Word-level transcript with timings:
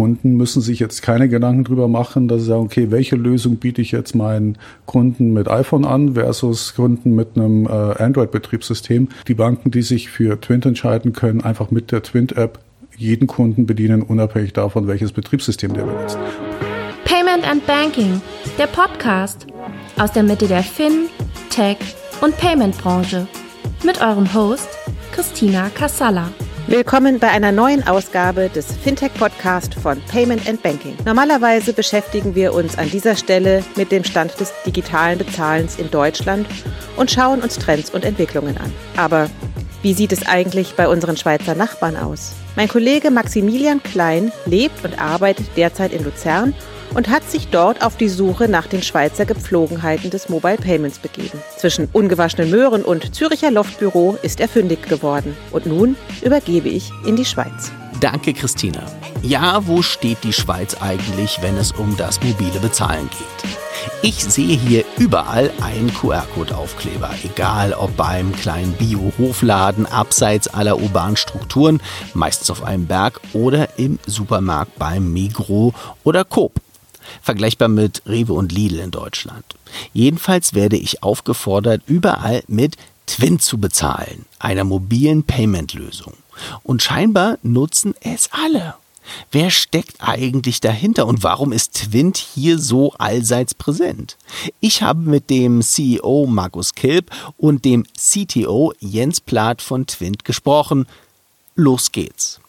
Bankkunden 0.00 0.36
müssen 0.36 0.62
sich 0.62 0.80
jetzt 0.80 1.02
keine 1.02 1.28
Gedanken 1.28 1.64
drüber 1.64 1.86
machen, 1.86 2.26
dass 2.26 2.40
sie 2.40 2.46
sagen, 2.46 2.62
okay, 2.62 2.90
welche 2.90 3.16
Lösung 3.16 3.56
biete 3.56 3.82
ich 3.82 3.92
jetzt 3.92 4.14
meinen 4.14 4.56
Kunden 4.86 5.34
mit 5.34 5.48
iPhone 5.48 5.84
an 5.84 6.14
versus 6.14 6.74
Kunden 6.74 7.14
mit 7.14 7.36
einem 7.36 7.66
äh, 7.66 7.68
Android-Betriebssystem. 7.68 9.08
Die 9.28 9.34
Banken, 9.34 9.70
die 9.70 9.82
sich 9.82 10.08
für 10.08 10.40
Twint 10.40 10.64
entscheiden, 10.64 11.12
können 11.12 11.42
einfach 11.42 11.70
mit 11.70 11.92
der 11.92 12.02
Twint-App 12.02 12.60
jeden 12.96 13.26
Kunden 13.26 13.66
bedienen, 13.66 14.00
unabhängig 14.00 14.54
davon, 14.54 14.86
welches 14.86 15.12
Betriebssystem 15.12 15.74
der 15.74 15.82
benutzt. 15.82 16.18
Payment 17.04 17.46
and 17.46 17.66
Banking, 17.66 18.22
der 18.58 18.68
Podcast 18.68 19.46
aus 19.98 20.12
der 20.12 20.22
Mitte 20.22 20.46
der 20.46 20.62
Fin, 20.62 21.08
Tech 21.50 21.76
und 22.22 22.34
Payment 22.38 22.76
Branche 22.78 23.26
mit 23.84 24.00
eurem 24.00 24.32
Host 24.32 24.68
Christina 25.12 25.68
Kassala. 25.74 26.30
Willkommen 26.70 27.18
bei 27.18 27.26
einer 27.26 27.50
neuen 27.50 27.84
Ausgabe 27.88 28.48
des 28.48 28.76
Fintech-Podcast 28.76 29.74
von 29.74 30.00
Payment 30.02 30.48
and 30.48 30.62
Banking. 30.62 30.96
Normalerweise 31.04 31.72
beschäftigen 31.72 32.36
wir 32.36 32.54
uns 32.54 32.78
an 32.78 32.88
dieser 32.88 33.16
Stelle 33.16 33.64
mit 33.74 33.90
dem 33.90 34.04
Stand 34.04 34.38
des 34.38 34.52
digitalen 34.64 35.18
Bezahlens 35.18 35.80
in 35.80 35.90
Deutschland 35.90 36.46
und 36.96 37.10
schauen 37.10 37.40
uns 37.42 37.58
Trends 37.58 37.90
und 37.90 38.04
Entwicklungen 38.04 38.56
an. 38.56 38.72
Aber 38.96 39.28
wie 39.82 39.94
sieht 39.94 40.12
es 40.12 40.24
eigentlich 40.28 40.76
bei 40.76 40.86
unseren 40.86 41.16
Schweizer 41.16 41.56
Nachbarn 41.56 41.96
aus? 41.96 42.34
Mein 42.54 42.68
Kollege 42.68 43.10
Maximilian 43.10 43.82
Klein 43.82 44.30
lebt 44.46 44.84
und 44.84 44.96
arbeitet 44.96 45.48
derzeit 45.56 45.92
in 45.92 46.04
Luzern 46.04 46.54
und 46.94 47.08
hat 47.08 47.28
sich 47.30 47.48
dort 47.48 47.82
auf 47.82 47.96
die 47.96 48.08
Suche 48.08 48.48
nach 48.48 48.66
den 48.66 48.82
Schweizer 48.82 49.24
Gepflogenheiten 49.24 50.10
des 50.10 50.28
Mobile 50.28 50.56
Payments 50.56 50.98
begeben. 50.98 51.38
Zwischen 51.56 51.88
ungewaschenen 51.92 52.50
Möhren 52.50 52.82
und 52.82 53.14
Züricher 53.14 53.50
Loftbüro 53.50 54.18
ist 54.22 54.40
er 54.40 54.48
fündig 54.48 54.88
geworden. 54.88 55.36
Und 55.50 55.66
nun 55.66 55.96
übergebe 56.22 56.68
ich 56.68 56.90
in 57.06 57.16
die 57.16 57.24
Schweiz. 57.24 57.72
Danke, 58.00 58.32
Christina. 58.32 58.82
Ja, 59.22 59.66
wo 59.66 59.82
steht 59.82 60.24
die 60.24 60.32
Schweiz 60.32 60.76
eigentlich, 60.80 61.38
wenn 61.42 61.56
es 61.58 61.72
um 61.72 61.96
das 61.96 62.22
mobile 62.22 62.58
Bezahlen 62.60 63.10
geht? 63.10 63.50
Ich 64.02 64.24
sehe 64.24 64.56
hier 64.56 64.84
überall 64.98 65.50
einen 65.62 65.92
QR-Code-Aufkleber, 65.92 67.10
egal 67.22 67.74
ob 67.74 67.94
beim 67.96 68.34
kleinen 68.34 68.72
Bio-Hofladen 68.72 69.86
abseits 69.86 70.48
aller 70.48 70.78
urbanen 70.80 71.16
Strukturen, 71.16 71.82
meistens 72.14 72.50
auf 72.50 72.62
einem 72.62 72.86
Berg, 72.86 73.20
oder 73.34 73.78
im 73.78 73.98
Supermarkt 74.06 74.78
beim 74.78 75.12
Migro 75.12 75.74
oder 76.02 76.24
Coop 76.24 76.60
vergleichbar 77.22 77.68
mit 77.68 78.02
Rewe 78.06 78.32
und 78.32 78.52
Lidl 78.52 78.80
in 78.80 78.90
Deutschland. 78.90 79.44
Jedenfalls 79.92 80.54
werde 80.54 80.76
ich 80.76 81.02
aufgefordert, 81.02 81.82
überall 81.86 82.42
mit 82.48 82.76
Twin 83.06 83.40
zu 83.40 83.58
bezahlen, 83.58 84.24
einer 84.38 84.64
mobilen 84.64 85.24
Payment-Lösung. 85.24 86.14
Und 86.62 86.82
scheinbar 86.82 87.38
nutzen 87.42 87.94
es 88.00 88.30
alle. 88.32 88.74
Wer 89.32 89.50
steckt 89.50 89.96
eigentlich 90.00 90.60
dahinter 90.60 91.06
und 91.06 91.22
warum 91.22 91.52
ist 91.52 91.74
Twint 91.74 92.16
hier 92.16 92.58
so 92.58 92.92
allseits 92.92 93.54
präsent? 93.54 94.16
Ich 94.60 94.82
habe 94.82 95.00
mit 95.00 95.30
dem 95.30 95.62
CEO 95.62 96.26
Markus 96.28 96.74
Kilp 96.74 97.10
und 97.36 97.64
dem 97.64 97.84
CTO 97.96 98.72
Jens 98.78 99.20
Plath 99.20 99.62
von 99.62 99.86
Twint 99.86 100.24
gesprochen. 100.24 100.86
Los 101.56 101.92
geht's. 101.92 102.40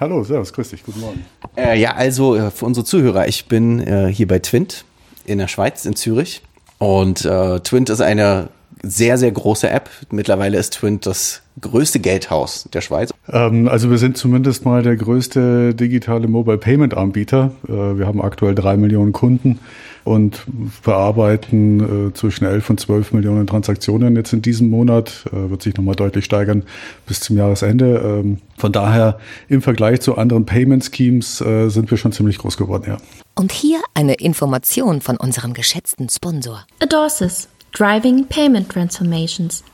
Hallo, 0.00 0.24
servus, 0.24 0.54
grüß 0.54 0.70
dich, 0.70 0.82
guten 0.82 1.00
Morgen. 1.00 1.26
Äh, 1.56 1.78
ja, 1.78 1.92
also 1.92 2.34
äh, 2.34 2.50
für 2.50 2.64
unsere 2.64 2.86
Zuhörer, 2.86 3.28
ich 3.28 3.48
bin 3.48 3.86
äh, 3.86 4.10
hier 4.10 4.26
bei 4.26 4.38
Twint 4.38 4.86
in 5.26 5.36
der 5.36 5.46
Schweiz, 5.46 5.84
in 5.84 5.94
Zürich. 5.94 6.40
Und 6.78 7.26
äh, 7.26 7.60
Twint 7.60 7.90
ist 7.90 8.00
eine 8.00 8.48
sehr, 8.82 9.18
sehr 9.18 9.30
große 9.30 9.68
App. 9.68 9.90
Mittlerweile 10.10 10.56
ist 10.56 10.72
Twint 10.72 11.04
das 11.04 11.42
größte 11.60 12.00
Geldhaus 12.00 12.66
der 12.72 12.80
Schweiz. 12.80 13.12
Ähm, 13.28 13.68
also 13.68 13.90
wir 13.90 13.98
sind 13.98 14.16
zumindest 14.16 14.64
mal 14.64 14.82
der 14.82 14.96
größte 14.96 15.74
digitale 15.74 16.28
Mobile 16.28 16.56
Payment 16.56 16.94
Anbieter. 16.94 17.52
Äh, 17.68 17.98
wir 17.98 18.06
haben 18.06 18.22
aktuell 18.22 18.54
drei 18.54 18.78
Millionen 18.78 19.12
Kunden 19.12 19.58
und 20.04 20.42
bearbeiten 20.82 22.08
äh, 22.08 22.14
zwischen 22.14 22.44
11 22.44 22.70
und 22.70 22.80
12 22.80 23.12
Millionen 23.12 23.46
Transaktionen 23.46 24.16
jetzt 24.16 24.32
in 24.32 24.42
diesem 24.42 24.70
Monat. 24.70 25.24
Äh, 25.32 25.50
wird 25.50 25.62
sich 25.62 25.76
nochmal 25.76 25.94
deutlich 25.94 26.24
steigern 26.24 26.64
bis 27.06 27.20
zum 27.20 27.36
Jahresende. 27.36 28.00
Ähm, 28.04 28.38
von 28.56 28.72
daher 28.72 29.18
im 29.48 29.62
Vergleich 29.62 30.00
zu 30.00 30.16
anderen 30.16 30.46
Payment 30.46 30.90
Schemes 30.94 31.40
äh, 31.40 31.68
sind 31.68 31.90
wir 31.90 31.98
schon 31.98 32.12
ziemlich 32.12 32.38
groß 32.38 32.56
geworden, 32.56 32.84
ja. 32.86 32.98
Und 33.34 33.52
hier 33.52 33.80
eine 33.94 34.14
Information 34.14 35.00
von 35.00 35.16
unserem 35.16 35.54
geschätzten 35.54 36.08
Sponsor. 36.08 36.66
Adorsis, 36.80 37.48
Driving 37.72 38.26
Payment 38.26 38.68
Transformations. 38.68 39.64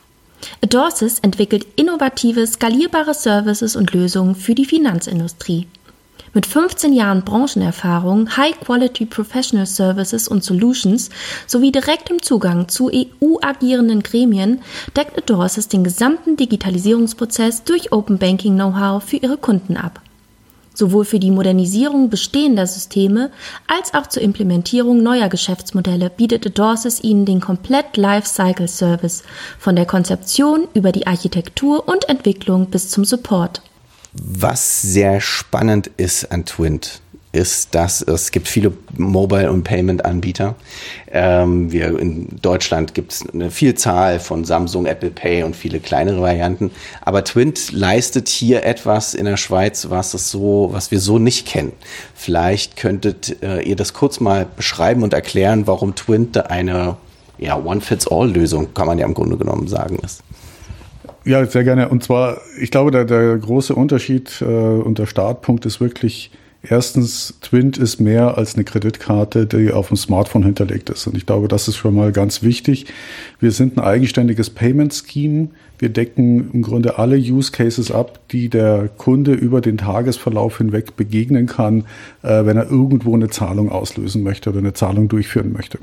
Adorsis 0.63 1.19
entwickelt 1.21 1.67
innovative, 1.77 2.47
skalierbare 2.47 3.15
Services 3.15 3.75
und 3.75 3.93
Lösungen 3.93 4.35
für 4.35 4.55
die 4.55 4.67
Finanzindustrie. 4.67 5.67
Mit 6.37 6.45
15 6.45 6.93
Jahren 6.93 7.25
Branchenerfahrung, 7.25 8.37
High-Quality 8.37 9.07
Professional 9.07 9.65
Services 9.65 10.29
und 10.29 10.45
Solutions 10.45 11.09
sowie 11.47 11.73
direktem 11.73 12.21
Zugang 12.21 12.69
zu 12.69 12.91
EU-agierenden 12.93 14.03
Gremien 14.03 14.61
deckt 14.95 15.17
Adorsis 15.17 15.69
den 15.69 15.83
gesamten 15.83 16.37
Digitalisierungsprozess 16.37 17.65
durch 17.65 17.91
Open 17.91 18.19
Banking 18.19 18.55
Know-how 18.55 19.03
für 19.03 19.17
ihre 19.17 19.39
Kunden 19.39 19.79
ab. 19.79 20.03
Sowohl 20.75 21.07
für 21.07 21.19
die 21.19 21.31
Modernisierung 21.31 22.11
bestehender 22.11 22.67
Systeme 22.67 23.31
als 23.67 23.95
auch 23.95 24.07
zur 24.07 24.21
Implementierung 24.21 25.03
neuer 25.03 25.31
Geschäftsmodelle 25.31 26.11
bietet 26.11 26.47
Adorsis 26.47 27.03
ihnen 27.03 27.25
den 27.25 27.41
komplett 27.41 27.97
Lifecycle 27.97 28.69
Service 28.69 29.23
von 29.59 29.75
der 29.75 29.87
Konzeption 29.87 30.69
über 30.75 30.93
die 30.93 31.07
Architektur 31.07 31.89
und 31.89 32.11
Entwicklung 32.11 32.67
bis 32.67 32.91
zum 32.91 33.07
Support. 33.07 33.63
Was 34.23 34.83
sehr 34.83 35.21
spannend 35.21 35.91
ist 35.97 36.33
an 36.33 36.45
Twint, 36.45 37.01
ist, 37.37 37.75
dass 37.75 38.01
es 38.03 38.31
gibt 38.31 38.49
viele 38.49 38.73
Mobile- 38.97 39.53
und 39.53 39.63
Payment-Anbieter. 39.63 40.55
Ähm, 41.13 41.71
wir 41.71 41.99
in 41.99 42.29
Deutschland 42.41 42.95
gibt 42.95 43.13
es 43.13 43.25
eine 43.29 43.51
Vielzahl 43.51 44.19
von 44.19 44.45
Samsung, 44.45 44.87
Apple 44.87 45.11
Pay 45.11 45.43
und 45.43 45.55
viele 45.55 45.79
kleinere 45.79 46.23
Varianten. 46.23 46.71
Aber 47.03 47.25
Twint 47.25 47.73
leistet 47.73 48.29
hier 48.29 48.65
etwas 48.65 49.15
in 49.15 49.27
der 49.27 49.37
Schweiz, 49.37 49.91
was 49.91 50.15
es 50.15 50.31
so, 50.31 50.71
was 50.73 50.91
wir 50.91 50.99
so 50.99 51.19
nicht 51.19 51.47
kennen. 51.47 51.73
Vielleicht 52.15 52.77
könntet 52.77 53.43
äh, 53.43 53.61
ihr 53.61 53.77
das 53.77 53.93
kurz 53.93 54.19
mal 54.19 54.47
beschreiben 54.57 55.03
und 55.03 55.13
erklären, 55.13 55.67
warum 55.67 55.95
Twint 55.95 56.51
eine 56.51 56.97
ja, 57.39 57.57
One-Fits-All-Lösung, 57.57 58.73
kann 58.73 58.87
man 58.87 58.99
ja 58.99 59.05
im 59.05 59.15
Grunde 59.15 59.37
genommen 59.37 59.69
sagen, 59.69 59.99
ist. 60.03 60.23
Ja, 61.27 61.45
sehr 61.45 61.65
gerne. 61.65 61.89
Und 61.89 62.05
zwar, 62.05 62.41
ich 62.61 62.71
glaube, 62.71 62.93
der, 62.93 63.05
der 63.05 63.37
große 63.37 63.75
Unterschied 63.75 64.41
äh, 64.41 64.45
und 64.45 65.01
der 65.01 65.07
Startpunkt 65.07 65.67
ist 65.67 65.81
wirklich, 65.81 66.31
erstens, 66.63 67.35
Twint 67.41 67.79
ist 67.79 67.99
mehr 67.99 68.39
als 68.39 68.55
eine 68.55 68.63
Kreditkarte, 68.63 69.45
die 69.45 69.73
auf 69.73 69.89
dem 69.89 69.97
Smartphone 69.97 70.45
hinterlegt 70.45 70.89
ist. 70.89 71.05
Und 71.09 71.17
ich 71.17 71.27
glaube, 71.27 71.49
das 71.49 71.67
ist 71.67 71.75
schon 71.75 71.97
mal 71.97 72.13
ganz 72.13 72.45
wichtig. 72.45 72.87
Wir 73.41 73.51
sind 73.51 73.77
ein 73.77 73.83
eigenständiges 73.83 74.51
Payment 74.51 74.95
Scheme 74.95 75.49
wir 75.79 75.89
decken 75.89 76.51
im 76.53 76.63
Grunde 76.63 76.99
alle 76.99 77.17
Use 77.17 77.53
Cases 77.53 77.91
ab, 77.91 78.19
die 78.31 78.49
der 78.49 78.89
Kunde 78.97 79.33
über 79.33 79.61
den 79.61 79.79
Tagesverlauf 79.79 80.59
hinweg 80.59 80.97
begegnen 80.97 81.47
kann, 81.47 81.85
äh, 82.23 82.45
wenn 82.45 82.57
er 82.57 82.71
irgendwo 82.71 83.15
eine 83.15 83.29
Zahlung 83.29 83.71
auslösen 83.71 84.23
möchte 84.23 84.51
oder 84.51 84.61
eine 84.61 84.73
Zahlung 84.73 85.09
durchführen 85.09 85.53
möchte. 85.53 85.79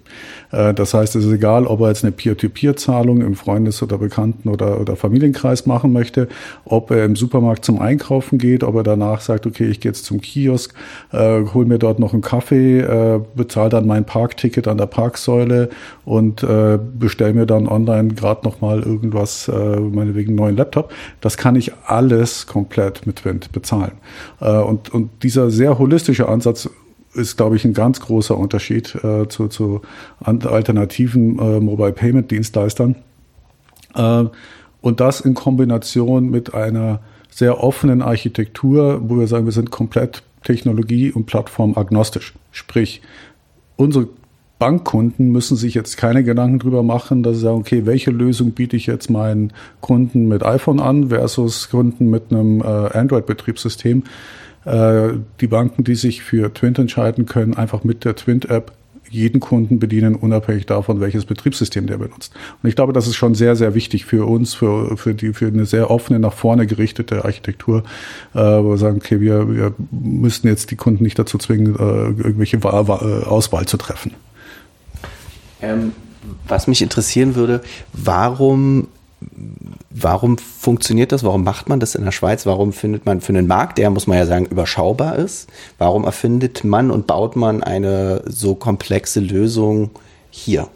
Äh, 0.51 0.73
das 0.73 0.93
heißt, 0.93 1.15
es 1.15 1.25
ist 1.25 1.31
egal, 1.31 1.65
ob 1.67 1.81
er 1.81 1.89
jetzt 1.89 2.03
eine 2.03 2.11
Peer-to-Peer-Zahlung 2.11 3.21
im 3.21 3.35
Freundes- 3.35 3.83
oder 3.83 3.97
Bekannten- 3.97 4.49
oder, 4.49 4.79
oder 4.81 4.95
Familienkreis 4.95 5.65
machen 5.65 5.93
möchte, 5.93 6.27
ob 6.65 6.91
er 6.91 7.05
im 7.05 7.15
Supermarkt 7.15 7.65
zum 7.65 7.79
Einkaufen 7.79 8.37
geht, 8.37 8.63
ob 8.63 8.75
er 8.75 8.83
danach 8.83 9.21
sagt, 9.21 9.45
okay, 9.45 9.67
ich 9.67 9.79
gehe 9.79 9.91
jetzt 9.91 10.05
zum 10.05 10.21
Kiosk, 10.21 10.73
äh, 11.11 11.41
hol 11.53 11.65
mir 11.65 11.79
dort 11.79 11.99
noch 11.99 12.13
einen 12.13 12.21
Kaffee, 12.21 12.79
äh, 12.79 13.19
bezahle 13.35 13.69
dann 13.69 13.87
mein 13.87 14.05
Parkticket 14.05 14.67
an 14.67 14.77
der 14.77 14.87
Parksäule 14.87 15.69
und 16.05 16.43
äh, 16.43 16.79
bestelle 16.99 17.33
mir 17.33 17.45
dann 17.45 17.67
online 17.67 18.13
gerade 18.13 18.45
noch 18.45 18.61
mal 18.61 18.81
irgendwas 18.81 19.47
äh, 19.47 19.82
meinetwegen 19.89 20.35
neuen 20.35 20.55
Laptop, 20.57 20.93
das 21.21 21.37
kann 21.37 21.55
ich 21.55 21.71
alles 21.85 22.47
komplett 22.47 23.05
mit 23.07 23.25
Wind 23.25 23.51
bezahlen. 23.51 23.93
Äh, 24.41 24.57
und, 24.57 24.93
und 24.93 25.23
dieser 25.23 25.49
sehr 25.49 25.79
holistische 25.79 26.27
Ansatz 26.27 26.69
ist, 27.13 27.37
glaube 27.37 27.55
ich, 27.55 27.65
ein 27.65 27.73
ganz 27.73 27.99
großer 27.99 28.37
Unterschied 28.37 28.95
äh, 29.03 29.27
zu, 29.27 29.47
zu 29.47 29.81
alternativen 30.23 31.39
äh, 31.39 31.59
Mobile 31.59 31.93
Payment 31.93 32.31
Dienstleistern. 32.31 32.95
Äh, 33.95 34.25
und 34.81 34.99
das 34.99 35.21
in 35.21 35.33
Kombination 35.33 36.29
mit 36.29 36.53
einer 36.53 36.99
sehr 37.29 37.63
offenen 37.63 38.01
Architektur, 38.01 39.01
wo 39.03 39.17
wir 39.17 39.27
sagen, 39.27 39.45
wir 39.45 39.53
sind 39.53 39.71
komplett 39.71 40.23
technologie- 40.43 41.11
und 41.11 41.25
plattformagnostisch. 41.25 42.33
Sprich, 42.51 43.01
unsere 43.75 44.07
Bankkunden 44.59 45.31
müssen 45.31 45.57
sich 45.57 45.73
jetzt 45.73 45.97
keine 45.97 46.23
Gedanken 46.23 46.59
drüber 46.59 46.83
machen, 46.83 47.23
dass 47.23 47.35
sie 47.35 47.41
sagen, 47.43 47.57
okay, 47.57 47.85
welche 47.85 48.11
Lösung 48.11 48.51
biete 48.51 48.77
ich 48.77 48.85
jetzt 48.85 49.09
meinen 49.09 49.51
Kunden 49.81 50.27
mit 50.27 50.43
iPhone 50.43 50.79
an 50.79 51.09
versus 51.09 51.69
Kunden 51.69 52.09
mit 52.09 52.31
einem 52.31 52.61
äh, 52.61 52.63
Android-Betriebssystem. 52.63 54.03
Äh, 54.65 55.09
die 55.41 55.47
Banken, 55.47 55.83
die 55.83 55.95
sich 55.95 56.23
für 56.23 56.53
Twint 56.53 56.79
entscheiden, 56.79 57.25
können 57.25 57.55
einfach 57.55 57.83
mit 57.83 58.05
der 58.05 58.15
Twint-App 58.15 58.71
jeden 59.13 59.39
Kunden 59.39 59.79
bedienen, 59.79 60.15
unabhängig 60.15 60.65
davon, 60.65 60.99
welches 60.99 61.25
Betriebssystem 61.25 61.85
der 61.85 61.97
benutzt. 61.97 62.33
Und 62.61 62.69
ich 62.69 62.75
glaube, 62.75 62.93
das 62.93 63.05
ist 63.05 63.15
schon 63.15 63.35
sehr, 63.35 63.55
sehr 63.55 63.75
wichtig 63.75 64.05
für 64.05 64.27
uns, 64.27 64.55
für, 64.55 64.97
für, 64.97 65.13
die, 65.13 65.33
für 65.33 65.47
eine 65.47 65.65
sehr 65.65 65.91
offene, 65.91 66.19
nach 66.19 66.33
vorne 66.33 66.65
gerichtete 66.65 67.23
Architektur, 67.23 67.83
äh, 68.33 68.39
wo 68.39 68.71
wir 68.71 68.77
sagen, 68.77 68.97
okay, 68.97 69.19
wir, 69.21 69.53
wir 69.53 69.73
müssen 69.91 70.47
jetzt 70.47 70.71
die 70.71 70.75
Kunden 70.75 71.03
nicht 71.03 71.19
dazu 71.19 71.37
zwingen, 71.37 71.75
äh, 71.75 72.23
irgendwelche 72.23 72.57
äh, 72.57 73.25
Auswahl 73.25 73.67
zu 73.67 73.77
treffen. 73.77 74.13
Ähm, 75.63 75.93
was 76.47 76.67
mich 76.67 76.81
interessieren 76.81 77.35
würde, 77.35 77.61
warum 77.93 78.87
Warum 79.89 80.37
funktioniert 80.37 81.11
das? 81.11 81.23
Warum 81.23 81.43
macht 81.43 81.69
man 81.69 81.79
das 81.79 81.95
in 81.95 82.03
der 82.03 82.11
Schweiz? 82.11 82.45
Warum 82.45 82.73
findet 82.73 83.05
man 83.05 83.21
für 83.21 83.29
einen 83.29 83.47
Markt, 83.47 83.77
der, 83.77 83.89
muss 83.89 84.07
man 84.07 84.17
ja 84.17 84.25
sagen, 84.25 84.47
überschaubar 84.47 85.15
ist, 85.15 85.47
warum 85.77 86.03
erfindet 86.03 86.63
man 86.63 86.91
und 86.91 87.07
baut 87.07 87.35
man 87.35 87.63
eine 87.63 88.23
so 88.25 88.55
komplexe 88.55 89.19
Lösung 89.19 89.91
hier? 90.29 90.67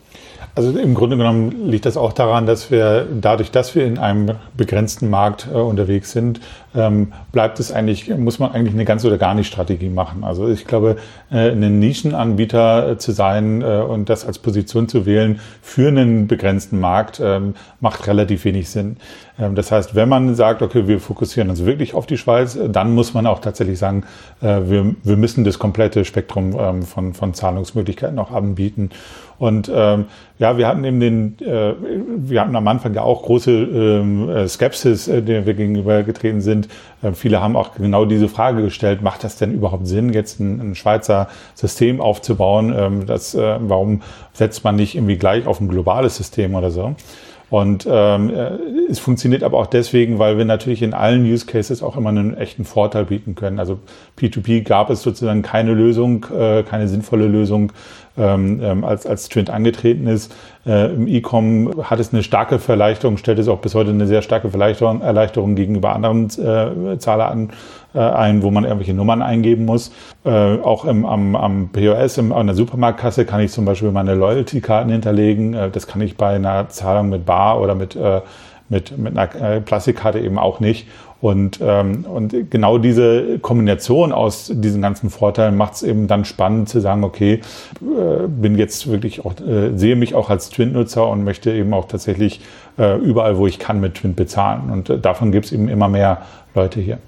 Also 0.58 0.72
im 0.76 0.96
Grunde 0.96 1.18
genommen 1.18 1.70
liegt 1.70 1.86
das 1.86 1.98
auch 1.98 2.14
daran, 2.14 2.48
dass 2.48 2.72
wir 2.72 3.06
dadurch, 3.22 3.52
dass 3.52 3.76
wir 3.76 3.86
in 3.86 4.00
einem 4.00 4.38
begrenzten 4.58 5.08
Markt 5.08 5.48
äh, 5.54 5.56
unterwegs 5.56 6.12
sind, 6.12 6.40
ähm, 6.74 7.14
bleibt 7.32 7.60
es 7.60 7.72
eigentlich, 7.72 8.10
muss 8.18 8.40
man 8.40 8.52
eigentlich 8.54 8.74
eine 8.74 8.84
ganz 8.84 9.06
oder 9.06 9.20
gar 9.20 9.36
nicht 9.36 9.46
Strategie 9.46 9.90
machen. 9.90 10.24
Also 10.24 10.50
ich 10.50 10.66
glaube, 10.66 10.96
äh, 11.32 11.52
ein 11.52 11.78
Nischenanbieter 11.78 12.90
äh, 12.90 12.98
zu 12.98 13.12
sein 13.12 13.62
äh, 13.62 13.66
und 13.88 14.10
das 14.10 14.26
als 14.26 14.40
Position 14.40 14.90
zu 14.90 15.06
wählen 15.06 15.40
für 15.62 15.90
einen 15.90 16.26
begrenzten 16.26 16.80
Markt 16.80 17.22
ähm, 17.24 17.54
macht 17.80 18.08
relativ 18.08 18.44
wenig 18.44 18.72
Sinn. 18.72 18.98
Ähm, 19.40 19.54
das 19.54 19.72
heißt, 19.72 19.94
wenn 19.94 20.10
man 20.10 20.34
sagt, 20.34 20.64
okay, 20.64 20.88
wir 20.88 21.00
fokussieren 21.00 21.52
uns 21.52 21.66
wirklich 21.66 21.94
auf 21.94 22.08
die 22.08 22.18
Schweiz, 22.18 22.56
äh, 22.56 22.70
dann 22.70 22.96
muss 22.96 23.14
man 23.14 23.28
auch 23.28 23.40
tatsächlich 23.40 23.78
sagen, 23.78 24.06
äh, 24.42 24.62
wir, 24.66 24.96
wir 25.04 25.18
müssen 25.18 25.44
das 25.44 25.60
komplette 25.60 26.04
Spektrum 26.04 26.58
ähm, 26.60 26.82
von, 26.84 27.14
von 27.14 27.34
Zahlungsmöglichkeiten 27.34 28.18
auch 28.20 28.32
anbieten. 28.32 28.90
Und 29.40 29.72
ähm, 29.74 30.06
ja, 30.40 30.58
wir 30.58 30.68
hatten 30.68 30.84
eben 30.84 31.00
den, 31.00 31.38
äh, 31.40 31.74
wir 32.18 32.42
hatten 32.42 32.56
am 32.56 32.68
Anfang 32.68 32.94
ja 32.94 33.04
auch 33.04 33.24
große 33.24 33.52
ähm, 33.52 34.30
äh, 34.30 34.48
Skepsis, 34.48 35.08
äh, 35.08 35.22
der 35.22 35.46
wir 35.46 35.54
gegenübergetreten 35.54 36.42
sind. 36.42 36.68
Äh, 37.04 37.12
viele 37.12 37.42
haben 37.42 37.56
auch 37.56 37.76
genau 37.76 38.06
diese 38.06 38.30
Frage 38.30 38.64
gestellt, 38.64 39.02
macht 39.02 39.24
das 39.24 39.38
denn 39.38 39.54
überhaupt 39.54 39.88
Sinn, 39.88 40.12
jetzt 40.12 40.40
ein, 40.40 40.72
ein 40.72 40.76
Schweizer 40.76 41.28
System 41.54 42.02
aufzubauen? 42.02 42.74
Ähm, 42.76 43.06
das, 43.06 43.36
äh, 43.36 43.58
warum 43.60 44.02
setzt 44.34 44.64
man 44.64 44.76
nicht 44.76 44.96
irgendwie 44.96 45.18
gleich 45.18 45.46
auf 45.46 45.60
ein 45.62 45.68
globales 45.68 46.18
System 46.18 46.56
oder 46.56 46.72
so? 46.72 46.96
Und 47.50 47.88
ähm, 47.90 48.30
äh, 48.30 48.58
es 48.90 49.00
funktioniert 49.00 49.44
aber 49.44 49.58
auch 49.58 49.68
deswegen, 49.68 50.20
weil 50.20 50.38
wir 50.38 50.44
natürlich 50.44 50.82
in 50.82 50.94
allen 50.94 51.24
Use 51.24 51.46
Cases 51.46 51.82
auch 51.82 51.96
immer 51.96 52.10
einen 52.10 52.36
echten 52.36 52.66
Vorteil 52.66 53.06
bieten 53.06 53.36
können. 53.36 53.60
Also 53.60 53.80
P2P 54.20 54.64
gab 54.64 54.90
es 54.90 55.02
sozusagen 55.02 55.44
keine 55.44 55.74
Lösung, 55.74 56.26
äh, 56.38 56.64
keine 56.64 56.90
sinnvolle 56.90 57.28
Lösung, 57.28 57.72
ähm, 58.18 58.60
ähm, 58.62 58.84
als, 58.84 59.06
als 59.06 59.30
Twint 59.30 59.50
angetreten 59.50 60.08
ist. 60.08 60.34
Äh, 60.66 60.94
Im 60.94 61.08
E-Com 61.08 61.84
hat 61.84 62.00
es 62.00 62.14
eine 62.14 62.24
starke 62.24 62.60
Verleichterung, 62.60 63.18
stellt 63.18 63.40
es 63.40 63.48
auch 63.48 63.60
bis 63.60 63.76
heute 63.76 63.92
eine 63.92 64.08
sehr 64.08 64.22
starke 64.22 64.50
Verleichterung, 64.50 65.02
Erleichterung 65.02 65.56
gegenüber 65.56 65.94
anderen 65.94 66.26
äh, 66.26 66.98
Zahler 66.98 67.30
an, 67.30 67.52
äh, 67.94 68.00
ein, 68.00 68.44
wo 68.44 68.52
man 68.52 68.64
irgendwelche 68.64 68.94
Nummern 68.94 69.22
eingeben 69.22 69.66
muss. 69.66 69.92
Äh, 70.26 70.30
auch 70.30 70.86
im, 70.86 71.06
am, 71.06 71.36
am 71.36 71.70
POS, 71.70 72.18
im, 72.18 72.32
an 72.32 72.48
der 72.48 72.56
Supermarktkasse 72.56 73.26
kann 73.26 73.40
ich 73.42 73.52
zum 73.52 73.66
Beispiel 73.66 73.92
meine 73.92 74.16
Loyalty-Karten 74.16 74.90
hinterlegen. 74.90 75.54
Äh, 75.54 75.70
das 75.70 75.88
kann 75.88 76.02
ich 76.02 76.18
bei 76.18 76.36
einer 76.36 76.70
Zahlung 76.70 77.10
mit 77.10 77.26
Bar 77.26 77.62
oder 77.62 77.76
mit, 77.76 77.96
äh, 77.96 78.22
mit, 78.70 78.98
mit 78.98 79.18
einer 79.18 79.62
Plastikkarte 79.62 80.20
eben 80.20 80.38
auch 80.38 80.60
nicht. 80.60 80.88
Und, 81.20 81.60
ähm, 81.62 82.06
und 82.06 82.52
genau 82.52 82.78
diese 82.78 83.40
Kombination 83.40 84.12
aus 84.12 84.52
diesen 84.54 84.82
ganzen 84.82 85.10
Vorteilen 85.10 85.58
macht 85.58 85.74
es 85.74 85.84
eben 85.84 86.08
dann 86.08 86.26
spannend 86.26 86.70
zu 86.70 86.80
sagen, 86.80 87.04
okay, 87.04 87.42
äh, 87.82 88.28
bin 88.28 88.56
jetzt 88.56 88.90
wirklich 88.90 89.26
auch, 89.26 89.34
äh, 89.40 89.76
sehe 89.76 89.96
mich 89.96 90.14
auch 90.14 90.30
als 90.30 90.50
Twin-Nutzer 90.50 91.08
und 91.08 91.24
möchte 91.24 91.52
eben 91.52 91.74
auch 91.74 91.88
tatsächlich 91.88 92.42
äh, 92.78 92.98
überall, 92.98 93.38
wo 93.38 93.48
ich 93.48 93.58
kann, 93.58 93.80
mit 93.80 93.96
Twin 93.96 94.14
bezahlen. 94.14 94.70
Und 94.72 94.90
äh, 94.90 95.00
davon 95.00 95.32
gibt 95.32 95.48
es 95.48 95.52
eben 95.52 95.70
immer 95.70 95.88
mehr 95.88 96.22
Leute 96.54 96.80
hier. 96.80 97.00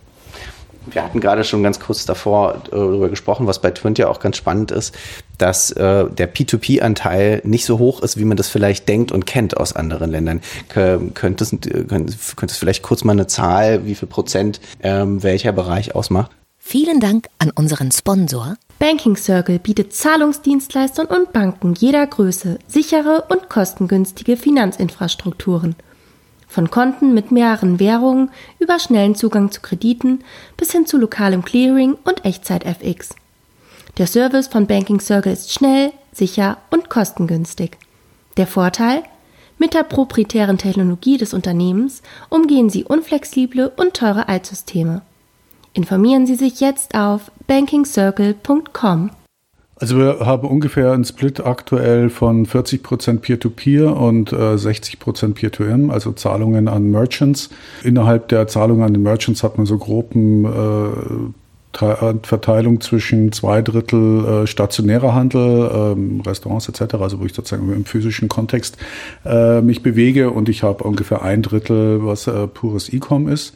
Wir 0.85 1.03
hatten 1.03 1.19
gerade 1.19 1.43
schon 1.43 1.63
ganz 1.63 1.79
kurz 1.79 2.05
davor 2.05 2.55
äh, 2.67 2.71
darüber 2.71 3.09
gesprochen, 3.09 3.47
was 3.47 3.59
bei 3.59 3.71
Twint 3.71 3.97
ja 3.97 4.07
auch 4.07 4.19
ganz 4.19 4.37
spannend 4.37 4.71
ist, 4.71 4.95
dass 5.37 5.71
äh, 5.71 6.05
der 6.09 6.33
P2P-Anteil 6.33 7.41
nicht 7.43 7.65
so 7.65 7.79
hoch 7.79 8.01
ist, 8.01 8.17
wie 8.17 8.25
man 8.25 8.37
das 8.37 8.49
vielleicht 8.49 8.87
denkt 8.87 9.11
und 9.11 9.25
kennt 9.25 9.57
aus 9.57 9.73
anderen 9.73 10.11
Ländern. 10.11 10.41
Könntest 10.69 11.53
du 11.65 11.85
könntest 11.85 12.59
vielleicht 12.59 12.83
kurz 12.83 13.03
mal 13.03 13.13
eine 13.13 13.27
Zahl, 13.27 13.85
wie 13.85 13.95
viel 13.95 14.07
Prozent 14.07 14.59
ähm, 14.81 15.21
welcher 15.23 15.51
Bereich 15.51 15.95
ausmacht? 15.95 16.31
Vielen 16.57 16.99
Dank 16.99 17.27
an 17.39 17.51
unseren 17.51 17.91
Sponsor. 17.91 18.55
Banking 18.79 19.15
Circle 19.15 19.59
bietet 19.59 19.93
Zahlungsdienstleistern 19.93 21.07
und 21.07 21.33
Banken 21.33 21.73
jeder 21.73 22.05
Größe 22.05 22.59
sichere 22.67 23.25
und 23.29 23.49
kostengünstige 23.49 24.37
Finanzinfrastrukturen– 24.37 25.75
von 26.49 26.69
Konten 26.69 27.13
mit 27.13 27.31
mehreren 27.31 27.79
Währungen 27.79 28.31
über 28.57 28.79
schnellen 28.79 29.15
Zugang 29.15 29.51
zu 29.51 29.61
Krediten 29.61 30.23
bis 30.57 30.71
hin 30.71 30.85
zu 30.85 30.97
lokalem 30.97 31.45
Clearing 31.45 31.95
und 32.03 32.25
Echtzeit-FX. 32.25 33.15
Der 33.97 34.07
Service 34.07 34.47
von 34.47 34.67
Banking 34.67 34.99
Circle 34.99 35.31
ist 35.31 35.53
schnell, 35.53 35.93
sicher 36.11 36.57
und 36.71 36.89
kostengünstig. 36.89 37.77
Der 38.37 38.47
Vorteil? 38.47 39.03
Mit 39.57 39.73
der 39.73 39.83
proprietären 39.83 40.57
Technologie 40.57 41.17
des 41.17 41.33
Unternehmens 41.33 42.01
umgehen 42.29 42.69
Sie 42.69 42.85
unflexible 42.85 43.71
und 43.75 43.93
teure 43.93 44.27
Altsysteme. 44.29 45.01
Informieren 45.73 46.25
Sie 46.25 46.35
sich 46.35 46.61
jetzt 46.61 46.95
auf 46.95 47.29
bankingcircle.com. 47.47 49.11
Also 49.79 49.97
wir 49.97 50.19
haben 50.19 50.45
ungefähr 50.47 50.91
einen 50.91 51.05
Split 51.05 51.39
aktuell 51.45 52.09
von 52.09 52.45
40% 52.45 53.19
Peer-to-Peer 53.19 53.95
und 53.95 54.33
äh, 54.33 54.35
60% 54.35 55.33
Peer-to-M, 55.33 55.89
also 55.89 56.11
Zahlungen 56.11 56.67
an 56.67 56.91
Merchants. 56.91 57.49
Innerhalb 57.83 58.27
der 58.27 58.47
Zahlungen 58.47 58.83
an 58.83 58.93
den 58.93 59.03
Merchants 59.03 59.41
hat 59.41 59.57
man 59.57 59.65
so 59.65 59.77
groben 59.77 60.45
äh, 60.45 61.31
Verteilung 61.71 62.81
zwischen 62.81 63.31
zwei 63.31 63.61
Drittel 63.61 64.25
äh, 64.25 64.47
stationärer 64.47 65.13
Handel, 65.13 65.71
ähm, 65.73 66.21
Restaurants 66.21 66.67
etc., 66.67 66.95
also 66.95 67.21
wo 67.21 67.25
ich 67.25 67.33
sozusagen 67.33 67.71
im 67.71 67.85
physischen 67.85 68.27
Kontext 68.27 68.77
äh, 69.23 69.61
mich 69.61 69.81
bewege 69.81 70.31
und 70.31 70.49
ich 70.49 70.63
habe 70.63 70.83
ungefähr 70.83 71.21
ein 71.21 71.41
Drittel, 71.41 72.05
was 72.05 72.27
äh, 72.27 72.47
pures 72.47 72.91
E-Com 72.91 73.29
ist. 73.29 73.53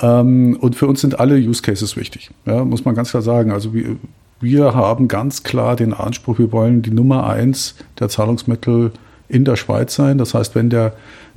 Ähm, 0.00 0.56
und 0.60 0.74
für 0.76 0.86
uns 0.86 1.02
sind 1.02 1.20
alle 1.20 1.36
Use 1.36 1.62
Cases 1.62 1.96
wichtig, 1.96 2.30
ja, 2.46 2.64
muss 2.64 2.84
man 2.84 2.94
ganz 2.94 3.10
klar 3.10 3.22
sagen. 3.22 3.52
Also 3.52 3.74
wie, 3.74 3.96
wir 4.42 4.74
haben 4.74 5.08
ganz 5.08 5.42
klar 5.42 5.76
den 5.76 5.94
Anspruch, 5.94 6.38
wir 6.38 6.52
wollen 6.52 6.82
die 6.82 6.90
Nummer 6.90 7.26
eins 7.26 7.76
der 7.98 8.08
Zahlungsmittel 8.08 8.92
in 9.28 9.44
der 9.44 9.56
Schweiz 9.56 9.94
sein. 9.94 10.18
Das 10.18 10.34
heißt, 10.34 10.54
wenn 10.54 10.68
der 10.68 10.94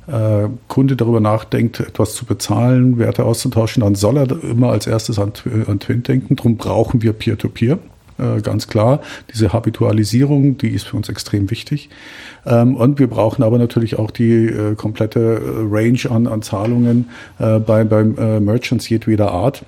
äh, 0.07 0.49
Kunde 0.67 0.95
darüber 0.95 1.19
nachdenkt, 1.19 1.79
etwas 1.79 2.13
zu 2.15 2.25
bezahlen, 2.25 2.97
Werte 2.97 3.23
auszutauschen, 3.23 3.81
dann 3.81 3.95
soll 3.95 4.17
er 4.17 4.43
immer 4.43 4.71
als 4.71 4.87
erstes 4.87 5.17
an, 5.19 5.31
an 5.67 5.79
Twin 5.79 6.03
denken. 6.03 6.35
Darum 6.35 6.57
brauchen 6.57 7.01
wir 7.01 7.13
Peer-to-Peer. 7.13 7.75
-Peer. 7.75 7.79
Äh, 8.17 8.41
ganz 8.41 8.67
klar. 8.67 9.01
Diese 9.33 9.51
Habitualisierung, 9.51 10.57
die 10.57 10.69
ist 10.69 10.87
für 10.87 10.97
uns 10.97 11.09
extrem 11.09 11.51
wichtig. 11.51 11.89
Ähm, 12.45 12.75
und 12.75 12.99
wir 12.99 13.07
brauchen 13.07 13.43
aber 13.43 13.57
natürlich 13.57 13.99
auch 13.99 14.11
die 14.11 14.45
äh, 14.45 14.75
komplette 14.75 15.19
äh, 15.19 15.39
Range 15.69 15.99
an, 16.09 16.27
an 16.27 16.41
Zahlungen 16.41 17.09
bei, 17.37 17.83
bei 17.83 18.03
Merchants 18.03 18.87
jedweder 18.89 19.31
Art. 19.31 19.63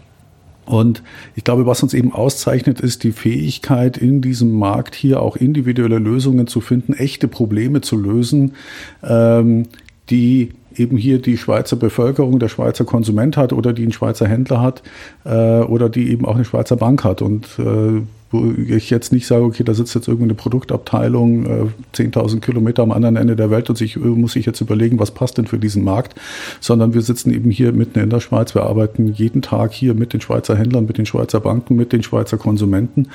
Und 0.68 1.02
ich 1.36 1.44
glaube, 1.44 1.66
was 1.66 1.82
uns 1.82 1.94
eben 1.94 2.14
auszeichnet, 2.14 2.82
ist 2.82 3.04
die 3.04 3.14
Fähigkeit, 3.14 3.98
in 3.98 4.22
diesem 4.22 4.52
Markt 4.54 4.96
hier 4.96 5.22
auch 5.22 5.38
individuelle 5.38 5.98
Lösungen 5.98 6.48
zu 6.48 6.62
finden, 6.62 6.94
echte 6.94 7.28
Probleme 7.28 7.82
zu 7.82 7.98
lösen, 7.98 8.54
ähm, 9.02 9.64
die 10.10 10.52
eben 10.76 10.98
hier 10.98 11.20
die 11.20 11.38
Schweizer 11.38 11.78
Bevölkerung, 11.78 12.40
der 12.40 12.50
Schweizer 12.50 12.86
Konsument 12.86 13.38
hat 13.38 13.54
oder 13.54 13.74
die 13.74 13.86
ein 13.86 13.92
Schweizer 13.92 14.28
Händler 14.28 14.62
hat 14.62 14.84
äh, 15.24 15.62
oder 15.62 15.90
die 15.90 16.12
eben 16.12 16.26
auch 16.26 16.36
eine 16.36 16.46
Schweizer 16.46 16.76
Bank 16.76 17.04
hat. 17.04 17.22
Und 17.22 17.48
äh, 17.60 18.02
wo 18.30 18.52
ich 18.52 18.90
jetzt 18.90 19.14
nicht 19.14 19.26
sage, 19.26 19.44
okay, 19.44 19.64
da 19.64 19.74
sitzt 19.74 19.96
jetzt 19.96 20.08
irgendeine 20.08 20.34
Produktabteilung 20.34 21.46
äh, 21.46 21.66
10.000 21.96 22.42
Kilometer 22.42 22.84
am 22.84 22.92
anderen 22.92 23.16
Ende 23.16 23.36
der 23.36 23.50
Welt 23.50 23.70
und 23.70 23.78
sich, 23.78 23.96
muss 23.98 24.34
sich 24.34 24.46
jetzt 24.46 24.60
überlegen, 24.60 25.00
was 25.00 25.12
passt 25.12 25.38
denn 25.38 25.48
für 25.48 25.58
diesen 25.58 25.84
Markt, 25.84 26.20
sondern 26.60 26.94
wir 26.94 27.02
sitzen 27.02 27.32
eben 27.32 27.52
hier 27.52 27.72
mitten 27.72 28.00
in 28.00 28.10
der 28.10 28.20
Schweiz. 28.20 28.54
Wir 28.54 28.64
arbeiten 28.64 29.14
jeden 29.14 29.42
Tag 29.42 29.74
hier 29.74 29.94
mit 29.94 30.14
den 30.14 30.20
Schweizer 30.22 30.58
Händlern, 30.58 30.86
mit 30.86 30.98
den 30.98 31.06
Schweizer 31.06 31.40
Banken, 31.40 31.76
mit 31.76 31.94
den 31.94 32.04
Schweizer 32.04 32.38
Konsumenten 32.38 33.08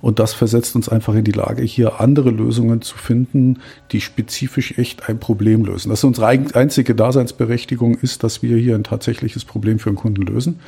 und 0.00 0.18
das 0.18 0.32
versetzt 0.34 0.76
uns 0.76 0.88
einfach 0.88 1.14
in 1.14 1.24
die 1.24 1.32
Lage, 1.32 1.62
hier 1.62 2.00
andere 2.00 2.30
Lösungen 2.30 2.82
zu 2.82 2.96
finden, 2.96 3.58
die 3.90 4.00
spezifisch 4.00 4.78
echt 4.78 5.08
ein 5.08 5.18
Problem 5.18 5.64
lösen. 5.64 5.90
Das 5.90 6.00
ist 6.00 6.04
unsere 6.04 6.28
einzige 6.28 6.94
Daseinsberechtigung 6.94 7.96
ist, 7.96 8.22
dass 8.22 8.42
wir 8.42 8.56
hier 8.56 8.76
ein 8.76 8.84
tatsächliches 8.84 9.44
Problem 9.44 9.78
für 9.78 9.90
einen 9.90 9.96
Kunden 9.96 10.22
lösen. 10.22 10.60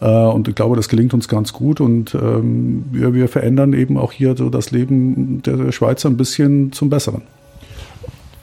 Äh, 0.00 0.06
und 0.06 0.48
ich 0.48 0.54
glaube, 0.54 0.76
das 0.76 0.88
gelingt 0.88 1.14
uns 1.14 1.28
ganz 1.28 1.52
gut 1.52 1.80
und 1.80 2.14
ähm, 2.14 2.84
wir, 2.90 3.14
wir 3.14 3.28
verändern 3.28 3.72
eben 3.72 3.96
auch 3.96 4.12
hier 4.12 4.36
so 4.36 4.50
das 4.50 4.70
Leben 4.70 5.42
der 5.42 5.72
Schweizer 5.72 6.08
ein 6.08 6.16
bisschen 6.16 6.72
zum 6.72 6.90
Besseren. 6.90 7.22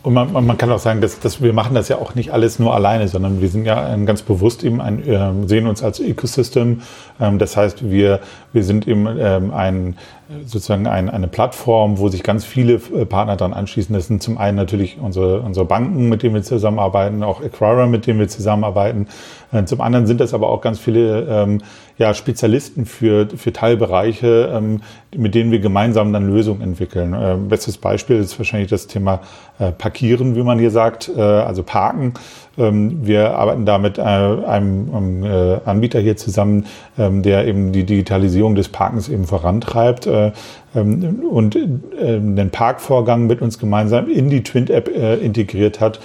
Und 0.05 0.13
man, 0.13 0.31
man, 0.31 0.55
kann 0.59 0.71
auch 0.71 0.77
sagen, 0.77 1.01
dass, 1.01 1.19
dass 1.19 1.41
wir 1.41 1.51
machen 1.51 1.73
das 1.73 1.89
ja 1.89 1.95
auch 1.97 2.13
nicht 2.13 2.31
alles 2.31 2.59
nur 2.59 2.75
alleine, 2.75 3.07
sondern 3.07 3.41
wir 3.41 3.49
sind 3.49 3.65
ja 3.65 3.95
ganz 4.05 4.21
bewusst 4.21 4.63
eben 4.63 4.79
ein, 4.79 5.03
äh, 5.03 5.47
sehen 5.47 5.65
uns 5.65 5.81
als 5.81 5.99
Ecosystem. 5.99 6.83
Ähm, 7.19 7.39
das 7.39 7.57
heißt, 7.57 7.89
wir, 7.89 8.19
wir 8.53 8.63
sind 8.63 8.87
eben 8.87 9.07
ähm, 9.19 9.51
ein, 9.51 9.97
sozusagen 10.45 10.85
ein, 10.85 11.09
eine 11.09 11.27
Plattform, 11.27 11.97
wo 11.97 12.09
sich 12.09 12.21
ganz 12.21 12.45
viele 12.45 12.73
äh, 12.73 13.05
Partner 13.07 13.35
daran 13.35 13.53
anschließen. 13.53 13.95
Das 13.95 14.05
sind 14.05 14.21
zum 14.21 14.37
einen 14.37 14.55
natürlich 14.55 14.99
unsere, 15.01 15.39
unsere 15.41 15.65
Banken, 15.65 16.07
mit 16.07 16.21
denen 16.21 16.35
wir 16.35 16.43
zusammenarbeiten, 16.43 17.23
auch 17.23 17.41
Acquirer, 17.41 17.87
mit 17.87 18.05
denen 18.05 18.19
wir 18.19 18.27
zusammenarbeiten. 18.27 19.07
Äh, 19.51 19.65
zum 19.65 19.81
anderen 19.81 20.05
sind 20.05 20.19
das 20.21 20.35
aber 20.35 20.49
auch 20.49 20.61
ganz 20.61 20.77
viele 20.77 21.21
ähm, 21.27 21.61
ja, 21.97 22.13
Spezialisten 22.13 22.85
für, 22.85 23.27
für 23.35 23.53
Teilbereiche, 23.53 24.51
ähm, 24.53 24.81
mit 25.17 25.35
denen 25.35 25.51
wir 25.51 25.59
gemeinsam 25.59 26.13
dann 26.13 26.27
Lösungen 26.27 26.61
entwickeln. 26.61 27.13
Äh, 27.13 27.37
bestes 27.37 27.77
Beispiel 27.77 28.17
ist 28.17 28.37
wahrscheinlich 28.37 28.69
das 28.69 28.87
Thema 28.87 29.21
äh, 29.59 29.71
Parkieren, 29.71 30.35
wie 30.35 30.43
man 30.43 30.59
hier 30.59 30.71
sagt, 30.71 31.09
äh, 31.15 31.21
also 31.21 31.63
Parken. 31.63 32.13
Ähm, 32.57 33.05
wir 33.05 33.35
arbeiten 33.37 33.65
da 33.65 33.77
mit 33.77 33.97
äh, 33.97 34.01
einem, 34.01 34.93
einem 34.93 35.23
äh, 35.23 35.59
Anbieter 35.65 35.99
hier 35.99 36.17
zusammen, 36.17 36.65
ähm, 36.97 37.21
der 37.21 37.47
eben 37.47 37.71
die 37.71 37.83
Digitalisierung 37.83 38.55
des 38.55 38.69
Parkens 38.69 39.09
eben 39.09 39.25
vorantreibt 39.25 40.07
äh, 40.07 40.31
ähm, 40.75 41.21
und 41.29 41.55
den 41.55 42.49
Parkvorgang 42.51 43.27
mit 43.27 43.41
uns 43.41 43.59
gemeinsam 43.59 44.09
in 44.09 44.29
die 44.29 44.43
Twint-App 44.43 44.89
integriert 45.21 45.79
hat, 45.79 46.01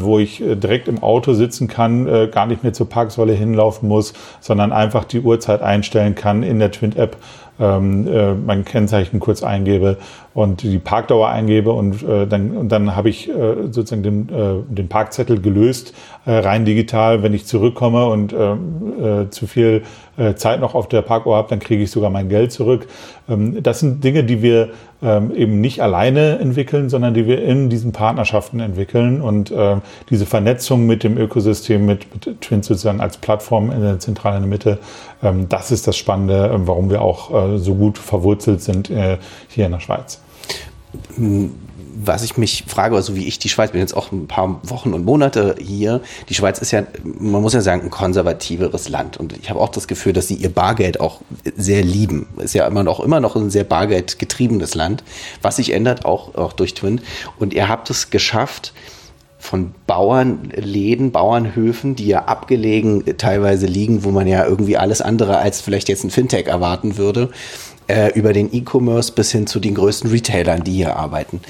wo 0.00 0.18
ich 0.18 0.42
direkt 0.44 0.88
im 0.88 1.02
Auto 1.02 1.34
sitzen 1.34 1.68
kann, 1.68 2.30
gar 2.32 2.46
nicht 2.46 2.64
mehr 2.64 2.72
zur 2.72 2.88
Parksäule 2.88 3.32
hinlaufen 3.32 3.88
muss, 3.88 4.14
sondern 4.40 4.72
einfach 4.72 5.04
die 5.04 5.20
Uhrzeit 5.20 5.62
einstellen 5.62 6.16
kann 6.16 6.42
in 6.42 6.58
der 6.58 6.72
Twint-App 6.72 7.16
ähm, 7.60 8.06
äh, 8.06 8.34
mein 8.34 8.64
Kennzeichen 8.64 9.20
kurz 9.20 9.42
eingebe 9.42 9.98
und 10.38 10.62
die 10.62 10.78
Parkdauer 10.78 11.30
eingebe 11.30 11.72
und 11.72 12.04
äh, 12.04 12.24
dann, 12.24 12.56
und 12.56 12.68
dann 12.70 12.94
habe 12.94 13.08
ich 13.08 13.28
äh, 13.28 13.32
sozusagen 13.72 14.04
den, 14.04 14.28
äh, 14.28 14.72
den 14.72 14.88
Parkzettel 14.88 15.40
gelöst, 15.40 15.94
äh, 16.26 16.30
rein 16.30 16.64
digital. 16.64 17.24
Wenn 17.24 17.34
ich 17.34 17.44
zurückkomme 17.44 18.06
und 18.06 18.32
äh, 18.32 18.52
äh, 18.52 19.30
zu 19.30 19.48
viel 19.48 19.82
äh, 20.16 20.34
Zeit 20.36 20.60
noch 20.60 20.76
auf 20.76 20.88
der 20.88 21.02
Parkuhr 21.02 21.34
habe, 21.34 21.48
dann 21.48 21.58
kriege 21.58 21.82
ich 21.82 21.90
sogar 21.90 22.10
mein 22.10 22.28
Geld 22.28 22.52
zurück. 22.52 22.86
Ähm, 23.28 23.64
das 23.64 23.80
sind 23.80 24.04
Dinge, 24.04 24.22
die 24.22 24.40
wir 24.40 24.68
ähm, 25.02 25.34
eben 25.34 25.60
nicht 25.60 25.82
alleine 25.82 26.38
entwickeln, 26.38 26.88
sondern 26.88 27.14
die 27.14 27.26
wir 27.26 27.42
in 27.42 27.68
diesen 27.68 27.90
Partnerschaften 27.90 28.60
entwickeln 28.60 29.20
und 29.20 29.50
äh, 29.50 29.78
diese 30.08 30.24
Vernetzung 30.24 30.86
mit 30.86 31.02
dem 31.02 31.18
Ökosystem, 31.18 31.84
mit, 31.84 32.06
mit 32.14 32.40
Twins 32.40 32.68
sozusagen 32.68 33.00
als 33.00 33.16
Plattform 33.16 33.72
in 33.72 33.80
der 33.80 33.98
zentralen 33.98 34.48
Mitte, 34.48 34.78
ähm, 35.20 35.48
das 35.48 35.72
ist 35.72 35.88
das 35.88 35.96
Spannende, 35.96 36.46
äh, 36.46 36.58
warum 36.60 36.90
wir 36.90 37.02
auch 37.02 37.54
äh, 37.54 37.58
so 37.58 37.74
gut 37.74 37.98
verwurzelt 37.98 38.62
sind 38.62 38.88
äh, 38.88 39.18
hier 39.48 39.66
in 39.66 39.72
der 39.72 39.80
Schweiz 39.80 40.20
was 42.00 42.22
ich 42.22 42.36
mich 42.36 42.64
frage, 42.66 42.94
also 42.94 43.16
wie 43.16 43.26
ich 43.26 43.38
die 43.38 43.48
Schweiz 43.48 43.72
bin 43.72 43.80
jetzt 43.80 43.96
auch 43.96 44.12
ein 44.12 44.28
paar 44.28 44.60
Wochen 44.62 44.94
und 44.94 45.04
Monate 45.04 45.56
hier. 45.60 46.00
Die 46.28 46.34
Schweiz 46.34 46.58
ist 46.60 46.70
ja, 46.70 46.84
man 47.02 47.42
muss 47.42 47.54
ja 47.54 47.60
sagen, 47.60 47.82
ein 47.82 47.90
konservativeres 47.90 48.88
Land. 48.88 49.16
Und 49.16 49.36
ich 49.36 49.50
habe 49.50 49.60
auch 49.60 49.70
das 49.70 49.88
Gefühl, 49.88 50.12
dass 50.12 50.28
sie 50.28 50.34
ihr 50.34 50.52
Bargeld 50.52 51.00
auch 51.00 51.20
sehr 51.56 51.82
lieben. 51.82 52.28
Ist 52.36 52.54
ja 52.54 52.66
immer 52.66 52.84
noch, 52.84 53.00
immer 53.00 53.20
noch 53.20 53.34
ein 53.34 53.50
sehr 53.50 53.64
bargeldgetriebenes 53.64 54.74
Land, 54.74 55.02
was 55.42 55.56
sich 55.56 55.72
ändert, 55.72 56.04
auch, 56.04 56.36
auch 56.36 56.52
durch 56.52 56.74
Twin. 56.74 57.00
Und 57.38 57.52
ihr 57.52 57.68
habt 57.68 57.90
es 57.90 58.10
geschafft, 58.10 58.72
von 59.40 59.72
Bauernläden, 59.86 61.12
Bauernhöfen, 61.12 61.94
die 61.94 62.08
ja 62.08 62.24
abgelegen 62.24 63.04
teilweise 63.18 63.66
liegen, 63.66 64.02
wo 64.02 64.10
man 64.10 64.26
ja 64.26 64.44
irgendwie 64.44 64.76
alles 64.76 65.00
andere 65.00 65.38
als 65.38 65.60
vielleicht 65.60 65.88
jetzt 65.88 66.04
ein 66.04 66.10
Fintech 66.10 66.48
erwarten 66.48 66.96
würde, 66.96 67.30
äh, 67.88 68.12
über 68.14 68.32
den 68.32 68.52
E-Commerce 68.54 69.12
bis 69.12 69.32
hin 69.32 69.46
zu 69.46 69.60
den 69.60 69.74
größten 69.74 70.10
Retailern, 70.10 70.62
die 70.62 70.72
hier 70.72 70.96
arbeiten. 70.96 71.40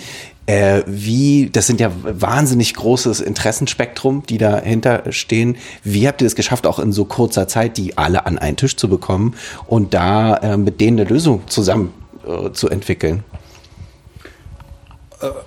Äh, 0.46 0.82
wie, 0.86 1.50
das 1.50 1.66
sind 1.66 1.78
ja 1.78 1.92
wahnsinnig 2.02 2.72
großes 2.72 3.20
Interessenspektrum, 3.20 4.22
die 4.26 4.38
dahinter 4.38 5.02
stehen. 5.12 5.56
Wie 5.84 6.08
habt 6.08 6.22
ihr 6.22 6.26
es 6.26 6.36
geschafft, 6.36 6.66
auch 6.66 6.78
in 6.78 6.90
so 6.90 7.04
kurzer 7.04 7.48
Zeit, 7.48 7.76
die 7.76 7.98
alle 7.98 8.24
an 8.24 8.38
einen 8.38 8.56
Tisch 8.56 8.74
zu 8.74 8.88
bekommen 8.88 9.34
und 9.66 9.92
da 9.92 10.36
äh, 10.36 10.56
mit 10.56 10.80
denen 10.80 11.00
eine 11.00 11.08
Lösung 11.08 11.42
zusammen 11.48 11.92
äh, 12.26 12.50
zu 12.52 12.70
entwickeln? 12.70 13.24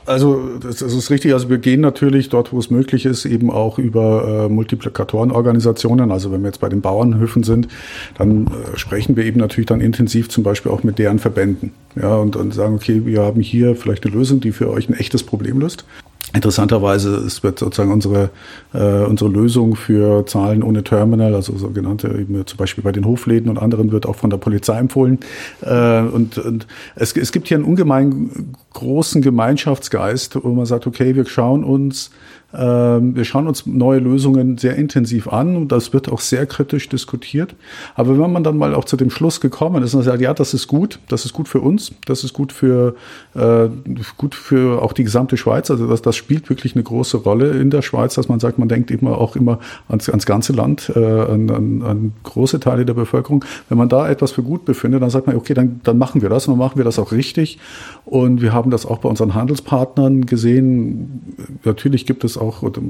Also 0.06 0.58
das, 0.60 0.82
ist 0.82 1.10
richtig. 1.10 1.34
Also 1.34 1.50
wir 1.50 1.58
gehen 1.58 1.80
natürlich 1.80 2.28
dort, 2.30 2.52
wo 2.52 2.60
es 2.60 2.70
möglich 2.70 3.06
ist, 3.06 3.26
eben 3.26 3.50
auch 3.50 3.80
über 3.80 4.46
äh, 4.46 4.50
Multiplikatorenorganisationen. 4.50 6.12
Also 6.12 6.32
wenn 6.32 6.42
wir 6.42 6.48
jetzt 6.48 6.60
bei 6.60 6.68
den 6.68 6.82
Bauernhöfen 6.82 7.44
sind, 7.44 7.70
dann 8.18 8.48
äh, 8.48 8.78
sprechen 8.78 9.16
wir 9.16 9.24
eben 9.26 9.40
natürlich 9.40 9.68
dann 9.68 9.80
intensiv 9.80 10.30
zum 10.30 10.44
Beispiel 10.44 10.72
auch 10.72 10.84
mit 10.84 11.00
deren 11.00 11.20
Verbänden. 11.20 11.72
Ja, 11.96 12.16
und 12.16 12.36
dann 12.36 12.52
sagen, 12.52 12.76
okay, 12.76 13.06
wir 13.06 13.22
haben 13.22 13.42
hier 13.42 13.76
vielleicht 13.76 14.06
eine 14.06 14.14
Lösung, 14.14 14.42
die 14.42 14.52
für 14.52 14.70
euch 14.70 14.90
ein 14.90 14.94
echtes 14.94 15.24
Problem 15.24 15.60
löst. 15.60 15.86
Interessanterweise 16.34 17.16
es 17.16 17.44
wird 17.44 17.60
sozusagen 17.60 17.92
unsere, 17.92 18.30
äh, 18.74 19.04
unsere 19.04 19.30
Lösung 19.30 19.76
für 19.76 20.26
Zahlen 20.26 20.64
ohne 20.64 20.84
Terminal, 20.84 21.36
also 21.36 21.58
sogenannte 21.58 22.08
eben 22.08 22.46
zum 22.46 22.58
Beispiel 22.58 22.84
bei 22.84 22.94
den 22.94 23.06
Hofläden 23.06 23.50
und 23.50 23.58
anderen 23.58 23.92
wird 23.92 24.06
auch 24.06 24.16
von 24.16 24.30
der 24.30 24.38
Polizei 24.38 24.78
empfohlen. 24.78 25.20
Äh, 25.62 26.00
und 26.02 26.38
und 26.38 26.68
es, 26.96 27.16
es 27.16 27.32
gibt 27.32 27.48
hier 27.48 27.58
einen 27.58 27.66
ungemein 27.66 28.56
großen 28.74 29.22
Gemeinschaftsgeist, 29.22 30.42
wo 30.44 30.50
man 30.50 30.66
sagt, 30.66 30.88
okay, 30.88 31.16
wir 31.16 31.26
schauen 31.26 31.64
uns 31.64 32.12
wir 32.54 33.24
schauen 33.24 33.48
uns 33.48 33.66
neue 33.66 34.00
Lösungen 34.00 34.58
sehr 34.58 34.76
intensiv 34.76 35.28
an 35.28 35.56
und 35.56 35.72
das 35.72 35.94
wird 35.94 36.12
auch 36.12 36.20
sehr 36.20 36.46
kritisch 36.46 36.90
diskutiert. 36.90 37.56
Aber 37.96 38.20
wenn 38.20 38.32
man 38.32 38.44
dann 38.44 38.58
mal 38.58 38.76
auch 38.76 38.86
zu 38.86 38.98
dem 38.98 39.10
Schluss 39.10 39.40
gekommen 39.40 39.84
ist 39.84 39.94
und 39.94 40.04
sagt, 40.04 40.22
ja, 40.22 40.34
das 40.34 40.54
ist 40.54 40.68
gut, 40.68 41.00
das 41.08 41.26
ist 41.26 41.34
gut 41.34 41.48
für 41.48 41.62
uns, 41.62 41.94
das 42.06 42.24
ist 42.24 42.34
gut 42.34 42.52
für, 42.52 42.96
äh, 43.36 43.70
gut 44.18 44.36
für 44.36 44.82
auch 44.82 44.94
die 44.94 45.04
gesamte 45.04 45.38
Schweiz, 45.38 45.72
also 45.72 45.88
das, 45.88 46.02
das 46.02 46.16
spielt 46.16 46.50
wirklich 46.50 46.76
eine 46.76 46.84
große 46.84 47.18
Rolle 47.18 47.52
in 47.52 47.70
der 47.70 47.82
Schweiz, 47.82 48.16
dass 48.16 48.28
man 48.28 48.40
sagt, 48.40 48.60
man 48.60 48.68
denkt 48.68 48.92
immer 48.92 49.18
auch 49.18 49.36
immer 49.36 49.60
ans, 49.88 50.10
ans 50.10 50.26
ganze 50.26 50.54
Land, 50.54 50.92
äh, 50.96 51.00
an, 51.00 51.50
an, 51.50 51.82
an 51.84 52.14
große 52.24 52.60
Teile 52.60 52.86
der 52.86 52.94
Bevölkerung. 52.94 53.46
Wenn 53.70 53.78
man 53.78 53.90
da 53.90 54.10
etwas 54.10 54.32
für 54.32 54.44
gut 54.44 54.66
befindet, 54.66 55.02
dann 55.02 55.10
sagt 55.10 55.28
man, 55.28 55.36
okay, 55.36 55.54
dann, 55.54 55.82
dann 55.84 55.98
machen 55.98 56.22
wir 56.22 56.30
das 56.30 56.48
und 56.48 56.54
dann 56.54 56.60
machen 56.60 56.78
wir 56.78 56.84
das 56.84 57.00
auch 57.00 57.12
richtig. 57.12 57.60
Und 58.06 58.42
wir 58.42 58.54
haben 58.54 58.72
das 58.72 58.86
auch 58.86 59.00
bei 59.00 59.10
unseren 59.10 59.36
Handelspartnern 59.36 60.26
gesehen. 60.26 61.22
Natürlich 61.64 62.06
gibt 62.06 62.24
es 62.24 62.38
auch 62.42 62.62
oder, 62.62 62.82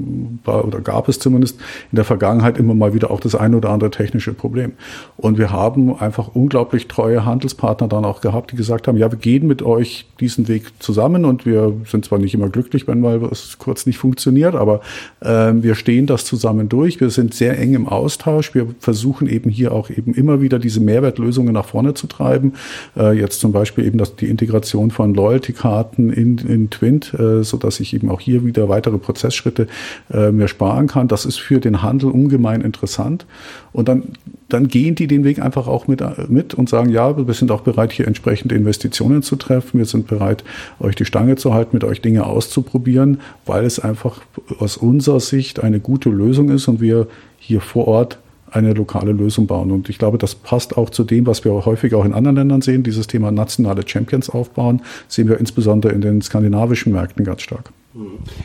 oder 0.64 0.80
gab 0.80 1.08
es 1.08 1.18
zumindest 1.18 1.60
in 1.90 1.96
der 1.96 2.04
Vergangenheit 2.04 2.58
immer 2.58 2.74
mal 2.74 2.94
wieder 2.94 3.10
auch 3.10 3.20
das 3.20 3.34
eine 3.34 3.56
oder 3.56 3.70
andere 3.70 3.90
technische 3.90 4.32
Problem. 4.32 4.72
Und 5.16 5.38
wir 5.38 5.52
haben 5.52 5.96
einfach 5.96 6.28
unglaublich 6.34 6.88
treue 6.88 7.24
Handelspartner 7.24 7.88
dann 7.88 8.04
auch 8.04 8.20
gehabt, 8.20 8.52
die 8.52 8.56
gesagt 8.56 8.88
haben, 8.88 8.96
ja, 8.96 9.10
wir 9.10 9.18
gehen 9.18 9.46
mit 9.46 9.62
euch 9.62 10.06
diesen 10.20 10.48
Weg 10.48 10.64
zusammen 10.78 11.24
und 11.24 11.46
wir 11.46 11.74
sind 11.86 12.04
zwar 12.04 12.18
nicht 12.18 12.34
immer 12.34 12.48
glücklich, 12.48 12.88
wenn 12.88 13.00
mal 13.00 13.22
was 13.22 13.58
kurz 13.58 13.86
nicht 13.86 13.98
funktioniert, 13.98 14.54
aber 14.54 14.80
äh, 15.20 15.52
wir 15.54 15.74
stehen 15.74 16.06
das 16.06 16.24
zusammen 16.24 16.68
durch. 16.68 17.00
Wir 17.00 17.10
sind 17.10 17.34
sehr 17.34 17.58
eng 17.58 17.74
im 17.74 17.88
Austausch. 17.88 18.54
Wir 18.54 18.66
versuchen 18.80 19.28
eben 19.28 19.50
hier 19.50 19.72
auch 19.72 19.90
eben 19.90 20.14
immer 20.14 20.40
wieder 20.40 20.58
diese 20.58 20.80
Mehrwertlösungen 20.80 21.52
nach 21.52 21.66
vorne 21.66 21.94
zu 21.94 22.06
treiben. 22.06 22.54
Äh, 22.96 23.18
jetzt 23.18 23.40
zum 23.40 23.52
Beispiel 23.52 23.86
eben 23.86 23.98
das, 23.98 24.16
die 24.16 24.28
Integration 24.28 24.90
von 24.90 25.14
Loyalty-Karten 25.14 26.12
in, 26.12 26.38
in 26.38 26.70
Twint, 26.70 27.14
äh, 27.14 27.42
so 27.42 27.56
dass 27.56 27.80
ich 27.80 27.94
eben 27.94 28.10
auch 28.10 28.20
hier 28.20 28.44
wieder 28.44 28.68
weitere 28.68 28.98
Prozessschritte 29.42 29.66
äh, 30.12 30.30
mir 30.30 30.48
sparen 30.48 30.86
kann. 30.86 31.08
Das 31.08 31.24
ist 31.24 31.38
für 31.38 31.60
den 31.60 31.82
Handel 31.82 32.10
ungemein 32.10 32.60
interessant. 32.60 33.26
Und 33.72 33.88
dann, 33.88 34.04
dann 34.48 34.68
gehen 34.68 34.94
die 34.94 35.06
den 35.06 35.24
Weg 35.24 35.40
einfach 35.40 35.66
auch 35.66 35.88
mit, 35.88 36.02
mit 36.28 36.54
und 36.54 36.68
sagen, 36.68 36.90
ja, 36.90 37.16
wir 37.26 37.34
sind 37.34 37.50
auch 37.50 37.62
bereit, 37.62 37.92
hier 37.92 38.06
entsprechende 38.06 38.54
Investitionen 38.54 39.22
zu 39.22 39.36
treffen. 39.36 39.78
Wir 39.78 39.86
sind 39.86 40.06
bereit, 40.06 40.44
euch 40.80 40.94
die 40.94 41.04
Stange 41.04 41.36
zu 41.36 41.54
halten, 41.54 41.70
mit 41.76 41.84
euch 41.84 42.00
Dinge 42.00 42.26
auszuprobieren, 42.26 43.20
weil 43.46 43.64
es 43.64 43.78
einfach 43.78 44.20
aus 44.58 44.76
unserer 44.76 45.20
Sicht 45.20 45.62
eine 45.62 45.80
gute 45.80 46.10
Lösung 46.10 46.50
ist 46.50 46.68
und 46.68 46.80
wir 46.80 47.06
hier 47.38 47.60
vor 47.60 47.88
Ort 47.88 48.18
eine 48.50 48.74
lokale 48.74 49.12
Lösung 49.12 49.46
bauen. 49.46 49.70
Und 49.70 49.88
ich 49.88 49.96
glaube, 49.96 50.18
das 50.18 50.34
passt 50.34 50.76
auch 50.76 50.90
zu 50.90 51.04
dem, 51.04 51.26
was 51.26 51.42
wir 51.42 51.52
häufig 51.64 51.94
auch 51.94 52.04
in 52.04 52.12
anderen 52.12 52.36
Ländern 52.36 52.60
sehen. 52.60 52.82
Dieses 52.82 53.06
Thema 53.06 53.30
nationale 53.30 53.88
Champions 53.88 54.28
aufbauen, 54.28 54.82
sehen 55.08 55.26
wir 55.26 55.40
insbesondere 55.40 55.94
in 55.94 56.02
den 56.02 56.20
skandinavischen 56.20 56.92
Märkten 56.92 57.24
ganz 57.24 57.40
stark. 57.40 57.72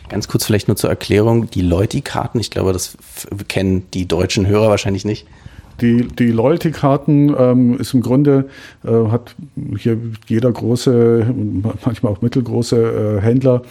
Ganz 0.09 0.27
kurz 0.27 0.45
vielleicht 0.45 0.67
nur 0.67 0.77
zur 0.77 0.89
Erklärung, 0.89 1.49
die 1.49 1.61
Loyalty-Karten, 1.61 2.39
ich 2.39 2.51
glaube, 2.51 2.73
das 2.73 2.97
kennen 3.47 3.85
die 3.93 4.07
deutschen 4.07 4.47
Hörer 4.47 4.69
wahrscheinlich 4.69 5.05
nicht. 5.05 5.25
Die, 5.81 6.07
die 6.07 6.31
Loyalty-Karten 6.31 7.35
ähm, 7.37 7.79
ist 7.79 7.93
im 7.93 8.01
Grunde, 8.01 8.49
äh, 8.83 9.09
hat 9.11 9.35
hier 9.77 9.97
jeder 10.27 10.51
große, 10.51 11.33
manchmal 11.85 12.13
auch 12.13 12.21
mittelgroße 12.21 13.19
äh, 13.19 13.21
Händler 13.21 13.61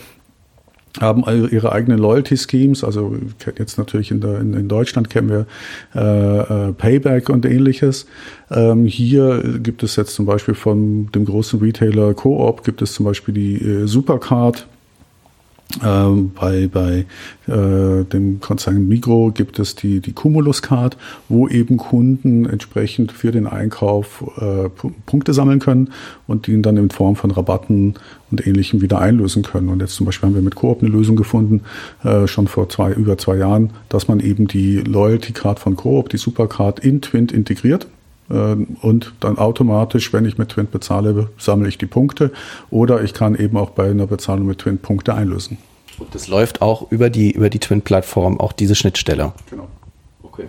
haben 1.01 1.25
ihre 1.51 1.73
eigenen 1.73 1.99
Loyalty-Schemes. 1.99 2.83
Also 2.85 3.17
jetzt 3.59 3.77
natürlich 3.77 4.11
in, 4.11 4.21
der, 4.21 4.41
in, 4.41 4.69
Deutschland 4.69 5.11
kennen 5.11 5.29
wir 5.29 5.47
äh, 5.95 6.69
äh, 6.69 6.73
Payback 6.73 7.29
und 7.29 7.45
ähnliches. 7.45 8.07
Ähm, 8.51 8.87
hier 8.87 9.59
gibt 9.63 9.83
es 9.83 9.97
jetzt 9.97 10.15
zum 10.15 10.25
Beispiel 10.27 10.55
von 10.55 11.11
dem 11.13 11.25
großen 11.25 11.61
Retailer 11.61 12.15
Coop 12.15 12.65
gibt 12.65 12.81
es 12.83 12.95
zum 12.95 13.05
Beispiel 13.05 13.35
die 13.35 13.57
äh, 13.57 13.87
Supercard 13.87 14.67
Ähm, 15.85 16.31
bei 16.35 16.69
bei 16.69 17.07
äh, 17.47 18.05
dem 18.05 18.41
Konzern 18.41 18.87
Migro 18.89 19.31
gibt 19.33 19.59
es 19.59 19.75
die, 19.75 20.01
die 20.01 20.13
Cumulus 20.13 20.63
Card, 20.63 20.97
wo 21.29 21.49
eben 21.49 21.77
Kunden 21.77 22.47
entsprechend 22.47 23.13
für 23.13 23.33
den 23.33 23.47
Einkauf 23.47 24.25
äh, 24.39 24.69
Punkte 25.07 25.35
sammeln 25.35 25.59
können 25.59 25.93
und 26.27 26.47
die 26.47 26.63
dann 26.63 26.77
in 26.77 26.91
Form 26.91 27.17
von 27.17 27.31
Rabatten 27.31 27.95
und 28.31 28.47
Ähnlichem 28.47 28.81
wieder 28.81 29.01
einlösen 29.01 29.43
können. 29.43 29.69
Und 29.69 29.81
jetzt 29.81 29.97
zum 29.97 30.07
Beispiel 30.07 30.29
haben 30.29 30.35
wir 30.35 30.43
mit 30.43 30.55
Coop 30.55 30.83
eine 30.83 30.91
Lösung 30.91 31.17
gefunden, 31.17 31.63
äh, 32.05 32.27
schon 32.27 32.47
vor 32.47 32.69
zwei, 32.69 32.93
über 32.93 33.19
zwei 33.19 33.37
Jahren, 33.37 33.71
dass 33.89 34.09
man 34.09 34.21
eben 34.21 34.47
die 34.47 34.79
Loyalty 34.79 35.33
Card 35.33 35.59
von 35.59 35.77
Coop, 35.77 36.09
die 36.09 36.17
Supercard 36.17 36.81
in 36.81 37.03
Twint 37.03 37.33
integriert 37.33 37.89
und 38.29 39.15
dann 39.21 39.39
automatisch, 39.39 40.13
wenn 40.13 40.25
ich 40.25 40.37
mit 40.37 40.49
Twint 40.49 40.73
bezahle, 40.73 41.31
sammle 41.39 41.69
ich 41.69 41.79
die 41.79 41.87
Punkte 41.87 42.33
oder 42.71 43.03
ich 43.03 43.15
kann 43.15 43.37
eben 43.37 43.57
auch 43.57 43.71
bei 43.71 43.91
einer 43.91 44.07
Bezahlung 44.07 44.47
mit 44.47 44.59
Twint 44.59 44.83
Punkte 44.83 45.15
einlösen. 45.15 45.59
Und 45.99 46.15
das 46.15 46.29
läuft 46.29 46.63
auch 46.63 46.91
über 46.91 47.11
die, 47.11 47.31
über 47.31 47.51
die 47.51 47.59
Twint-Plattform, 47.59 48.39
auch 48.41 48.53
diese 48.53 48.75
Schnittstelle. 48.75 49.33
Genau. 49.51 49.69
Okay. 50.23 50.45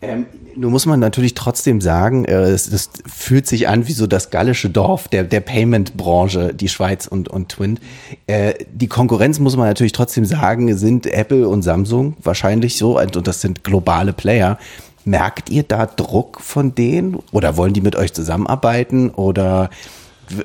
Ähm, 0.00 0.26
nun 0.56 0.70
muss 0.70 0.86
man 0.86 1.00
natürlich 1.00 1.34
trotzdem 1.34 1.80
sagen, 1.80 2.24
äh, 2.24 2.42
es, 2.42 2.68
es, 2.68 2.90
fühlt 3.06 3.46
sich 3.46 3.68
an 3.68 3.86
wie 3.88 3.92
so 3.92 4.06
das 4.06 4.30
gallische 4.30 4.70
Dorf 4.70 5.08
der, 5.08 5.24
der 5.24 5.40
Payment-Branche, 5.40 6.54
die 6.54 6.68
Schweiz 6.68 7.06
und, 7.06 7.28
und 7.28 7.50
Twint. 7.50 7.80
Äh, 8.26 8.54
die 8.72 8.86
Konkurrenz, 8.86 9.38
muss 9.38 9.56
man 9.56 9.66
natürlich 9.66 9.92
trotzdem 9.92 10.24
sagen, 10.24 10.76
sind 10.76 11.06
Apple 11.06 11.48
und 11.48 11.62
Samsung 11.62 12.16
wahrscheinlich 12.22 12.78
so, 12.78 12.98
und 12.98 13.26
das 13.26 13.40
sind 13.40 13.64
globale 13.64 14.12
Player. 14.12 14.58
Merkt 15.04 15.50
ihr 15.50 15.62
da 15.62 15.86
Druck 15.86 16.40
von 16.40 16.74
denen 16.74 17.18
oder 17.32 17.56
wollen 17.56 17.72
die 17.72 17.80
mit 17.80 17.96
euch 17.96 18.12
zusammenarbeiten 18.12 19.10
oder 19.10 19.70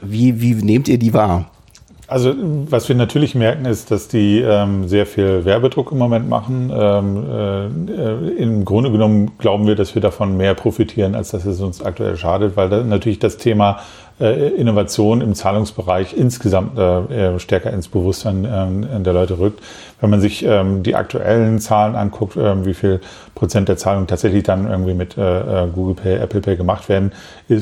wie, 0.01 0.41
wie 0.41 0.53
nehmt 0.55 0.87
ihr 0.87 0.99
die 0.99 1.13
wahr? 1.13 1.49
Also 2.09 2.33
was 2.39 2.89
wir 2.89 2.95
natürlich 2.95 3.35
merken, 3.35 3.65
ist, 3.65 3.91
dass 3.91 4.07
die 4.07 4.39
ähm, 4.39 4.87
sehr 4.87 5.05
viel 5.05 5.45
Werbedruck 5.45 5.91
im 5.91 5.99
Moment 5.99 6.27
machen. 6.27 6.71
Ähm, 6.73 7.87
äh, 7.87 8.29
Im 8.41 8.65
Grunde 8.65 8.91
genommen 8.91 9.37
glauben 9.37 9.67
wir, 9.67 9.75
dass 9.75 9.93
wir 9.93 10.01
davon 10.01 10.35
mehr 10.35 10.55
profitieren, 10.55 11.13
als 11.13 11.29
dass 11.29 11.45
es 11.45 11.61
uns 11.61 11.83
aktuell 11.83 12.17
schadet, 12.17 12.57
weil 12.57 12.67
da 12.67 12.83
natürlich 12.83 13.19
das 13.19 13.37
Thema 13.37 13.81
Innovation 14.19 15.21
im 15.21 15.33
Zahlungsbereich 15.33 16.13
insgesamt 16.13 16.77
äh, 16.77 17.39
stärker 17.39 17.71
ins 17.71 17.87
Bewusstsein 17.87 18.45
äh, 18.45 18.99
der 18.99 19.13
Leute 19.13 19.39
rückt. 19.39 19.61
Wenn 20.01 20.09
man 20.09 20.21
sich 20.21 20.43
ähm, 20.45 20.83
die 20.83 20.95
aktuellen 20.95 21.59
Zahlen 21.59 21.95
anguckt, 21.95 22.35
ähm, 22.35 22.65
wie 22.65 22.73
viel 22.73 22.99
Prozent 23.35 23.69
der 23.69 23.77
Zahlungen 23.77 24.07
tatsächlich 24.07 24.43
dann 24.43 24.69
irgendwie 24.69 24.93
mit 24.93 25.17
äh, 25.17 25.63
äh, 25.63 25.67
Google 25.67 25.95
Pay, 25.95 26.15
Apple 26.17 26.41
Pay 26.41 26.57
gemacht 26.57 26.89
werden, 26.89 27.11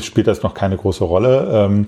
spielt 0.01 0.27
das 0.27 0.43
noch 0.43 0.53
keine 0.53 0.77
große 0.77 1.03
Rolle. 1.03 1.47
Ähm, 1.51 1.87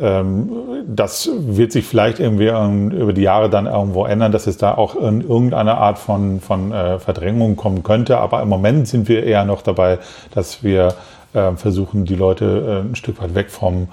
ähm, 0.00 0.50
das 0.86 1.28
wird 1.34 1.72
sich 1.72 1.84
vielleicht 1.84 2.20
irgendwie 2.20 2.46
ähm, 2.46 2.90
über 2.90 3.12
die 3.12 3.22
Jahre 3.22 3.50
dann 3.50 3.66
irgendwo 3.66 4.06
ändern, 4.06 4.30
dass 4.32 4.46
es 4.46 4.56
da 4.56 4.74
auch 4.74 4.94
in 4.94 5.22
irgendeine 5.22 5.76
Art 5.76 5.98
von, 5.98 6.40
von 6.40 6.72
äh, 6.72 6.98
Verdrängung 6.98 7.56
kommen 7.56 7.82
könnte. 7.82 8.18
Aber 8.18 8.40
im 8.42 8.48
Moment 8.48 8.86
sind 8.86 9.08
wir 9.08 9.24
eher 9.24 9.44
noch 9.44 9.62
dabei, 9.62 9.98
dass 10.32 10.62
wir 10.62 10.88
äh, 10.88 10.92
versuchen, 11.32 12.04
die 12.04 12.14
Leute 12.14 12.82
äh, 12.84 12.88
ein 12.88 12.96
Stück 12.96 13.20
weit 13.20 13.34
weg 13.34 13.50
vom, 13.50 13.88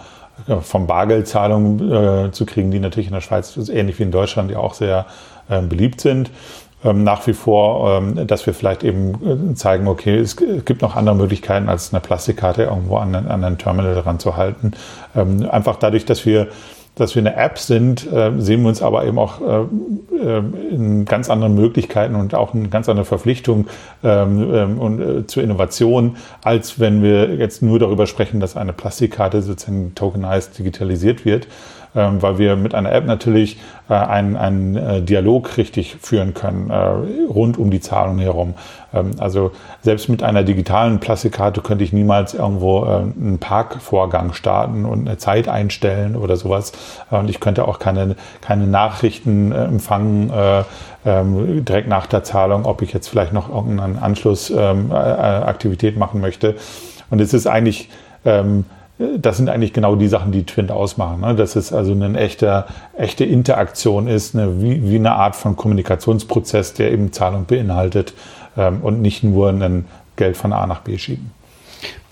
vom 0.62 0.88
Bargeldzahlungen 0.88 2.34
zu 2.34 2.46
kriegen, 2.46 2.70
die 2.70 2.80
natürlich 2.80 3.08
in 3.08 3.14
der 3.14 3.22
Schweiz 3.22 3.56
ähnlich 3.70 4.00
wie 4.00 4.04
in 4.04 4.12
Deutschland 4.12 4.52
ja 4.52 4.58
auch 4.58 4.74
sehr 4.74 5.06
beliebt 5.48 6.02
sind. 6.02 6.30
Ähm, 6.86 7.04
nach 7.04 7.26
wie 7.26 7.34
vor, 7.34 7.98
ähm, 7.98 8.28
dass 8.28 8.46
wir 8.46 8.54
vielleicht 8.54 8.84
eben 8.84 9.52
äh, 9.52 9.56
zeigen, 9.56 9.88
okay, 9.88 10.18
es 10.18 10.38
gibt 10.38 10.84
noch 10.84 10.96
andere 10.96 11.16
Möglichkeiten, 11.16 11.68
als 11.68 11.92
eine 11.92 12.00
Plastikkarte 12.00 12.64
irgendwo 12.64 12.98
an, 12.98 13.16
an 13.16 13.44
ein 13.44 13.58
Terminal 13.58 13.98
ranzuhalten. 13.98 14.74
Ähm, 15.16 15.50
einfach 15.50 15.78
dadurch, 15.78 16.06
dass 16.06 16.26
wir 16.28 16.48
dass 16.96 17.16
wir 17.16 17.22
eine 17.22 17.36
App 17.36 17.60
sind, 17.60 18.12
äh, 18.12 18.32
sehen 18.38 18.62
wir 18.62 18.70
uns 18.70 18.82
aber 18.82 19.06
eben 19.06 19.20
auch 19.20 19.42
äh, 19.42 20.38
in 20.72 21.06
ganz 21.06 21.30
anderen 21.30 21.56
Möglichkeiten 21.56 22.16
und 22.16 22.34
auch 22.34 22.54
in 22.54 22.70
ganz 22.70 22.90
andere 22.90 23.06
Verpflichtung 23.06 23.68
und 24.02 25.24
zur 25.28 25.44
Innovation, 25.44 26.16
als 26.42 26.80
wenn 26.80 27.04
wir 27.04 27.36
jetzt 27.36 27.62
nur 27.62 27.80
darüber 27.80 28.08
sprechen, 28.08 28.40
dass 28.40 28.56
eine 28.56 28.74
Plastikkarte 28.74 29.42
sozusagen 29.42 29.94
tokenized 29.94 30.58
digitalisiert 30.58 31.26
wird. 31.26 31.48
Ähm, 31.96 32.22
weil 32.22 32.38
wir 32.38 32.58
mit 32.58 32.76
einer 32.76 32.92
App 32.92 33.06
natürlich 33.06 33.58
äh, 33.88 33.94
einen, 33.94 34.36
einen 34.36 34.76
äh, 34.76 35.02
Dialog 35.02 35.56
richtig 35.56 35.96
führen 36.02 36.34
können, 36.34 36.70
äh, 36.70 36.76
rund 37.30 37.58
um 37.58 37.72
die 37.72 37.80
Zahlung 37.80 38.20
herum. 38.20 38.56
Ähm, 38.94 39.12
also 39.18 39.52
selbst 39.82 40.10
mit 40.10 40.22
einer 40.22 40.44
digitalen 40.44 41.00
Plastikkarte 41.00 41.62
könnte 41.62 41.86
ich 41.86 41.94
niemals 41.94 42.34
irgendwo 42.34 42.84
einen 42.84 43.38
Parkvorgang 43.40 44.34
starten 44.34 44.84
und 44.84 45.08
eine 45.08 45.18
Zeit 45.18 45.48
einstellen 45.48 46.18
oder 46.18 46.36
sowas. 46.36 46.74
Und 47.12 47.30
ich 47.30 47.40
könnte 47.40 47.66
auch 47.66 47.80
keine, 47.80 48.18
keine 48.42 48.68
Nachrichten 48.68 49.54
empfangen, 49.54 50.32
ähm, 51.06 51.64
direkt 51.64 51.88
nach 51.88 52.08
der 52.08 52.24
Zahlung, 52.24 52.66
ob 52.66 52.82
ich 52.82 52.92
jetzt 52.94 53.08
vielleicht 53.08 53.32
noch 53.32 53.48
irgendeine 53.50 54.02
Anschlussaktivität 54.02 55.98
machen 55.98 56.20
möchte. 56.20 56.56
Und 57.10 57.22
es 57.22 57.34
ist 57.34 57.48
eigentlich 57.48 57.90
das 58.98 59.38
sind 59.38 59.50
eigentlich 59.50 59.74
genau 59.74 59.96
die 59.96 60.08
Sachen, 60.08 60.32
die 60.32 60.46
Twint 60.46 60.72
ausmachen. 60.72 61.22
Ne? 61.22 61.36
Dass 61.36 61.56
es 61.56 61.74
also 61.74 61.92
eine 61.92 62.18
echte, 62.18 62.66
echte 62.98 63.26
Interaktion 63.26 64.08
ist, 64.08 64.36
eine, 64.36 64.62
wie, 64.62 64.90
wie 64.90 64.96
eine 64.96 65.14
Art 65.14 65.36
von 65.36 65.56
Kommunikationsprozess, 65.56 66.74
der 66.74 66.92
eben 66.92 67.12
Zahlung 67.12 67.46
beinhaltet 67.46 68.14
ähm, 68.56 68.82
und 68.82 69.02
nicht 69.02 69.24
nur 69.24 69.50
ein 69.50 69.86
Geld 70.16 70.38
von 70.38 70.54
A 70.54 70.66
nach 70.66 70.82
B 70.82 70.98
schieben. 70.98 71.32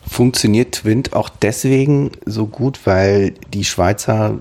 Funktioniert 0.05 0.75
Twint 0.75 1.13
auch 1.13 1.29
deswegen 1.29 2.11
so 2.25 2.47
gut, 2.47 2.81
weil 2.85 3.33
die 3.53 3.63
Schweizer 3.63 4.35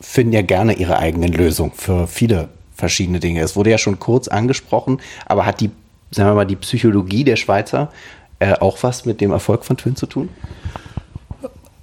finden 0.00 0.32
ja 0.32 0.42
gerne 0.42 0.72
ihre 0.72 0.98
eigenen 0.98 1.32
Lösungen 1.32 1.72
für 1.72 2.06
viele 2.06 2.48
verschiedene 2.74 3.20
Dinge. 3.20 3.42
Es 3.42 3.54
wurde 3.54 3.70
ja 3.70 3.78
schon 3.78 3.98
kurz 3.98 4.28
angesprochen, 4.28 5.00
aber 5.26 5.44
hat 5.44 5.60
die, 5.60 5.70
sagen 6.10 6.30
wir 6.30 6.34
mal, 6.34 6.46
die 6.46 6.56
Psychologie 6.56 7.24
der 7.24 7.36
Schweizer 7.36 7.92
äh, 8.38 8.54
auch 8.54 8.78
was 8.82 9.04
mit 9.04 9.20
dem 9.20 9.30
Erfolg 9.30 9.66
von 9.66 9.76
Twint 9.76 9.98
zu 9.98 10.06
tun? 10.06 10.30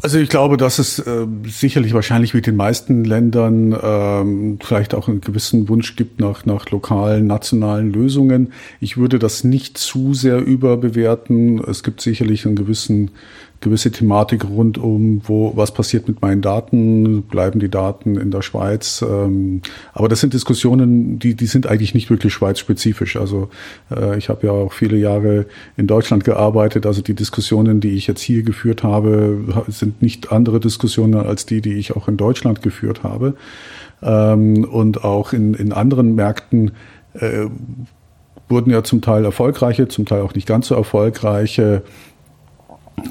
Also 0.02 0.18
ich 0.18 0.30
glaube, 0.30 0.56
dass 0.56 0.80
es 0.80 1.00
äh, 1.00 1.28
sicherlich 1.46 1.94
wahrscheinlich 1.94 2.34
wie 2.34 2.42
den 2.42 2.56
meisten 2.56 3.04
Ländern 3.04 3.78
ähm, 3.82 4.58
vielleicht 4.62 4.96
auch 4.96 5.10
einen 5.10 5.20
gewissen 5.20 5.68
Wunsch 5.68 5.98
gibt 5.98 6.22
nach, 6.22 6.46
nach 6.46 6.70
lokalen, 6.70 7.28
nationalen 7.28 7.92
Lösungen. 7.92 8.54
Ich 8.80 8.96
würde 8.96 9.20
das 9.20 9.44
nicht 9.44 9.78
zu 9.78 10.14
sehr 10.14 10.40
überbewerten. 10.40 11.60
Es 11.60 11.84
gibt 11.84 12.00
sicherlich 12.00 12.46
einen 12.46 12.56
gewissen 12.56 13.12
gewisse 13.62 13.92
Thematik 13.92 14.46
rund 14.46 14.78
um, 14.78 15.22
wo, 15.26 15.52
was 15.56 15.74
passiert 15.74 16.08
mit 16.08 16.22
meinen 16.22 16.42
Daten, 16.42 17.24
bleiben 17.24 17.60
die 17.60 17.70
Daten 17.70 18.16
in 18.16 18.32
der 18.32 18.42
Schweiz. 18.42 19.04
Ähm, 19.08 19.62
aber 19.94 20.08
das 20.08 20.22
sind 20.22 20.34
Diskussionen, 20.34 21.20
die, 21.20 21.36
die 21.36 21.46
sind 21.46 21.68
eigentlich 21.68 21.94
nicht 21.94 22.10
wirklich 22.10 22.34
schweizspezifisch. 22.34 23.18
Also 23.18 23.50
äh, 23.92 24.18
ich 24.18 24.30
habe 24.30 24.48
ja 24.48 24.54
auch 24.54 24.72
viele 24.72 24.98
Jahre 24.98 25.46
in 25.76 25.88
Deutschland 25.88 26.24
gearbeitet. 26.24 26.86
Also 26.86 27.02
die 27.02 27.16
Diskussionen, 27.16 27.82
die 27.82 27.96
ich 27.96 28.08
jetzt 28.08 28.22
hier 28.22 28.44
geführt 28.44 28.84
habe, 28.84 29.66
sind 29.68 30.02
nicht 30.02 30.32
andere 30.32 30.60
Diskussionen 30.60 31.16
als 31.16 31.46
die, 31.46 31.62
die 31.62 31.74
ich 31.74 31.96
auch 31.96 32.08
in 32.08 32.18
Deutschland 32.18 32.62
geführt 32.62 33.04
habe. 33.04 33.36
Ähm, 34.02 34.64
und 34.64 35.04
auch 35.04 35.34
in, 35.34 35.54
in 35.54 35.74
anderen 35.74 36.16
Märkten 36.16 36.72
äh, 37.14 37.48
wurden 38.48 38.72
ja 38.72 38.84
zum 38.84 39.02
Teil 39.02 39.26
erfolgreiche, 39.26 39.88
zum 39.88 40.06
Teil 40.06 40.22
auch 40.22 40.34
nicht 40.34 40.48
ganz 40.48 40.68
so 40.68 40.76
erfolgreiche 40.76 41.84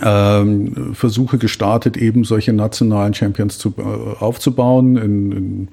ähm, 0.05 0.94
Versuche 0.94 1.38
gestartet, 1.38 1.96
eben 1.96 2.24
solche 2.24 2.53
nationalen 2.53 3.14
Champions 3.14 3.59
zu, 3.59 3.74
äh, 3.79 4.22
aufzubauen. 4.22 4.96
In, 4.96 5.33
in, 5.33 5.68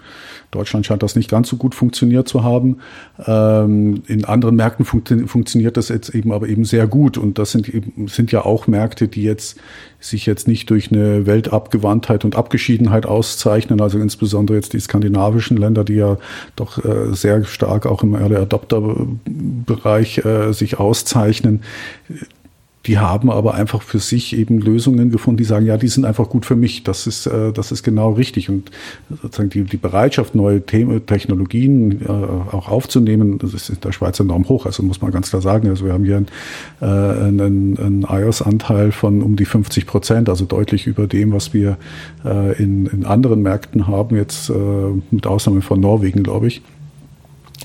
Deutschland 0.51 0.85
scheint 0.85 1.03
das 1.03 1.17
nicht 1.17 1.29
ganz 1.29 1.49
so 1.49 1.57
gut 1.57 1.75
funktioniert 1.75 2.29
zu 2.29 2.43
haben. 2.43 2.77
Ähm, 3.25 4.03
in 4.07 4.23
anderen 4.23 4.55
Märkten 4.55 4.85
funktio 4.85 5.27
funktioniert 5.27 5.75
das 5.75 5.89
jetzt 5.89 6.15
eben 6.15 6.31
aber 6.31 6.47
eben 6.47 6.63
sehr 6.63 6.87
gut. 6.87 7.17
Und 7.17 7.37
das 7.39 7.51
sind 7.51 7.67
eben, 7.67 8.07
sind 8.07 8.31
ja 8.31 8.45
auch 8.45 8.67
Märkte, 8.67 9.09
die 9.09 9.23
jetzt 9.23 9.57
sich 9.99 10.25
jetzt 10.25 10.47
nicht 10.47 10.69
durch 10.69 10.91
eine 10.91 11.25
Weltabgewandtheit 11.25 12.23
und 12.23 12.35
Abgeschiedenheit 12.35 13.05
auszeichnen. 13.05 13.81
Also 13.81 13.99
insbesondere 13.99 14.57
jetzt 14.57 14.73
die 14.73 14.79
skandinavischen 14.79 15.57
Länder, 15.57 15.83
die 15.83 15.95
ja 15.95 16.17
doch 16.55 16.83
äh, 16.85 17.13
sehr 17.13 17.43
stark 17.43 17.85
auch 17.85 18.03
im 18.03 18.15
Early 18.15 18.37
Adopter 18.37 18.81
Bereich 19.25 20.23
äh, 20.23 20.53
sich 20.53 20.79
auszeichnen 20.79 21.61
die 22.85 22.99
haben 22.99 23.31
aber 23.31 23.55
einfach 23.55 23.81
für 23.81 23.99
sich 23.99 24.37
eben 24.37 24.59
Lösungen 24.59 25.09
gefunden, 25.09 25.37
die 25.37 25.43
sagen, 25.43 25.65
ja, 25.65 25.77
die 25.77 25.87
sind 25.87 26.05
einfach 26.05 26.29
gut 26.29 26.45
für 26.45 26.55
mich. 26.55 26.83
Das 26.83 27.07
ist, 27.07 27.25
äh, 27.25 27.51
das 27.51 27.71
ist 27.71 27.83
genau 27.83 28.11
richtig. 28.11 28.49
Und 28.49 28.69
sozusagen 29.09 29.49
die, 29.49 29.63
die 29.63 29.77
Bereitschaft, 29.77 30.35
neue 30.35 30.61
Themen, 30.61 31.05
Technologien 31.05 32.01
äh, 32.01 32.09
auch 32.09 32.69
aufzunehmen, 32.69 33.39
das 33.39 33.53
ist 33.53 33.69
in 33.69 33.79
der 33.81 33.91
Schweiz 33.91 34.19
enorm 34.19 34.47
hoch. 34.47 34.65
Also 34.65 34.83
muss 34.83 35.01
man 35.01 35.11
ganz 35.11 35.29
klar 35.29 35.41
sagen. 35.41 35.67
Also 35.69 35.85
wir 35.85 35.93
haben 35.93 36.05
hier 36.05 36.23
äh, 36.81 36.85
einen, 36.85 37.77
einen 37.77 38.05
iOS-Anteil 38.07 38.91
von 38.91 39.23
um 39.23 39.35
die 39.35 39.45
50 39.45 39.87
Prozent, 39.87 40.29
also 40.29 40.45
deutlich 40.45 40.85
über 40.85 41.07
dem, 41.07 41.33
was 41.33 41.53
wir 41.53 41.77
äh, 42.23 42.61
in, 42.61 42.85
in 42.85 43.05
anderen 43.05 43.41
Märkten 43.41 43.87
haben, 43.87 44.15
jetzt 44.15 44.49
äh, 44.49 44.53
mit 45.09 45.25
Ausnahme 45.25 45.61
von 45.61 45.79
Norwegen, 45.79 46.21
glaube 46.21 46.47
ich. 46.47 46.61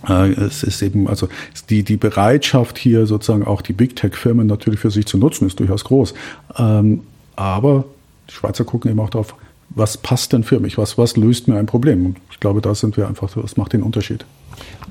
Äh, 0.08 0.32
es 0.32 0.62
ist 0.62 0.82
eben, 0.82 1.08
also 1.08 1.28
die, 1.68 1.82
die 1.82 1.96
Bereitschaft 1.96 2.78
hier 2.78 3.06
sozusagen 3.06 3.44
auch 3.44 3.62
die 3.62 3.72
Big 3.72 3.96
Tech-Firmen 3.96 4.46
natürlich 4.46 4.80
für 4.80 4.90
sich 4.90 5.06
zu 5.06 5.18
nutzen, 5.18 5.46
ist 5.46 5.60
durchaus 5.60 5.84
groß. 5.84 6.14
Ähm, 6.58 7.00
aber 7.36 7.84
die 8.28 8.34
Schweizer 8.34 8.64
gucken 8.64 8.90
eben 8.90 9.00
auch 9.00 9.10
darauf, 9.10 9.34
was 9.70 9.96
passt 9.96 10.32
denn 10.32 10.42
für 10.42 10.58
mich? 10.58 10.78
Was, 10.78 10.98
was 10.98 11.16
löst 11.16 11.48
mir 11.48 11.56
ein 11.56 11.66
Problem? 11.66 12.06
Und 12.06 12.16
ich 12.30 12.40
glaube, 12.40 12.60
da 12.60 12.74
sind 12.74 12.96
wir 12.96 13.06
einfach, 13.06 13.30
das 13.30 13.56
macht 13.56 13.72
den 13.72 13.82
Unterschied. 13.82 14.24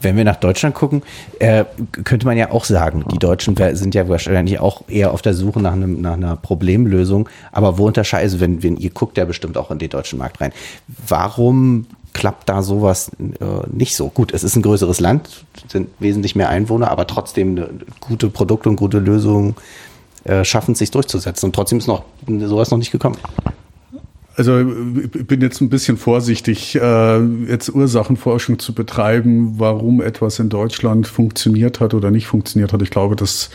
Wenn 0.02 0.15
wir 0.15 0.24
nach 0.24 0.38
Deutschland 0.38 0.74
gucken, 0.74 1.04
äh, 1.39 1.65
könnte 2.06 2.26
man 2.26 2.38
ja 2.38 2.52
auch 2.52 2.63
sagen, 2.63 3.04
die 3.12 3.19
Deutschen 3.19 3.56
sind 3.76 3.93
ja 3.93 4.08
wahrscheinlich 4.08 4.60
auch 4.60 4.84
eher 4.88 5.13
auf 5.13 5.22
der 5.22 5.34
Suche 5.34 5.62
nach, 5.62 5.74
einem, 5.74 6.02
nach 6.02 6.13
einer 6.13 6.38
Problemlösung. 6.38 7.28
Aber 7.52 7.78
wo 7.78 7.88
unterscheidet, 7.88 8.24
also 8.24 8.39
wenn, 8.39 8.63
wenn 8.63 8.78
ihr 8.78 8.89
guckt 8.89 9.17
ja 9.17 9.26
bestimmt 9.26 9.58
auch 9.58 9.69
in 9.69 9.80
den 9.80 9.89
deutschen 9.89 10.17
Markt 10.17 10.39
rein. 10.39 10.54
Warum 11.08 11.86
klappt 12.20 12.50
da 12.50 12.62
sowas 12.62 13.10
äh, 13.18 13.46
nicht 13.72 13.96
so? 13.96 14.10
Gut, 14.10 14.34
es 14.34 14.44
ist 14.44 14.56
ein 14.58 14.62
größeres 14.62 15.00
Land, 15.00 15.46
sind 15.70 15.88
wesentlich 16.00 16.36
mehr 16.36 16.50
Einwohner, 16.50 16.92
aber 16.92 17.08
trotzdem 17.08 17.64
gute 18.02 18.30
Produkte 18.30 18.68
und 18.68 18.76
gute 18.76 19.00
Lösungen 19.00 19.56
äh, 20.26 20.44
schaffen 20.44 20.74
es 20.74 20.80
sich 20.80 20.92
durchzusetzen. 20.92 21.48
Und 21.48 21.56
trotzdem 21.56 21.80
ist 21.80 21.88
noch 21.88 22.04
sowas 22.28 22.72
noch 22.72 22.78
nicht 22.78 22.92
gekommen. 22.92 23.18
Also 24.36 24.60
ich 24.60 25.28
bin 25.28 25.42
jetzt 25.42 25.62
ein 25.62 25.70
bisschen 25.70 25.98
vorsichtig, 25.98 26.76
äh, 26.76 27.20
jetzt 27.48 27.74
Ursachenforschung 27.74 28.60
zu 28.60 28.74
betreiben, 28.74 29.56
warum 29.58 30.02
etwas 30.02 30.40
in 30.40 30.50
Deutschland 30.50 31.08
funktioniert 31.08 31.80
hat 31.80 31.94
oder 31.94 32.12
nicht 32.12 32.28
funktioniert 32.28 32.72
hat. 32.74 32.82
Ich 32.82 32.90
glaube, 32.90 33.16
das 33.16 33.50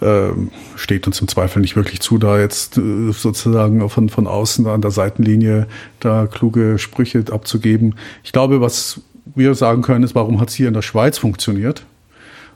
äh, 0.00 0.30
steht 0.76 1.06
uns 1.06 1.20
im 1.20 1.28
Zweifel 1.28 1.60
nicht 1.60 1.76
wirklich 1.76 2.00
zu, 2.00 2.18
da 2.18 2.38
jetzt 2.38 2.78
äh, 2.78 3.12
sozusagen 3.12 3.88
von, 3.88 4.08
von 4.08 4.26
außen 4.26 4.66
an 4.66 4.80
der 4.80 4.90
Seitenlinie 4.90 5.66
da 6.00 6.26
kluge 6.26 6.78
Sprüche 6.78 7.24
abzugeben. 7.30 7.94
Ich 8.22 8.32
glaube, 8.32 8.60
was 8.60 9.00
wir 9.34 9.54
sagen 9.54 9.82
können, 9.82 10.04
ist, 10.04 10.14
warum 10.14 10.40
hat 10.40 10.48
es 10.48 10.54
hier 10.54 10.68
in 10.68 10.74
der 10.74 10.82
Schweiz 10.82 11.18
funktioniert? 11.18 11.84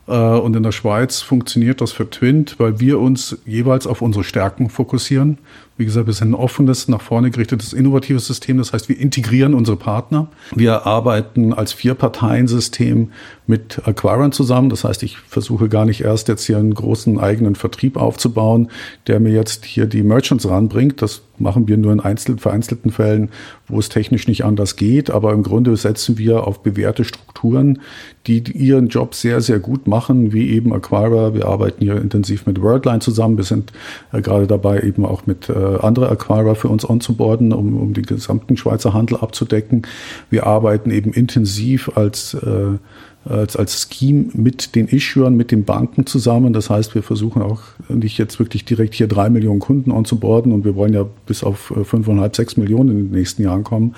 Äh, 0.07 0.13
und 0.13 0.55
in 0.55 0.63
der 0.63 0.71
Schweiz 0.71 1.21
funktioniert 1.21 1.81
das 1.81 1.91
für 1.91 2.09
Twint, 2.09 2.55
weil 2.59 2.79
wir 2.79 2.99
uns 2.99 3.37
jeweils 3.45 3.87
auf 3.87 4.01
unsere 4.01 4.23
Stärken 4.23 4.69
fokussieren. 4.69 5.37
Wie 5.75 5.85
gesagt, 5.85 6.05
wir 6.05 6.13
sind 6.13 6.31
ein 6.31 6.35
offenes, 6.35 6.87
nach 6.87 7.01
vorne 7.01 7.31
gerichtetes, 7.31 7.73
innovatives 7.73 8.27
System. 8.27 8.59
Das 8.59 8.73
heißt, 8.73 8.89
wir 8.89 8.99
integrieren 8.99 9.55
unsere 9.55 9.75
Partner. 9.75 10.27
Wir 10.55 10.85
arbeiten 10.85 11.51
als 11.51 11.73
Vier-Parteien-System 11.73 13.11
mit 13.47 13.81
Acquirern 13.85 14.31
zusammen. 14.31 14.69
Das 14.69 14.83
heißt, 14.83 15.01
ich 15.03 15.17
versuche 15.17 15.69
gar 15.69 15.85
nicht 15.85 16.01
erst 16.01 16.27
jetzt 16.27 16.45
hier 16.45 16.57
einen 16.57 16.73
großen 16.73 17.19
eigenen 17.19 17.55
Vertrieb 17.55 17.97
aufzubauen, 17.97 18.69
der 19.07 19.19
mir 19.19 19.31
jetzt 19.31 19.65
hier 19.65 19.87
die 19.87 20.03
Merchants 20.03 20.47
ranbringt. 20.47 21.01
Das 21.01 21.23
machen 21.39 21.67
wir 21.67 21.77
nur 21.77 21.91
in 21.91 21.99
einzelnen, 21.99 22.39
vereinzelten 22.39 22.91
Fällen, 22.91 23.29
wo 23.67 23.79
es 23.79 23.89
technisch 23.89 24.27
nicht 24.27 24.45
anders 24.45 24.75
geht. 24.75 25.09
Aber 25.09 25.33
im 25.33 25.43
Grunde 25.43 25.75
setzen 25.75 26.17
wir 26.17 26.47
auf 26.47 26.61
bewährte 26.61 27.03
Strukturen, 27.03 27.79
die 28.27 28.43
ihren 28.53 28.87
Job 28.87 29.15
sehr, 29.15 29.41
sehr 29.41 29.59
gut 29.59 29.87
machen, 29.87 30.31
wie 30.31 30.51
eben 30.51 30.73
Acquirer. 30.73 31.33
Wir 31.33 31.47
arbeiten 31.47 31.83
hier 31.83 31.99
intensiv 31.99 32.45
mit 32.45 32.61
Worldline 32.61 32.99
zusammen. 32.99 33.37
Wir 33.37 33.43
sind 33.43 33.73
äh, 34.13 34.21
gerade 34.21 34.47
dabei, 34.47 34.81
eben 34.81 35.05
auch 35.05 35.25
mit 35.25 35.49
äh, 35.49 35.53
andere 35.63 36.09
Acquirer 36.09 36.55
für 36.55 36.67
uns 36.67 36.87
onzuboarden, 36.87 37.53
um, 37.53 37.77
um 37.79 37.93
den 37.93 38.05
gesamten 38.05 38.57
Schweizer 38.57 38.93
Handel 38.93 39.17
abzudecken. 39.17 39.83
Wir 40.29 40.45
arbeiten 40.45 40.91
eben 40.91 41.13
intensiv 41.13 41.91
als 41.95 42.33
äh, 42.35 42.77
als, 43.25 43.55
als 43.55 43.87
Scheme 43.91 44.25
mit 44.33 44.75
den 44.75 44.87
Issuern, 44.87 45.35
mit 45.35 45.51
den 45.51 45.63
Banken 45.63 46.05
zusammen. 46.05 46.53
Das 46.53 46.69
heißt, 46.69 46.95
wir 46.95 47.03
versuchen 47.03 47.41
auch 47.41 47.61
nicht 47.89 48.17
jetzt 48.17 48.39
wirklich 48.39 48.65
direkt 48.65 48.93
hier 48.93 49.07
drei 49.07 49.29
Millionen 49.29 49.59
Kunden 49.59 49.91
onzuboarden 49.91 50.51
und 50.51 50.65
wir 50.65 50.75
wollen 50.75 50.93
ja 50.93 51.05
bis 51.25 51.43
auf 51.43 51.73
fünfeinhalb, 51.83 52.35
sechs 52.35 52.57
Millionen 52.57 52.89
in 52.89 52.97
den 52.97 53.11
nächsten 53.11 53.43
Jahren 53.43 53.63
kommen. 53.63 53.95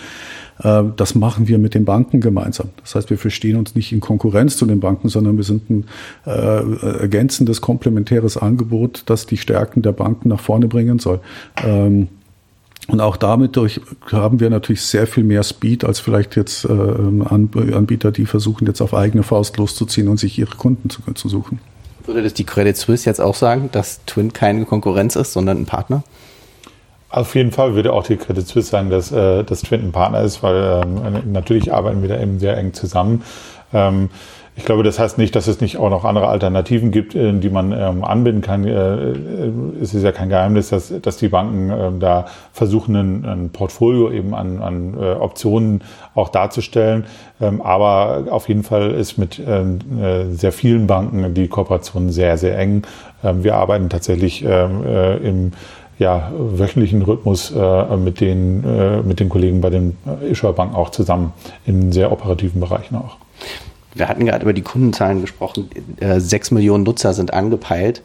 Äh, 0.59 0.83
das 0.95 1.15
machen 1.15 1.47
wir 1.47 1.57
mit 1.57 1.73
den 1.73 1.85
Banken 1.85 2.21
gemeinsam. 2.21 2.69
Das 2.81 2.95
heißt, 2.95 3.09
wir 3.09 3.17
verstehen 3.17 3.57
uns 3.57 3.75
nicht 3.75 3.91
in 3.91 3.99
Konkurrenz 3.99 4.57
zu 4.57 4.65
den 4.65 4.79
Banken, 4.79 5.09
sondern 5.09 5.37
wir 5.37 5.43
sind 5.43 5.69
ein 5.69 5.85
äh, 6.25 6.99
ergänzendes, 6.99 7.61
komplementäres 7.61 8.37
Angebot, 8.37 9.03
das 9.07 9.25
die 9.25 9.37
Stärken 9.37 9.81
der 9.81 9.91
Banken 9.91 10.29
nach 10.29 10.39
vorne 10.39 10.67
bringen 10.67 10.99
soll. 10.99 11.19
Ähm, 11.63 12.07
und 12.87 13.01
auch 13.01 13.17
damit 13.17 13.55
durch 13.55 13.81
haben 14.11 14.39
wir 14.39 14.49
natürlich 14.49 14.81
sehr 14.81 15.07
viel 15.07 15.23
mehr 15.23 15.43
Speed 15.43 15.83
als 15.83 15.99
vielleicht 15.99 16.35
jetzt 16.35 16.65
äh, 16.65 16.69
Anbieter, 16.69 18.11
die 18.11 18.25
versuchen 18.25 18.67
jetzt 18.67 18.81
auf 18.81 18.93
eigene 18.93 19.23
Faust 19.23 19.57
loszuziehen 19.57 20.07
und 20.07 20.17
sich 20.17 20.37
ihre 20.37 20.55
Kunden 20.55 20.89
zu, 20.89 21.01
zu 21.13 21.27
suchen. 21.29 21.59
Würde 22.05 22.21
das 22.21 22.35
die 22.35 22.43
Credit 22.43 22.77
Suisse 22.77 23.09
jetzt 23.09 23.19
auch 23.19 23.33
sagen, 23.33 23.69
dass 23.71 24.05
Twin 24.05 24.33
keine 24.33 24.65
Konkurrenz 24.65 25.15
ist, 25.15 25.33
sondern 25.33 25.61
ein 25.61 25.65
Partner? 25.65 26.03
Auf 27.09 27.33
jeden 27.33 27.51
Fall 27.51 27.75
würde 27.75 27.93
auch 27.93 28.03
die 28.03 28.17
Credit 28.17 28.47
Suisse 28.47 28.69
sagen, 28.69 28.89
dass, 28.89 29.11
äh, 29.11 29.43
dass 29.43 29.61
Twin 29.61 29.81
ein 29.81 29.91
Partner 29.91 30.21
ist, 30.21 30.43
weil 30.43 30.83
ähm, 30.83 31.31
natürlich 31.31 31.73
arbeiten 31.73 32.01
wir 32.01 32.09
da 32.09 32.21
eben 32.21 32.39
sehr 32.39 32.57
eng 32.57 32.73
zusammen. 32.73 33.23
Ähm, 33.73 34.09
ich 34.57 34.63
glaube, 34.63 34.83
das 34.83 34.99
heißt 34.99 35.17
nicht, 35.17 35.35
dass 35.35 35.47
es 35.47 35.59
nicht 35.59 35.77
auch 35.77 35.89
noch 35.89 36.05
andere 36.05 36.29
Alternativen 36.29 36.91
gibt, 36.91 37.13
äh, 37.13 37.33
die 37.33 37.49
man 37.49 37.73
ähm, 37.73 38.05
anbinden 38.05 38.41
kann. 38.41 38.65
Äh, 38.65 38.71
äh, 38.71 39.51
es 39.81 39.93
ist 39.93 40.03
ja 40.03 40.13
kein 40.13 40.29
Geheimnis, 40.29 40.69
dass, 40.69 40.93
dass 41.01 41.17
die 41.17 41.27
Banken 41.27 41.69
äh, 41.69 41.99
da 41.99 42.27
versuchen, 42.53 42.95
ein, 42.95 43.49
Portfolio 43.51 44.11
eben 44.11 44.33
an, 44.33 44.61
an 44.61 44.95
Optionen 45.19 45.81
auch 46.13 46.29
darzustellen. 46.29 47.05
Ähm, 47.41 47.61
aber 47.61 48.25
auf 48.29 48.47
jeden 48.47 48.63
Fall 48.63 48.91
ist 48.91 49.17
mit 49.17 49.41
ähm, 49.45 49.79
sehr 50.31 50.51
vielen 50.51 50.87
Banken 50.87 51.33
die 51.33 51.47
Kooperation 51.47 52.09
sehr, 52.09 52.37
sehr 52.37 52.57
eng. 52.57 52.83
Ähm, 53.23 53.43
wir 53.43 53.55
arbeiten 53.55 53.89
tatsächlich 53.89 54.43
ähm, 54.45 54.83
im 55.21 55.51
ja, 55.99 56.31
wöchentlichen 56.37 57.01
Rhythmus 57.01 57.51
äh, 57.51 57.97
mit, 57.97 58.19
den, 58.19 58.63
äh, 58.63 59.01
mit 59.01 59.19
den 59.19 59.29
Kollegen 59.29 59.61
bei 59.61 59.69
den 59.69 59.97
Issuer-Banken 60.29 60.75
auch 60.75 60.89
zusammen 60.89 61.33
in 61.65 61.91
sehr 61.91 62.11
operativen 62.11 62.59
Bereichen 62.59 62.95
auch. 62.95 63.17
Wir 63.95 64.09
hatten 64.09 64.25
gerade 64.25 64.43
über 64.43 64.53
die 64.53 64.61
Kundenzahlen 64.61 65.21
gesprochen. 65.21 65.69
Äh, 65.99 66.19
sechs 66.19 66.51
Millionen 66.51 66.83
Nutzer 66.83 67.13
sind 67.13 67.33
angepeilt. 67.33 68.01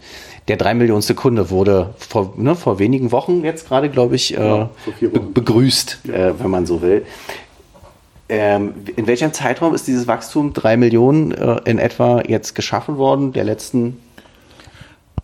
Der 0.48 0.57
drei 0.57 0.72
Millionenste 0.72 1.14
Kunde 1.14 1.50
wurde 1.50 1.94
vor, 1.98 2.35
ne, 2.37 2.55
vor 2.55 2.79
wenigen 2.79 3.12
Wochen 3.12 3.44
jetzt 3.44 3.68
gerade, 3.68 3.90
glaube 3.90 4.14
ich, 4.14 4.37
äh, 4.37 4.40
ja, 4.40 4.70
be 5.00 5.20
begrüßt, 5.20 6.09
äh, 6.09 6.33
wenn 6.38 6.50
man 6.50 6.64
so 6.64 6.81
will. 6.81 7.05
Ähm, 8.29 8.74
in 8.94 9.09
welchem 9.09 9.33
Zeitraum 9.33 9.74
ist 9.74 9.88
dieses 9.88 10.07
Wachstum 10.07 10.53
drei 10.53 10.76
Millionen 10.76 11.33
äh, 11.33 11.61
in 11.64 11.79
etwa 11.79 12.22
jetzt 12.26 12.55
geschaffen 12.55 12.96
worden? 12.96 13.33
Der 13.33 13.42
letzten 13.42 13.96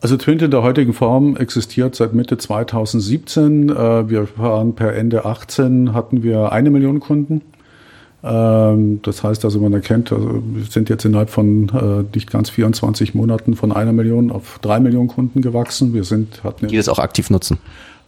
also 0.00 0.16
Twint 0.16 0.42
in 0.42 0.50
der 0.50 0.62
heutigen 0.62 0.92
Form 0.92 1.36
existiert 1.36 1.94
seit 1.94 2.12
Mitte 2.12 2.36
2017. 2.36 3.70
Äh, 3.70 4.08
wir 4.10 4.28
waren 4.36 4.74
per 4.74 4.94
Ende 4.94 5.24
18 5.24 5.94
hatten 5.94 6.22
wir 6.22 6.52
eine 6.52 6.70
Million 6.70 7.00
Kunden. 7.00 7.42
Ähm, 8.24 9.00
das 9.02 9.22
heißt 9.22 9.44
also, 9.44 9.60
man 9.60 9.72
erkennt, 9.72 10.12
also 10.12 10.42
wir 10.44 10.64
sind 10.64 10.88
jetzt 10.88 11.04
innerhalb 11.04 11.30
von 11.30 11.68
äh, 11.68 12.04
nicht 12.14 12.30
ganz 12.30 12.50
24 12.50 13.14
Monaten 13.14 13.54
von 13.54 13.72
einer 13.72 13.92
Million 13.92 14.30
auf 14.30 14.58
drei 14.62 14.80
Millionen 14.80 15.08
Kunden 15.08 15.42
gewachsen. 15.42 15.94
Wir 15.94 16.04
sind, 16.04 16.42
hatten 16.42 16.68
die 16.68 16.76
das 16.76 16.88
auch 16.88 16.98
aktiv 16.98 17.30
nutzen. 17.30 17.58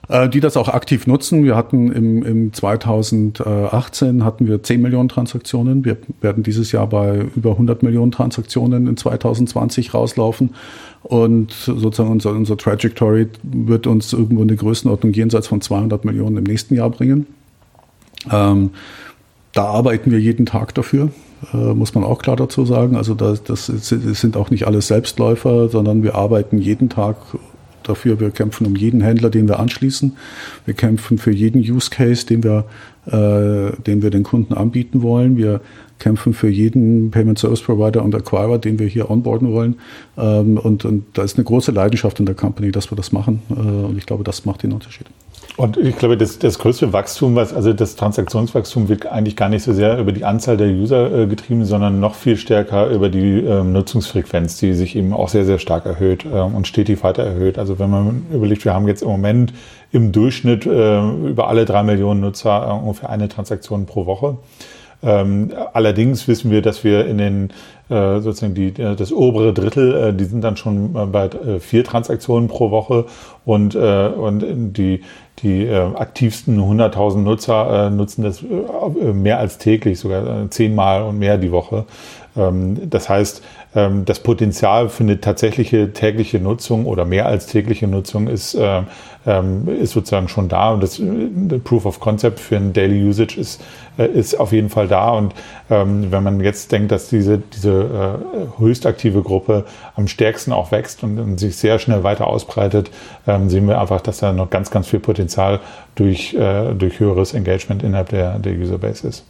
Äh, 0.08 0.30
die 0.30 0.40
das 0.40 0.56
auch 0.56 0.68
aktiv 0.68 1.06
nutzen. 1.06 1.44
Wir 1.44 1.54
hatten 1.54 1.92
im, 1.92 2.22
im 2.22 2.52
2018 2.52 4.24
hatten 4.24 4.46
wir 4.46 4.62
10 4.62 4.80
Millionen 4.80 5.10
Transaktionen. 5.10 5.84
Wir 5.84 5.98
werden 6.22 6.42
dieses 6.42 6.72
Jahr 6.72 6.86
bei 6.86 7.26
über 7.36 7.50
100 7.50 7.82
Millionen 7.82 8.10
Transaktionen 8.10 8.86
in 8.86 8.96
2020 8.96 9.92
rauslaufen. 9.92 10.54
Und 11.02 11.52
sozusagen 11.52 12.10
unser, 12.10 12.30
unser 12.30 12.56
Trajectory 12.56 13.28
wird 13.42 13.86
uns 13.86 14.14
irgendwo 14.14 14.42
eine 14.42 14.56
Größenordnung 14.56 15.12
jenseits 15.12 15.48
von 15.48 15.60
200 15.60 16.04
Millionen 16.06 16.38
im 16.38 16.44
nächsten 16.44 16.74
Jahr 16.74 16.88
bringen. 16.88 17.26
Ähm, 18.32 18.70
da 19.52 19.64
arbeiten 19.64 20.10
wir 20.10 20.20
jeden 20.20 20.46
Tag 20.46 20.74
dafür, 20.74 21.10
äh, 21.52 21.56
muss 21.56 21.94
man 21.94 22.04
auch 22.04 22.20
klar 22.20 22.36
dazu 22.36 22.64
sagen. 22.64 22.96
Also 22.96 23.14
das, 23.14 23.42
das 23.44 23.66
sind 23.66 24.36
auch 24.36 24.50
nicht 24.50 24.66
alles 24.66 24.88
Selbstläufer, 24.88 25.68
sondern 25.68 26.02
wir 26.02 26.14
arbeiten 26.14 26.58
jeden 26.58 26.88
Tag 26.88 27.16
dafür. 27.82 28.20
Wir 28.20 28.30
kämpfen 28.30 28.66
um 28.66 28.76
jeden 28.76 29.00
Händler, 29.00 29.30
den 29.30 29.48
wir 29.48 29.58
anschließen. 29.58 30.16
Wir 30.64 30.74
kämpfen 30.74 31.18
für 31.18 31.32
jeden 31.32 31.60
Use 31.60 31.90
Case, 31.90 32.26
den 32.26 32.44
wir, 32.44 32.64
äh, 33.06 33.72
den 33.82 34.02
wir 34.02 34.10
den 34.10 34.22
Kunden 34.22 34.54
anbieten 34.54 35.02
wollen. 35.02 35.36
Wir 35.36 35.60
kämpfen 35.98 36.32
für 36.32 36.48
jeden 36.48 37.10
Payment 37.10 37.38
Service 37.38 37.62
Provider 37.62 38.04
und 38.04 38.14
Acquirer, 38.14 38.58
den 38.58 38.78
wir 38.78 38.86
hier 38.86 39.10
onboarden 39.10 39.52
wollen. 39.52 39.76
Ähm, 40.16 40.58
und, 40.58 40.84
und 40.84 41.04
da 41.14 41.22
ist 41.22 41.36
eine 41.36 41.44
große 41.44 41.72
Leidenschaft 41.72 42.20
in 42.20 42.26
der 42.26 42.34
Company, 42.34 42.70
dass 42.70 42.92
wir 42.92 42.96
das 42.96 43.12
machen. 43.12 43.42
Äh, 43.50 43.54
und 43.54 43.98
ich 43.98 44.06
glaube, 44.06 44.24
das 44.24 44.44
macht 44.44 44.62
den 44.62 44.72
Unterschied. 44.72 45.06
Und 45.58 45.76
ich 45.76 45.96
glaube, 45.96 46.16
das, 46.16 46.38
das 46.38 46.60
größte 46.60 46.92
Wachstum, 46.92 47.34
was, 47.34 47.52
also 47.52 47.72
das 47.72 47.96
Transaktionswachstum 47.96 48.88
wird 48.88 49.06
eigentlich 49.06 49.34
gar 49.34 49.48
nicht 49.48 49.64
so 49.64 49.72
sehr 49.72 49.98
über 49.98 50.12
die 50.12 50.24
Anzahl 50.24 50.56
der 50.56 50.68
User 50.68 51.12
äh, 51.12 51.26
getrieben, 51.26 51.64
sondern 51.64 51.98
noch 51.98 52.14
viel 52.14 52.36
stärker 52.36 52.86
über 52.86 53.08
die 53.08 53.40
ähm, 53.40 53.72
Nutzungsfrequenz, 53.72 54.58
die 54.58 54.72
sich 54.72 54.94
eben 54.94 55.12
auch 55.12 55.28
sehr, 55.28 55.44
sehr 55.44 55.58
stark 55.58 55.84
erhöht 55.84 56.24
ähm, 56.24 56.54
und 56.54 56.68
stetig 56.68 57.02
weiter 57.02 57.24
erhöht. 57.24 57.58
Also 57.58 57.80
wenn 57.80 57.90
man 57.90 58.26
überlegt, 58.32 58.64
wir 58.64 58.72
haben 58.72 58.86
jetzt 58.86 59.02
im 59.02 59.08
Moment 59.08 59.52
im 59.90 60.12
Durchschnitt 60.12 60.64
äh, 60.64 61.00
über 61.26 61.48
alle 61.48 61.64
drei 61.64 61.82
Millionen 61.82 62.20
Nutzer 62.20 62.68
äh, 62.68 62.72
ungefähr 62.72 63.10
eine 63.10 63.28
Transaktion 63.28 63.86
pro 63.86 64.06
Woche. 64.06 64.38
Ähm, 65.02 65.52
allerdings 65.72 66.26
wissen 66.28 66.50
wir, 66.50 66.62
dass 66.62 66.82
wir 66.82 67.06
in 67.06 67.18
den 67.18 67.50
äh, 67.88 68.20
sozusagen 68.20 68.54
die, 68.54 68.68
äh, 68.80 68.96
das 68.96 69.12
obere 69.12 69.52
Drittel, 69.52 69.94
äh, 69.94 70.12
die 70.12 70.24
sind 70.24 70.42
dann 70.42 70.56
schon 70.56 70.94
äh, 70.96 71.06
bei 71.06 71.26
äh, 71.26 71.60
vier 71.60 71.84
Transaktionen 71.84 72.48
pro 72.48 72.70
Woche 72.70 73.06
und, 73.44 73.74
äh, 73.74 74.08
und 74.08 74.44
die, 74.76 75.02
die 75.42 75.64
äh, 75.64 75.94
aktivsten 75.94 76.58
100.000 76.58 77.18
Nutzer 77.18 77.86
äh, 77.86 77.90
nutzen 77.90 78.22
das 78.22 78.42
äh, 78.42 79.12
mehr 79.12 79.38
als 79.38 79.58
täglich, 79.58 79.98
sogar 79.98 80.44
äh, 80.44 80.50
zehnmal 80.50 81.02
und 81.02 81.18
mehr 81.18 81.38
die 81.38 81.52
Woche. 81.52 81.84
Ähm, 82.36 82.90
das 82.90 83.08
heißt, 83.08 83.42
ähm, 83.74 84.04
das 84.04 84.20
Potenzial 84.20 84.88
für 84.88 85.04
eine 85.04 85.20
tatsächliche 85.20 85.92
tägliche 85.92 86.38
Nutzung 86.38 86.86
oder 86.86 87.04
mehr 87.04 87.26
als 87.26 87.46
tägliche 87.46 87.86
Nutzung 87.86 88.28
ist, 88.28 88.54
äh, 88.54 88.82
ähm, 89.26 89.68
ist 89.68 89.92
sozusagen 89.92 90.28
schon 90.28 90.48
da 90.48 90.70
und 90.70 90.82
das, 90.82 91.00
das 91.00 91.60
Proof 91.60 91.86
of 91.86 92.00
Concept 92.00 92.40
für 92.40 92.56
ein 92.56 92.72
Daily 92.72 93.06
Usage 93.06 93.38
ist, 93.38 93.60
äh, 93.60 93.64
ist 94.04 94.38
auf 94.38 94.52
jeden 94.52 94.68
Fall 94.68 94.88
da 94.88 95.10
und 95.10 95.34
ähm, 95.70 96.10
wenn 96.10 96.22
man 96.22 96.40
jetzt 96.40 96.72
denkt, 96.72 96.92
dass 96.92 97.08
diese, 97.08 97.38
diese 97.38 98.20
äh, 98.30 98.60
höchstaktive 98.60 99.22
Gruppe 99.22 99.64
am 99.96 100.08
stärksten 100.08 100.52
auch 100.52 100.70
wächst 100.72 101.02
und, 101.02 101.18
und 101.18 101.38
sich 101.38 101.56
sehr 101.56 101.78
schnell 101.78 102.02
weiter 102.04 102.26
ausbreitet, 102.26 102.90
ähm, 103.26 103.50
sehen 103.50 103.68
wir 103.68 103.80
einfach, 103.80 104.00
dass 104.00 104.18
da 104.18 104.32
noch 104.32 104.50
ganz, 104.50 104.70
ganz 104.70 104.88
viel 104.88 105.00
Potenzial 105.00 105.60
durch, 105.94 106.34
äh, 106.34 106.74
durch 106.74 107.00
höheres 107.00 107.34
Engagement 107.34 107.82
innerhalb 107.82 108.10
der, 108.10 108.38
der 108.38 108.52
Userbase 108.54 109.08
ist. 109.08 109.24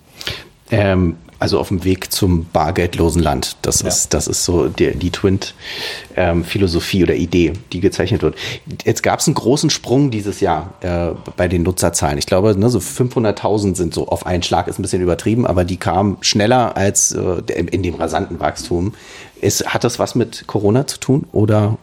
Ähm, 0.70 1.16
also 1.40 1.60
auf 1.60 1.68
dem 1.68 1.84
Weg 1.84 2.12
zum 2.12 2.46
bargeldlosen 2.46 3.22
Land. 3.22 3.56
Das 3.62 3.82
ja. 3.82 3.88
ist, 3.88 4.12
das 4.12 4.26
ist 4.26 4.44
so 4.44 4.68
die, 4.68 4.96
die 4.96 5.10
Twint-Philosophie 5.10 6.98
ähm, 6.98 7.02
oder 7.04 7.14
Idee, 7.14 7.52
die 7.72 7.80
gezeichnet 7.80 8.22
wird. 8.22 8.36
Jetzt 8.84 9.02
gab 9.02 9.20
es 9.20 9.28
einen 9.28 9.34
großen 9.34 9.70
Sprung 9.70 10.10
dieses 10.10 10.40
Jahr 10.40 10.74
äh, 10.80 11.10
bei 11.36 11.46
den 11.46 11.62
Nutzerzahlen. 11.62 12.18
Ich 12.18 12.26
glaube, 12.26 12.58
ne, 12.58 12.68
so 12.70 12.80
500.000 12.80 13.76
sind 13.76 13.94
so 13.94 14.08
auf 14.08 14.26
einen 14.26 14.42
Schlag, 14.42 14.66
ist 14.66 14.78
ein 14.78 14.82
bisschen 14.82 15.02
übertrieben, 15.02 15.46
aber 15.46 15.64
die 15.64 15.76
kamen 15.76 16.18
schneller 16.22 16.76
als 16.76 17.12
äh, 17.12 17.42
in 17.70 17.84
dem 17.84 17.94
rasanten 17.94 18.40
Wachstum. 18.40 18.94
Ist, 19.40 19.66
hat 19.66 19.84
das 19.84 20.00
was 20.00 20.16
mit 20.16 20.48
Corona 20.48 20.88
zu 20.88 20.98
tun 20.98 21.26
oder 21.30 21.78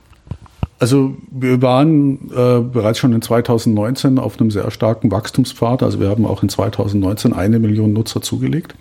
also 0.80 1.16
wir 1.32 1.62
waren 1.62 2.32
äh, 2.32 2.60
bereits 2.60 3.00
schon 3.00 3.14
in 3.14 3.22
2019 3.22 4.20
auf 4.20 4.40
einem 4.40 4.52
sehr 4.52 4.70
starken 4.72 5.12
Wachstumspfad. 5.12 5.84
Also 5.84 6.00
wir 6.00 6.10
haben 6.10 6.26
auch 6.26 6.44
in 6.44 6.50
2019 6.50 7.34
eine 7.34 7.60
Million 7.60 7.94
Nutzer 7.94 8.22
zugelegt. 8.22 8.76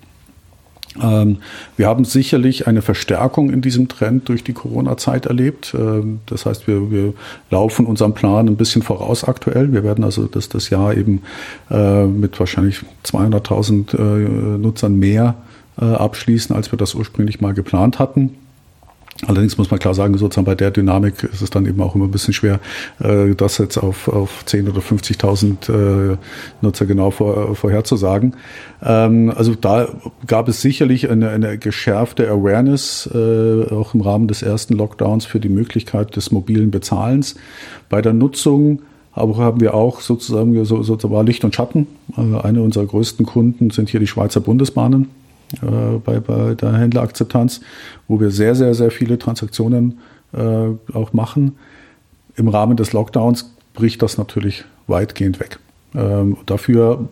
Ähm, 1.01 1.39
wir 1.77 1.89
haben 1.89 2.05
sicherlich 2.05 2.67
eine 2.67 2.83
Verstärkung 2.83 3.51
in 3.51 3.61
diesem 3.61 3.89
Trend 3.89 4.29
durch 4.29 4.45
die 4.45 4.53
Corona-Zeit 4.53 5.27
erlebt. 5.27 5.75
Ähm, 5.77 6.21
das 6.27 6.47
heißt, 6.47 6.67
wir, 6.67 6.91
wir 6.91 7.15
laufen 7.51 7.87
unserem 7.87 8.15
Plan 8.15 8.49
ein 8.49 8.57
bisschen 8.57 8.83
voraus 8.83 9.25
aktuell. 9.25 9.73
Wir 9.73 9.83
werden 9.85 10.05
also 10.05 10.27
das, 10.27 10.49
das 10.49 10.71
Jahr 10.71 10.97
eben 10.97 11.23
äh, 11.71 12.05
mit 12.07 12.39
wahrscheinlich 12.39 12.83
200.000 13.05 13.97
äh, 13.97 14.59
Nutzern 14.59 14.97
mehr 14.99 15.35
äh, 15.81 15.85
abschließen, 15.85 16.55
als 16.55 16.73
wir 16.73 16.79
das 16.79 16.95
ursprünglich 16.95 17.41
mal 17.41 17.55
geplant 17.55 17.99
hatten. 17.99 18.37
Allerdings 19.27 19.59
muss 19.59 19.71
man 19.71 19.81
klar 19.81 19.95
sagen, 19.95 20.17
sozusagen 20.19 20.45
bei 20.45 20.55
der 20.55 20.71
Dynamik 20.71 21.25
ist 21.25 21.43
es 21.43 21.51
dann 21.51 21.67
eben 21.67 21.81
auch 21.81 21.95
immer 21.95 22.05
ein 22.05 22.11
bisschen 22.11 22.35
schwer, 22.35 22.61
äh, 23.01 23.35
das 23.35 23.59
jetzt 23.59 23.79
auf, 23.79 24.09
auf 24.09 24.45
10.000 24.47 24.71
oder 24.71 24.81
50.000 24.81 26.13
äh, 26.13 26.17
Nutzer 26.61 26.87
genau 26.87 27.11
vor, 27.11 27.55
vorherzusagen. 27.55 28.35
Ähm, 28.83 29.33
also 29.35 29.55
da 29.55 29.89
gab 30.27 30.49
es 30.49 30.61
sicherlich 30.61 31.11
eine, 31.11 31.31
eine 31.31 31.59
geschärfte 31.59 32.29
Awareness, 32.29 33.09
äh, 33.15 33.73
auch 33.73 33.95
im 33.95 34.01
Rahmen 34.01 34.29
des 34.29 34.43
ersten 34.43 34.75
Lockdowns 34.75 35.25
für 35.25 35.41
die 35.41 35.49
Möglichkeit 35.49 36.17
des 36.17 36.31
mobilen 36.31 36.71
Bezahlens. 36.71 37.35
Bei 37.89 38.03
der 38.03 38.13
Nutzung 38.13 38.83
aber 39.17 39.37
haben 39.37 39.61
wir 39.61 39.75
auch 39.75 40.01
sozusagen 40.01 40.65
so, 40.65 40.83
sozusagen 40.83 41.25
Licht 41.25 41.45
und 41.45 41.55
Schatten. 41.55 41.87
Eine 42.17 42.63
unserer 42.63 42.85
größten 42.85 43.25
Kunden 43.25 43.71
sind 43.71 43.89
hier 43.89 44.01
die 44.01 44.09
Schweizer 44.09 44.41
Bundesbahnen 44.41 45.09
äh, 45.63 45.99
bei, 46.05 46.21
bei 46.21 46.55
der 46.55 46.75
Händlerakzeptanz, 46.75 47.61
wo 48.09 48.21
wir 48.21 48.31
sehr, 48.31 48.55
sehr, 48.55 48.75
sehr 48.75 48.91
viele 48.91 49.19
Transaktionen 49.19 49.99
äh, 50.33 50.69
auch 50.93 51.13
machen. 51.13 51.57
Im 52.37 52.49
Rahmen 52.49 52.77
des 52.77 52.93
Lockdowns 52.93 53.55
bricht 53.75 54.03
das 54.03 54.19
natürlich 54.19 54.65
weitgehend 54.87 55.41
weg. 55.41 55.59
Ähm, 55.95 56.37
dafür 56.47 57.09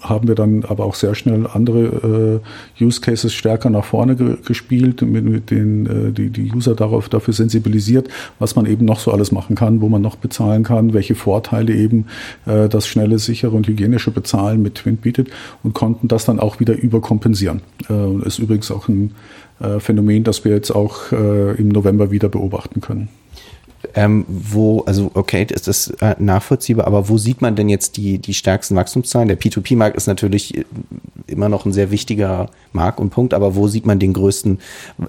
haben 0.00 0.28
wir 0.28 0.34
dann 0.34 0.64
aber 0.64 0.84
auch 0.84 0.94
sehr 0.94 1.14
schnell 1.14 1.46
andere 1.46 2.40
äh, 2.78 2.84
Use 2.84 3.00
Cases 3.00 3.32
stärker 3.32 3.70
nach 3.70 3.84
vorne 3.84 4.16
ge 4.16 4.36
gespielt, 4.44 5.02
mit, 5.02 5.24
mit 5.24 5.50
den 5.50 5.86
äh, 5.86 6.12
die, 6.12 6.30
die 6.30 6.52
User 6.52 6.74
darauf 6.74 7.08
dafür 7.08 7.34
sensibilisiert, 7.34 8.08
was 8.38 8.56
man 8.56 8.66
eben 8.66 8.84
noch 8.84 9.00
so 9.00 9.12
alles 9.12 9.32
machen 9.32 9.56
kann, 9.56 9.80
wo 9.80 9.88
man 9.88 10.02
noch 10.02 10.16
bezahlen 10.16 10.62
kann, 10.62 10.92
welche 10.92 11.14
Vorteile 11.14 11.74
eben 11.74 12.06
äh, 12.46 12.68
das 12.68 12.86
schnelle, 12.86 13.18
sichere 13.18 13.54
und 13.54 13.66
hygienische 13.66 14.10
Bezahlen 14.10 14.62
mit 14.62 14.76
Twint 14.76 15.02
bietet 15.02 15.28
und 15.62 15.74
konnten 15.74 16.08
das 16.08 16.24
dann 16.24 16.40
auch 16.40 16.60
wieder 16.60 16.74
überkompensieren. 16.74 17.62
Äh, 17.88 18.26
ist 18.26 18.38
übrigens 18.38 18.70
auch 18.70 18.88
ein 18.88 19.12
äh, 19.60 19.80
Phänomen, 19.80 20.24
das 20.24 20.44
wir 20.44 20.52
jetzt 20.52 20.70
auch 20.70 21.12
äh, 21.12 21.54
im 21.56 21.68
November 21.68 22.10
wieder 22.10 22.28
beobachten 22.28 22.80
können 22.80 23.08
ähm, 23.94 24.24
wo, 24.28 24.80
also 24.80 25.10
okay, 25.14 25.46
ist 25.48 25.68
das 25.68 25.88
äh, 26.00 26.14
nachvollziehbar, 26.18 26.86
aber 26.86 27.08
wo 27.08 27.18
sieht 27.18 27.42
man 27.42 27.56
denn 27.56 27.68
jetzt 27.68 27.96
die, 27.96 28.18
die 28.18 28.34
stärksten 28.34 28.76
Wachstumszahlen? 28.76 29.28
Der 29.28 29.38
P2P-Markt 29.38 29.96
ist 29.96 30.06
natürlich 30.06 30.58
äh, 30.58 30.64
immer 31.26 31.48
noch 31.48 31.66
ein 31.66 31.72
sehr 31.72 31.90
wichtiger 31.90 32.50
Markt 32.72 33.00
und 33.00 33.10
Punkt, 33.10 33.34
aber 33.34 33.54
wo 33.54 33.68
sieht 33.68 33.86
man 33.86 33.98
den 33.98 34.12
größten, 34.12 34.60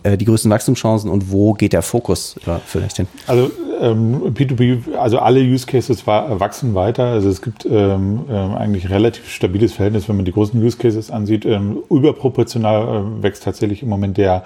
äh, 0.03 0.17
die 0.17 0.25
größten 0.25 0.49
Wachstumschancen 0.51 1.09
und 1.09 1.31
wo 1.31 1.53
geht 1.53 1.73
der 1.73 1.81
Fokus 1.81 2.35
äh, 2.45 2.59
vielleicht 2.65 2.97
hin? 2.97 3.07
Also 3.27 3.51
ähm, 3.79 4.33
P2P, 4.33 4.95
also 4.95 5.19
alle 5.19 5.41
Use 5.41 5.65
Cases 5.65 6.05
wachsen 6.07 6.73
weiter. 6.75 7.05
Also 7.05 7.29
es 7.29 7.41
gibt 7.41 7.65
ähm, 7.65 8.21
ähm, 8.29 8.55
eigentlich 8.55 8.89
relativ 8.89 9.29
stabiles 9.29 9.73
Verhältnis, 9.73 10.09
wenn 10.09 10.15
man 10.15 10.25
die 10.25 10.31
großen 10.31 10.61
Use 10.61 10.77
Cases 10.77 11.11
ansieht. 11.11 11.45
Ähm, 11.45 11.79
überproportional 11.89 12.83
äh, 13.19 13.23
wächst 13.23 13.43
tatsächlich 13.43 13.83
im 13.83 13.89
Moment 13.89 14.17
der 14.17 14.43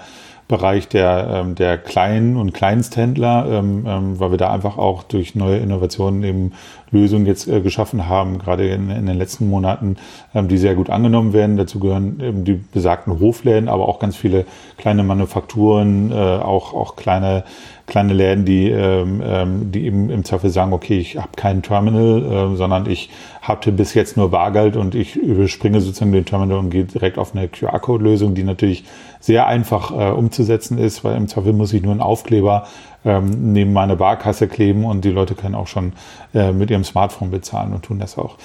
Bereich 0.48 0.88
der, 0.88 1.28
ähm, 1.30 1.54
der 1.54 1.76
kleinen 1.76 2.38
und 2.38 2.54
Kleinsthändler, 2.54 3.46
ähm, 3.50 3.84
ähm, 3.86 4.18
weil 4.18 4.30
wir 4.30 4.38
da 4.38 4.50
einfach 4.50 4.78
auch 4.78 5.02
durch 5.02 5.34
neue 5.34 5.58
Innovationen 5.58 6.24
eben 6.24 6.52
Lösungen 6.90 7.26
jetzt 7.26 7.48
äh, 7.48 7.60
geschaffen 7.60 8.08
haben, 8.08 8.38
gerade 8.38 8.66
in, 8.66 8.88
in 8.88 9.04
den 9.04 9.18
letzten 9.18 9.50
Monaten, 9.50 9.96
ähm, 10.34 10.48
die 10.48 10.56
sehr 10.56 10.74
gut 10.74 10.88
angenommen 10.88 11.34
werden. 11.34 11.58
Dazu 11.58 11.80
gehören 11.80 12.20
eben 12.20 12.44
die 12.44 12.54
besagten 12.54 13.20
Hofläden, 13.20 13.68
aber 13.68 13.86
auch 13.88 13.98
ganz 13.98 14.16
viele 14.16 14.46
kleine 14.78 15.02
Manufakturen, 15.02 16.10
äh, 16.10 16.14
auch, 16.14 16.72
auch 16.72 16.96
kleine 16.96 17.44
kleine 17.88 18.12
Läden, 18.12 18.44
die, 18.44 18.70
ähm, 18.70 19.20
ähm, 19.24 19.72
die 19.72 19.86
eben 19.86 20.10
im 20.10 20.24
Zweifel 20.24 20.50
sagen, 20.50 20.72
okay, 20.72 20.98
ich 20.98 21.16
habe 21.16 21.30
kein 21.34 21.62
Terminal, 21.62 22.52
äh, 22.52 22.56
sondern 22.56 22.88
ich 22.88 23.10
hatte 23.42 23.72
bis 23.72 23.94
jetzt 23.94 24.16
nur 24.16 24.30
Bargeld 24.30 24.76
und 24.76 24.94
ich 24.94 25.16
überspringe 25.16 25.80
sozusagen 25.80 26.12
den 26.12 26.24
Terminal 26.24 26.58
und 26.58 26.70
gehe 26.70 26.84
direkt 26.84 27.18
auf 27.18 27.34
eine 27.34 27.48
QR-Code-Lösung, 27.48 28.34
die 28.34 28.44
natürlich 28.44 28.84
sehr 29.20 29.46
einfach 29.46 29.90
äh, 29.90 30.12
umzusetzen 30.12 30.78
ist, 30.78 31.02
weil 31.02 31.16
im 31.16 31.26
Zweifel 31.26 31.52
muss 31.52 31.72
ich 31.72 31.82
nur 31.82 31.92
einen 31.92 32.02
Aufkleber 32.02 32.66
ähm, 33.04 33.52
neben 33.52 33.72
meine 33.72 33.96
Barkasse 33.96 34.48
kleben 34.48 34.84
und 34.84 35.04
die 35.04 35.10
Leute 35.10 35.34
können 35.34 35.54
auch 35.54 35.66
schon 35.66 35.92
äh, 36.34 36.52
mit 36.52 36.70
ihrem 36.70 36.84
Smartphone 36.84 37.30
bezahlen 37.30 37.72
und 37.72 37.84
tun 37.84 37.98
das 37.98 38.18
auch. 38.18 38.36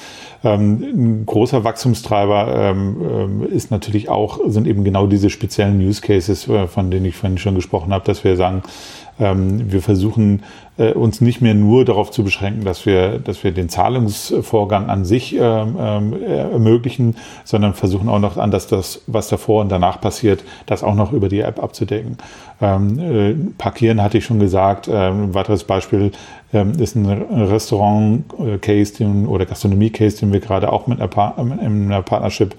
Ähm, 0.43 0.81
ein 0.83 1.25
großer 1.25 1.63
Wachstumstreiber 1.63 2.53
ähm, 2.55 2.97
ähm 3.01 3.43
ist 3.43 3.71
natürlich 3.71 4.09
auch, 4.09 4.39
sind 4.47 4.67
eben 4.67 4.83
genau 4.83 5.07
diese 5.07 5.29
speziellen 5.29 5.79
Use 5.79 6.01
Cases, 6.01 6.47
äh, 6.47 6.67
von 6.67 6.91
denen 6.91 7.05
ich 7.05 7.15
vorhin 7.15 7.37
schon 7.37 7.55
gesprochen 7.55 7.93
habe, 7.93 8.05
dass 8.05 8.23
wir 8.23 8.35
sagen, 8.35 8.63
ähm, 9.23 9.71
wir 9.71 9.81
versuchen 9.81 10.43
äh, 10.77 10.91
uns 10.91 11.21
nicht 11.21 11.41
mehr 11.41 11.53
nur 11.53 11.85
darauf 11.85 12.11
zu 12.11 12.23
beschränken, 12.23 12.65
dass 12.65 12.85
wir, 12.85 13.19
dass 13.19 13.43
wir 13.43 13.51
den 13.51 13.69
Zahlungsvorgang 13.69 14.89
an 14.89 15.05
sich 15.05 15.35
ähm, 15.39 15.77
ähm, 15.79 16.23
ermöglichen, 16.23 17.15
sondern 17.45 17.73
versuchen 17.73 18.09
auch 18.09 18.19
noch 18.19 18.37
an, 18.37 18.51
dass 18.51 18.67
das, 18.67 19.01
was 19.07 19.29
davor 19.29 19.61
und 19.61 19.71
danach 19.71 20.01
passiert, 20.01 20.43
das 20.65 20.83
auch 20.83 20.95
noch 20.95 21.13
über 21.13 21.29
die 21.29 21.39
App 21.39 21.63
abzudecken. 21.63 22.17
Ähm, 22.61 22.99
äh, 22.99 23.35
Parkieren 23.57 24.01
hatte 24.01 24.17
ich 24.17 24.25
schon 24.25 24.39
gesagt. 24.39 24.89
Ähm, 24.91 25.23
ein 25.23 25.33
weiteres 25.33 25.63
Beispiel 25.63 26.11
ähm, 26.53 26.73
ist 26.73 26.95
ein 26.95 27.05
Restaurant-Case 27.05 29.05
oder 29.27 29.45
Gastronomie-Case, 29.45 30.19
den 30.19 30.33
wir 30.33 30.41
gerade 30.41 30.71
auch 30.71 30.87
mit 30.87 30.99
einer, 30.99 31.07
pa 31.07 31.33
in 31.37 31.85
einer 31.85 32.01
Partnership 32.01 32.55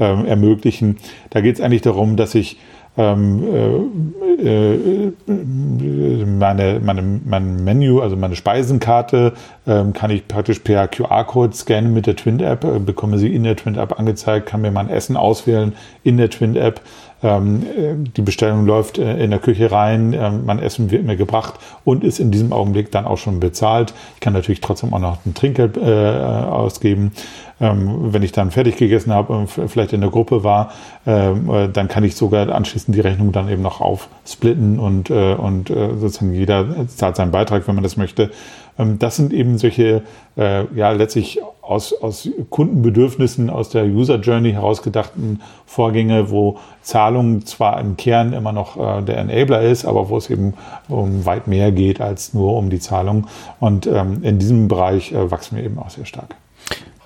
ähm, 0.00 0.24
ermöglichen. 0.24 0.96
Da 1.30 1.40
geht 1.40 1.56
es 1.56 1.60
eigentlich 1.60 1.82
darum, 1.82 2.16
dass 2.16 2.34
ich 2.34 2.58
ähm, 2.98 4.12
äh, 4.38 5.06
äh, 5.06 6.24
meine, 6.26 6.80
meine, 6.80 7.20
mein 7.24 7.64
Menü, 7.64 8.00
also 8.00 8.16
meine 8.16 8.34
Speisenkarte, 8.34 9.34
ähm, 9.68 9.92
kann 9.92 10.10
ich 10.10 10.26
praktisch 10.26 10.58
per 10.58 10.88
QR-Code 10.88 11.54
scannen 11.54 11.94
mit 11.94 12.06
der 12.06 12.16
Twin-App, 12.16 12.64
äh, 12.64 12.78
bekomme 12.80 13.18
sie 13.18 13.32
in 13.32 13.44
der 13.44 13.54
Twin-App 13.54 13.98
angezeigt, 13.98 14.46
kann 14.46 14.62
mir 14.62 14.72
mein 14.72 14.90
Essen 14.90 15.16
auswählen 15.16 15.74
in 16.02 16.16
der 16.16 16.28
Twin-App. 16.28 16.80
Ähm, 17.22 17.62
äh, 17.62 17.94
die 18.16 18.22
Bestellung 18.22 18.64
läuft 18.64 18.98
äh, 18.98 19.22
in 19.22 19.30
der 19.30 19.40
Küche 19.40 19.72
rein, 19.72 20.12
ähm, 20.12 20.44
mein 20.46 20.60
Essen 20.60 20.90
wird 20.90 21.04
mir 21.04 21.16
gebracht 21.16 21.54
und 21.84 22.04
ist 22.04 22.20
in 22.20 22.30
diesem 22.30 22.52
Augenblick 22.52 22.92
dann 22.92 23.06
auch 23.06 23.18
schon 23.18 23.40
bezahlt. 23.40 23.92
Ich 24.14 24.20
kann 24.20 24.32
natürlich 24.32 24.60
trotzdem 24.60 24.94
auch 24.94 25.00
noch 25.00 25.18
ein 25.26 25.34
Trinkgeld 25.34 25.76
äh, 25.76 25.80
ausgeben. 25.80 27.12
Ähm, 27.60 28.12
wenn 28.12 28.22
ich 28.22 28.30
dann 28.30 28.52
fertig 28.52 28.76
gegessen 28.76 29.12
habe 29.12 29.32
und 29.32 29.48
vielleicht 29.48 29.92
in 29.92 30.00
der 30.00 30.10
Gruppe 30.10 30.44
war, 30.44 30.70
ähm, 31.06 31.50
äh, 31.50 31.68
dann 31.68 31.88
kann 31.88 32.04
ich 32.04 32.14
sogar 32.14 32.48
anschließend 32.54 32.94
die 32.94 33.00
Rechnung 33.00 33.32
dann 33.32 33.48
eben 33.48 33.62
noch 33.62 33.80
aufsplitten 33.80 34.78
und, 34.78 35.10
äh, 35.10 35.34
und 35.34 35.70
äh, 35.70 35.96
sozusagen 35.96 36.32
jeder 36.32 36.86
zahlt 36.86 37.16
seinen 37.16 37.32
Beitrag, 37.32 37.66
wenn 37.66 37.74
man 37.74 37.82
das 37.82 37.96
möchte. 37.96 38.30
Ähm, 38.78 38.98
das 38.98 39.16
sind 39.16 39.32
eben 39.32 39.58
solche, 39.58 40.02
äh, 40.36 40.64
ja, 40.74 40.90
letztlich 40.92 41.40
aus, 41.68 41.92
aus 41.92 42.28
Kundenbedürfnissen, 42.48 43.50
aus 43.50 43.68
der 43.68 43.84
User 43.84 44.16
Journey 44.16 44.52
herausgedachten 44.52 45.42
Vorgänge, 45.66 46.30
wo 46.30 46.58
Zahlung 46.80 47.44
zwar 47.44 47.80
im 47.80 47.96
Kern 47.96 48.32
immer 48.32 48.52
noch 48.52 48.76
äh, 48.76 49.02
der 49.02 49.18
Enabler 49.18 49.62
ist, 49.62 49.84
aber 49.84 50.08
wo 50.08 50.16
es 50.16 50.30
eben 50.30 50.54
um 50.88 51.26
weit 51.26 51.46
mehr 51.46 51.70
geht 51.72 52.00
als 52.00 52.32
nur 52.32 52.56
um 52.56 52.70
die 52.70 52.80
Zahlung. 52.80 53.26
Und 53.60 53.86
ähm, 53.86 54.22
in 54.22 54.38
diesem 54.38 54.68
Bereich 54.68 55.12
äh, 55.12 55.30
wachsen 55.30 55.56
wir 55.56 55.64
eben 55.64 55.78
auch 55.78 55.90
sehr 55.90 56.06
stark. 56.06 56.36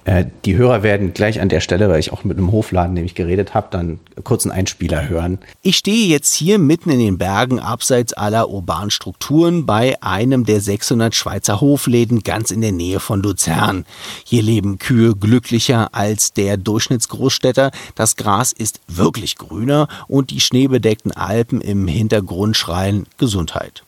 Äh, 0.05 0.25
die 0.45 0.57
Hörer 0.57 0.83
werden 0.83 1.15
gleich 1.15 1.41
an 1.41 1.49
der 1.49 1.61
Stelle, 1.61 1.89
weil 1.89 2.01
ich 2.01 2.13
auch 2.13 2.25
mit 2.25 2.37
einem 2.37 2.51
Hofladen 2.51 2.95
nämlich 2.95 3.15
geredet 3.15 3.55
habe, 3.55 3.69
dann 3.71 4.01
kurz 4.25 4.45
einen 4.45 4.53
Einspieler 4.53 5.09
hören. 5.09 5.39
Ich 5.63 5.77
stehe 5.77 6.09
jetzt 6.09 6.35
hier 6.35 6.59
mitten 6.59 6.91
in 6.91 6.99
den 6.99 7.19
Bergen 7.19 7.61
abseits 7.61 8.13
aller 8.13 8.49
urbanen 8.49 8.91
Strukturen 8.91 9.65
bei 9.65 10.03
einem 10.03 10.45
der 10.45 10.61
600 10.61 11.15
Schweizer 11.15 11.61
Hofläden 11.61 12.25
ganz 12.25 12.51
in 12.51 12.63
der 12.63 12.73
Nähe 12.73 12.99
von 12.99 13.23
Luzern. 13.23 13.85
Hier 14.25 14.43
leben 14.43 14.79
Kühe 14.79 15.15
glücklicher 15.15 15.95
als 15.95 16.33
der 16.33 16.57
Durchschnittsgroßstädter. 16.57 17.71
Das 17.95 18.17
Gras 18.17 18.53
ist 18.53 18.81
wirklich 18.89 19.37
grüner 19.37 19.87
und 20.09 20.31
die 20.31 20.41
schneebedeckten 20.41 21.13
Alpen 21.13 21.61
im 21.61 21.87
Hintergrund 21.87 22.57
schreien 22.57 23.07
Gesundheit. 23.19 23.85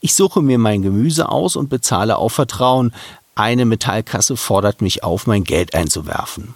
Ich 0.00 0.14
suche 0.14 0.42
mir 0.42 0.58
mein 0.58 0.82
Gemüse 0.82 1.28
aus 1.28 1.56
und 1.56 1.68
bezahle 1.68 2.16
auf 2.16 2.32
Vertrauen. 2.32 2.92
Eine 3.36 3.66
Metallkasse 3.66 4.36
fordert 4.36 4.80
mich 4.80 5.04
auf, 5.04 5.26
mein 5.26 5.44
Geld 5.44 5.74
einzuwerfen. 5.74 6.54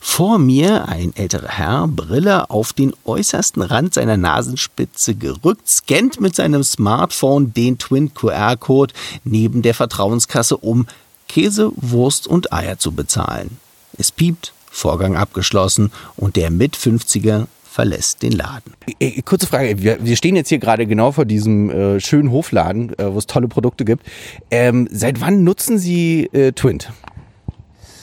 Vor 0.00 0.38
mir 0.38 0.88
ein 0.88 1.14
älterer 1.14 1.48
Herr, 1.48 1.86
Brille 1.88 2.50
auf 2.50 2.72
den 2.72 2.92
äußersten 3.04 3.62
Rand 3.62 3.94
seiner 3.94 4.16
Nasenspitze 4.16 5.14
gerückt, 5.14 5.68
scannt 5.68 6.20
mit 6.20 6.34
seinem 6.34 6.64
Smartphone 6.64 7.54
den 7.54 7.78
Twin 7.78 8.12
QR-Code 8.14 8.94
neben 9.22 9.62
der 9.62 9.74
Vertrauenskasse, 9.74 10.56
um 10.56 10.86
Käse, 11.28 11.70
Wurst 11.76 12.26
und 12.26 12.52
Eier 12.52 12.78
zu 12.78 12.92
bezahlen. 12.92 13.58
Es 13.96 14.10
piept, 14.10 14.52
Vorgang 14.70 15.16
abgeschlossen 15.16 15.92
und 16.16 16.34
der 16.34 16.50
Mit-50er 16.50 17.46
verlässt 17.76 18.22
den 18.22 18.32
Laden. 18.32 18.72
Äh, 19.00 19.20
kurze 19.20 19.46
Frage, 19.46 19.82
wir, 19.82 19.98
wir 20.00 20.16
stehen 20.16 20.34
jetzt 20.34 20.48
hier 20.48 20.58
gerade 20.58 20.86
genau 20.86 21.12
vor 21.12 21.26
diesem 21.26 21.68
äh, 21.68 22.00
schönen 22.00 22.30
Hofladen, 22.30 22.98
äh, 22.98 23.12
wo 23.12 23.18
es 23.18 23.26
tolle 23.26 23.48
Produkte 23.48 23.84
gibt. 23.84 24.02
Ähm, 24.50 24.88
seit 24.90 25.20
wann 25.20 25.44
nutzen 25.44 25.76
Sie 25.76 26.24
äh, 26.32 26.52
Twint? 26.52 26.90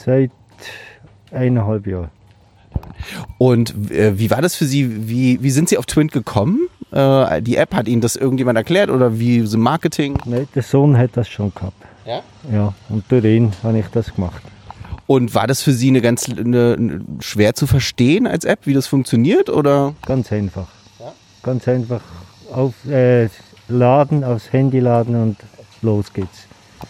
Seit 0.06 0.30
eineinhalb 1.32 1.88
Jahren. 1.88 2.12
Und 3.40 3.92
äh, 3.92 4.20
wie 4.20 4.30
war 4.30 4.44
das 4.44 4.56
für 4.56 4.66
Sie? 4.66 5.10
Wie, 5.10 5.42
wie 5.42 5.50
sind 5.50 5.70
Sie 5.70 5.80
auf 5.80 5.88
Twint 5.88 6.12
gekommen? 6.12 6.70
Äh, 6.92 7.42
die 7.42 7.58
App, 7.58 7.74
hat 7.74 7.88
Ihnen 7.88 8.02
das 8.02 8.16
irgendjemand 8.16 8.60
erklärt 8.60 8.92
oder 8.92 9.18
wie 9.18 9.42
so 9.42 9.58
Marketing? 9.58 10.20
Nein, 10.26 10.48
der 10.54 10.62
Sohn 10.62 10.96
hat 10.96 11.18
das 11.18 11.28
schon 11.28 11.52
gehabt. 11.52 11.82
Ja? 12.06 12.22
Ja, 12.52 12.74
und 12.90 13.06
durch 13.10 13.26
ihn 13.26 13.52
habe 13.64 13.80
ich 13.80 13.88
das 13.88 14.14
gemacht. 14.14 14.44
Und 15.06 15.36
war 15.36 15.48
das 15.48 15.62
für 15.62 15.74
Sie 15.74 15.90
eine 15.90 16.02
ganz 16.02 16.30
eine, 16.30 17.02
schwer 17.20 17.54
zu 17.56 17.68
verstehen 17.68 18.26
als 18.26 18.46
App, 18.46 18.62
wie 18.66 18.74
das 18.74 18.88
funktioniert? 18.88 19.50
Oder? 19.50 19.96
Ganz 20.06 20.32
einfach. 20.32 20.68
Ja? 21.00 21.14
Ganz 21.44 21.68
einfach 21.68 22.02
auf 22.52 22.74
äh, 22.86 23.30
laden, 23.68 24.24
aufs 24.24 24.54
Handy 24.54 24.80
laden 24.80 25.16
und 25.16 25.38
los 25.82 26.14
geht's. 26.14 26.48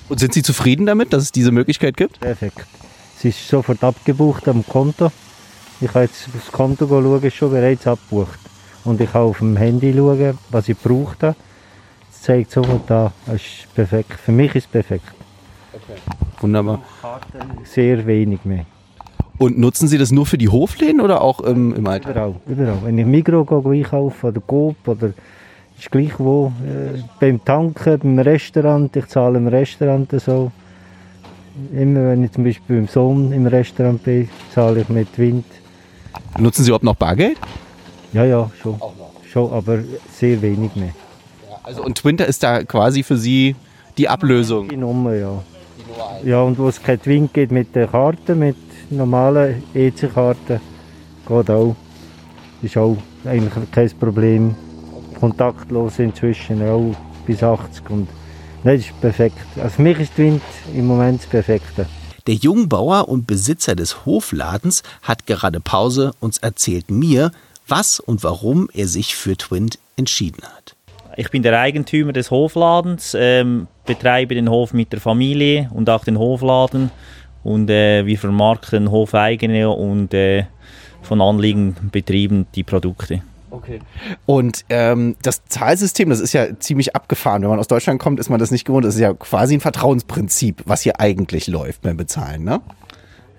Und 0.10 0.20
sind 0.20 0.34
Sie 0.34 0.44
zufrieden 0.44 0.86
damit, 0.86 1.14
dass 1.14 1.24
es 1.24 1.32
diese 1.32 1.52
Möglichkeit 1.52 1.98
gibt? 1.98 2.20
Perfekt. 2.20 2.66
Es 3.18 3.26
ist 3.26 3.48
sofort 3.48 3.84
abgebucht 3.84 4.48
am 4.48 4.66
Konto. 4.66 5.12
Ich 5.82 5.90
habe 5.90 6.02
jetzt 6.02 6.28
aufs 6.36 6.52
Konto 6.52 6.88
schauen, 6.88 7.24
ist 7.24 7.36
schon 7.36 7.52
bereits 7.52 7.88
abgebucht. 7.88 8.40
Und 8.84 9.00
ich 9.00 9.12
kann 9.12 9.22
auf 9.22 9.40
dem 9.40 9.56
Handy 9.58 9.94
schauen, 9.94 10.38
was 10.50 10.70
ich 10.70 10.78
brauche. 10.78 11.36
Es 12.12 12.22
zeigt 12.22 12.52
sofort 12.52 12.90
da. 12.90 13.12
Es 13.28 13.36
ist 13.36 13.74
perfekt. 13.74 14.20
Für 14.20 14.32
mich 14.32 14.54
ist 14.56 14.66
es 14.66 14.72
perfekt. 14.72 15.06
Okay. 15.74 16.23
Wunderbar. 16.44 16.82
Sehr 17.64 18.06
wenig 18.06 18.44
mehr. 18.44 18.66
Und 19.38 19.58
nutzen 19.58 19.88
Sie 19.88 19.98
das 19.98 20.12
nur 20.12 20.26
für 20.26 20.38
die 20.38 20.50
Hofläden 20.50 21.02
oder 21.02 21.22
auch 21.22 21.40
im, 21.40 21.74
im 21.74 21.88
Alltag? 21.88 22.12
Überall, 22.12 22.36
überall. 22.46 22.78
Wenn 22.84 22.98
ich 22.98 23.06
Migros 23.06 23.48
gehe 23.48 23.72
einkaufen 23.72 24.28
oder 24.28 24.42
Coop 24.42 24.88
oder 24.88 25.14
ist 25.80 25.90
gleich 25.90 26.20
wo, 26.20 26.52
äh, 26.66 27.00
beim 27.20 27.44
Tanken, 27.44 28.00
beim 28.00 28.20
Restaurant, 28.20 28.96
ich 28.96 29.08
zahle 29.08 29.38
im 29.38 29.48
Restaurant 29.48 30.12
so. 30.22 30.52
Immer 31.74 32.10
wenn 32.10 32.24
ich 32.24 32.32
zum 32.32 32.44
Beispiel 32.44 32.78
beim 32.78 32.88
Sohn 32.88 33.32
im 33.32 33.46
Restaurant 33.48 34.04
bin, 34.04 34.30
zahle 34.54 34.82
ich 34.82 34.90
mit 34.90 35.18
Wind. 35.18 35.46
Nutzen 36.40 36.64
Sie 36.64 36.70
überhaupt 36.70 36.84
noch 36.84 36.96
Bargeld? 36.96 37.38
Ja, 38.12 38.26
ja, 38.26 38.50
schon. 38.62 38.80
Schon, 39.32 39.52
aber 39.52 39.80
sehr 40.12 40.42
wenig 40.42 40.76
mehr. 40.76 40.94
Also 41.64 41.84
und 41.84 41.98
Twinter 41.98 42.28
ist 42.28 42.44
da 42.44 42.64
quasi 42.64 43.04
für 43.04 43.18
Sie 43.18 43.56
die 43.98 44.10
Ablösung? 44.10 44.70
Die 44.70 44.78
Nummer, 44.78 45.14
ja. 45.16 45.44
Ja, 46.24 46.42
und 46.42 46.58
wo 46.58 46.68
es 46.68 46.82
kein 46.82 47.02
Twin 47.02 47.30
geht 47.32 47.52
mit 47.52 47.76
der 47.76 47.88
Karte, 47.88 48.36
mit 48.36 48.56
normalen 48.90 49.64
EC-Karten, 49.74 50.60
geht 51.28 51.50
auch. 51.50 51.76
Ist 52.62 52.78
auch 52.78 52.98
eigentlich 53.26 53.72
kein 53.72 53.92
Problem. 54.00 54.56
Kontaktlos 55.20 56.00
inzwischen 56.00 56.62
auch 56.68 56.96
bis 57.26 57.44
80 57.44 57.90
und 57.90 58.08
Nein, 58.64 58.78
das 58.78 58.86
ist 58.86 59.02
perfekt. 59.02 59.38
Also 59.58 59.70
für 59.76 59.82
mich 59.82 60.00
ist 60.00 60.16
Twint 60.16 60.42
im 60.74 60.88
Moment 60.88 61.22
das 61.22 61.30
Perfekte. 61.30 61.86
Der 62.28 62.36
Jungbauer 62.36 63.10
und 63.10 63.28
Besitzer 63.28 63.76
des 63.76 64.06
Hofladens 64.06 64.84
hat 65.02 65.28
gerade 65.28 65.60
Pause 65.60 66.14
und 66.22 66.42
erzählt 66.42 66.90
mir, 66.90 67.32
was 67.68 68.00
und 68.00 68.24
warum 68.24 68.70
er 68.74 68.88
sich 68.88 69.16
für 69.16 69.36
Twint 69.36 69.80
entschieden 69.98 70.44
hat. 70.44 70.63
Ich 71.16 71.30
bin 71.30 71.44
der 71.44 71.60
Eigentümer 71.60 72.14
des 72.14 72.32
Hofladens, 72.32 73.16
ähm, 73.20 73.68
betreibe 73.86 74.36
den 74.36 74.50
Hof 74.50 74.74
mit 74.74 74.92
der 74.92 75.00
Familie 75.00 75.70
und 75.74 75.90
auch 75.90 76.04
den 76.04 76.18
Hofladen 76.18 76.92
und 77.44 77.70
äh, 77.70 78.06
wir 78.06 78.18
vermarkten 78.18 78.90
hofeigene 78.90 79.70
und 79.70 80.14
äh, 80.14 80.46
von 81.02 81.22
anliegenden 81.22 81.90
Betrieben 81.92 82.48
die 82.56 82.64
Produkte. 82.64 83.22
Okay. 83.52 83.80
Und 84.26 84.66
ähm, 84.70 85.16
das 85.22 85.46
Zahlsystem, 85.46 86.10
das 86.10 86.20
ist 86.20 86.34
ja 86.34 86.58
ziemlich 86.58 86.96
abgefahren. 86.96 87.44
Wenn 87.44 87.50
man 87.50 87.60
aus 87.60 87.68
Deutschland 87.68 88.00
kommt, 88.00 88.20
ist 88.20 88.30
man 88.30 88.40
das 88.40 88.50
nicht 88.50 88.66
gewohnt. 88.66 88.84
Das 88.84 88.96
ist 88.96 89.02
ja 89.02 89.14
quasi 89.14 89.56
ein 89.56 89.60
Vertrauensprinzip, 89.60 90.64
was 90.66 90.82
hier 90.82 91.00
eigentlich 91.00 91.46
läuft 91.48 91.84
beim 91.84 91.98
Bezahlen, 91.98 92.44
ne? 92.44 92.62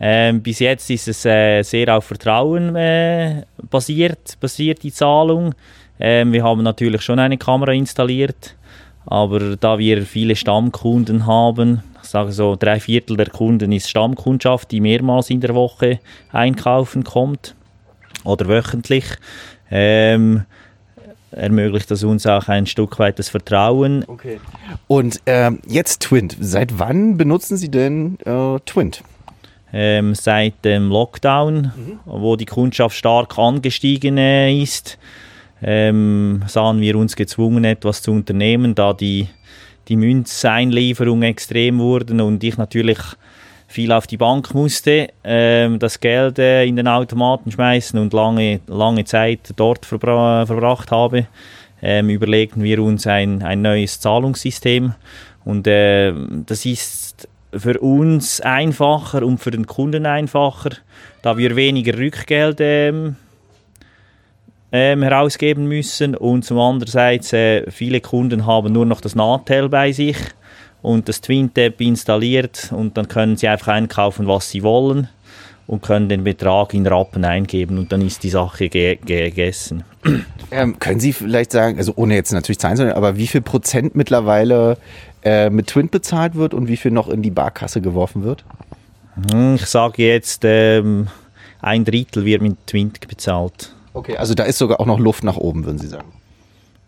Ähm, 0.01 0.43
bis 0.43 0.59
jetzt 0.59 0.91
ist 0.91 1.09
es 1.09 1.25
äh, 1.25 1.63
sehr 1.63 1.97
auf 1.97 2.05
Vertrauen 2.05 2.77
äh, 2.77 3.43
basiert, 3.71 4.39
basiert 4.41 4.83
die 4.83 4.93
Zahlung. 4.93 5.55
Ähm, 6.01 6.33
wir 6.33 6.43
haben 6.43 6.63
natürlich 6.63 7.03
schon 7.03 7.19
eine 7.19 7.39
Kamera 7.39 7.73
installiert, 7.73 8.57
aber 9.07 9.57
da 9.57 9.79
wir 9.79 10.03
viele 10.03 10.37
Stammkunden 10.37 11.27
haben, 11.27 11.83
ich 12.03 12.09
sage 12.09 12.33
so 12.33 12.57
drei 12.57 12.81
Viertel 12.81 13.17
der 13.17 13.31
Kunden 13.31 13.73
ist 13.73 13.89
Stammkundschaft, 13.89 14.71
die 14.71 14.81
mehrmals 14.81 15.31
in 15.31 15.41
der 15.41 15.55
Woche 15.55 16.01
einkaufen 16.33 17.05
kommt 17.05 17.55
oder 18.25 18.49
wöchentlich, 18.49 19.05
ähm, 19.71 20.45
ermöglicht 21.31 21.91
das 21.91 22.05
uns 22.05 22.27
auch 22.27 22.49
ein 22.49 22.67
Stück 22.67 22.99
weit 22.99 23.19
das 23.19 23.29
Vertrauen. 23.29 24.05
Okay. 24.07 24.41
Und 24.87 25.21
ähm, 25.27 25.61
jetzt 25.67 26.03
Twint. 26.03 26.37
Seit 26.41 26.79
wann 26.79 27.17
benutzen 27.17 27.57
Sie 27.57 27.71
denn 27.71 28.19
äh, 28.25 28.59
Twint? 28.67 29.03
Ähm, 29.73 30.15
seit 30.15 30.65
dem 30.65 30.89
Lockdown, 30.89 31.73
mhm. 31.75 31.99
wo 32.05 32.37
die 32.37 32.45
Kundschaft 32.45 32.97
stark 32.97 33.37
angestiegen 33.39 34.19
äh, 34.19 34.55
ist 34.55 34.99
ähm, 35.63 36.43
sahen 36.47 36.81
wir 36.81 36.97
uns 36.97 37.17
gezwungen, 37.17 37.65
etwas 37.65 38.03
zu 38.03 38.13
unternehmen, 38.13 38.75
da 38.75 38.93
die, 38.93 39.29
die 39.89 39.97
Münzeinlieferungen 39.97 41.25
extrem 41.25 41.79
wurden 41.79 42.21
und 42.21 42.43
ich 42.45 42.57
natürlich 42.57 42.99
viel 43.67 43.93
auf 43.93 44.07
die 44.07 44.17
Bank 44.17 44.55
musste, 44.55 45.09
ähm, 45.25 45.79
das 45.79 45.99
Geld 45.99 46.39
äh, 46.39 46.65
in 46.65 46.77
den 46.77 46.87
Automaten 46.87 47.51
schmeißen 47.51 47.99
und 47.99 48.13
lange, 48.13 48.61
lange 48.67 49.05
Zeit 49.05 49.53
dort 49.57 49.85
verbra 49.85 50.47
verbracht 50.47 50.91
habe, 50.91 51.27
ähm, 51.83 52.09
überlegten 52.09 52.63
wir 52.63 52.83
uns 52.83 53.07
ein, 53.07 53.43
ein 53.43 53.63
neues 53.63 54.01
Zahlungssystem 54.01 54.95
und 55.45 55.67
äh, 55.67 56.13
das 56.47 56.65
ist 56.67 57.29
für 57.53 57.79
uns 57.81 58.41
einfacher 58.41 59.25
und 59.25 59.39
für 59.39 59.51
den 59.51 59.67
Kunden 59.67 60.07
einfacher, 60.07 60.71
da 61.23 61.37
wir 61.37 61.57
weniger 61.57 61.97
Rückgeld 61.99 62.59
ähm, 62.61 63.17
ähm, 64.77 65.05
herausgeben 65.05 65.69
müssen 65.69 66.17
und 66.17 66.45
zum 66.45 66.59
andererseits 66.59 67.33
äh, 67.33 67.71
viele 67.71 68.01
Kunden 68.01 68.45
haben 68.45 68.73
nur 68.73 68.85
noch 68.85 69.01
das 69.01 69.15
Natel 69.15 69.69
bei 69.69 69.93
sich 69.93 70.17
und 70.83 71.09
das 71.09 71.21
Twin-Tab 71.21 71.81
installiert 71.81 72.73
und 72.73 72.97
dann 72.97 73.07
können 73.07 73.37
sie 73.37 73.47
einfach 73.47 73.69
einkaufen, 73.69 74.27
was 74.27 74.51
sie 74.51 74.65
wollen 74.65 75.09
und 75.69 75.83
können 75.83 76.09
den 76.09 76.25
Betrag 76.25 76.75
in 76.75 76.89
Rappen 76.89 77.25
eingeben 77.25 77.79
und 77.79 77.93
dann 77.93 78.01
ist 78.05 78.25
die 78.25 78.31
Sache 78.31 78.69
ge 78.69 78.97
gegessen. 78.97 79.85
Ähm, 80.51 80.79
können 80.79 81.01
Sie 81.01 81.13
vielleicht 81.13 81.51
sagen, 81.51 81.79
also 81.79 81.95
ohne 81.97 82.15
jetzt 82.15 82.31
natürlich 82.31 82.61
Zahlen, 82.61 82.77
sondern 82.77 82.97
aber 82.97 83.17
wie 83.17 83.27
viel 83.27 83.41
Prozent 83.41 83.97
mittlerweile 83.97 84.77
äh, 85.25 85.51
mit 85.51 85.69
Twint 85.69 85.91
bezahlt 85.91 86.37
wird 86.37 86.55
und 86.55 86.69
wie 86.69 86.77
viel 86.77 86.93
noch 86.93 87.09
in 87.09 87.23
die 87.23 87.31
Barkasse 87.31 87.81
geworfen 87.81 88.23
wird? 88.23 88.45
Hm, 89.33 89.57
ich 89.57 89.67
sage 89.67 90.05
jetzt, 90.07 90.43
ähm, 90.45 91.09
ein 91.61 91.85
Drittel 91.85 92.25
wird 92.25 92.43
mit 92.43 92.67
Twint 92.67 93.09
bezahlt. 93.09 93.74
Okay, 93.95 94.17
also 94.17 94.35
da 94.35 94.43
ist 94.45 94.59
sogar 94.59 94.81
auch 94.81 94.87
noch 94.87 94.99
Luft 94.99 95.25
nach 95.25 95.37
oben, 95.37 95.65
würden 95.65 95.79
Sie 95.79 95.87
sagen? 95.87 96.13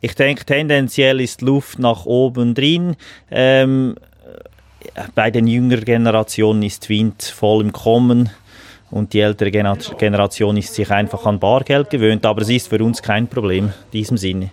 Ich 0.00 0.14
denke, 0.14 0.44
tendenziell 0.44 1.20
ist 1.20 1.40
Luft 1.40 1.78
nach 1.78 2.04
oben 2.04 2.54
drin. 2.54 2.96
Ähm, 3.30 3.94
bei 5.14 5.30
den 5.30 5.46
jüngeren 5.46 5.84
Generationen 5.84 6.62
ist 6.62 6.88
Wind 6.88 7.22
voll 7.22 7.62
im 7.64 7.72
Kommen 7.72 8.30
und 8.90 9.12
die 9.12 9.20
ältere 9.20 9.50
Generation 9.50 10.56
ist 10.56 10.74
sich 10.74 10.90
einfach 10.90 11.24
an 11.26 11.38
Bargeld 11.38 11.90
gewöhnt, 11.90 12.26
aber 12.26 12.42
es 12.42 12.48
ist 12.50 12.68
für 12.68 12.82
uns 12.82 13.02
kein 13.02 13.26
Problem 13.28 13.66
in 13.66 13.72
diesem 13.92 14.16
Sinne. 14.16 14.50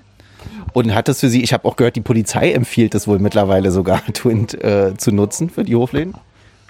Und 0.73 0.93
hat 0.93 1.07
das 1.07 1.19
für 1.19 1.29
Sie, 1.29 1.43
ich 1.43 1.53
habe 1.53 1.67
auch 1.67 1.75
gehört, 1.75 1.95
die 1.95 2.01
Polizei 2.01 2.51
empfiehlt 2.51 2.95
es 2.95 3.07
wohl 3.07 3.19
mittlerweile 3.19 3.71
sogar, 3.71 4.03
Twint 4.13 4.53
äh, 4.63 4.93
zu 4.97 5.11
nutzen 5.11 5.49
für 5.49 5.63
die 5.63 5.75
Hofläden? 5.75 6.15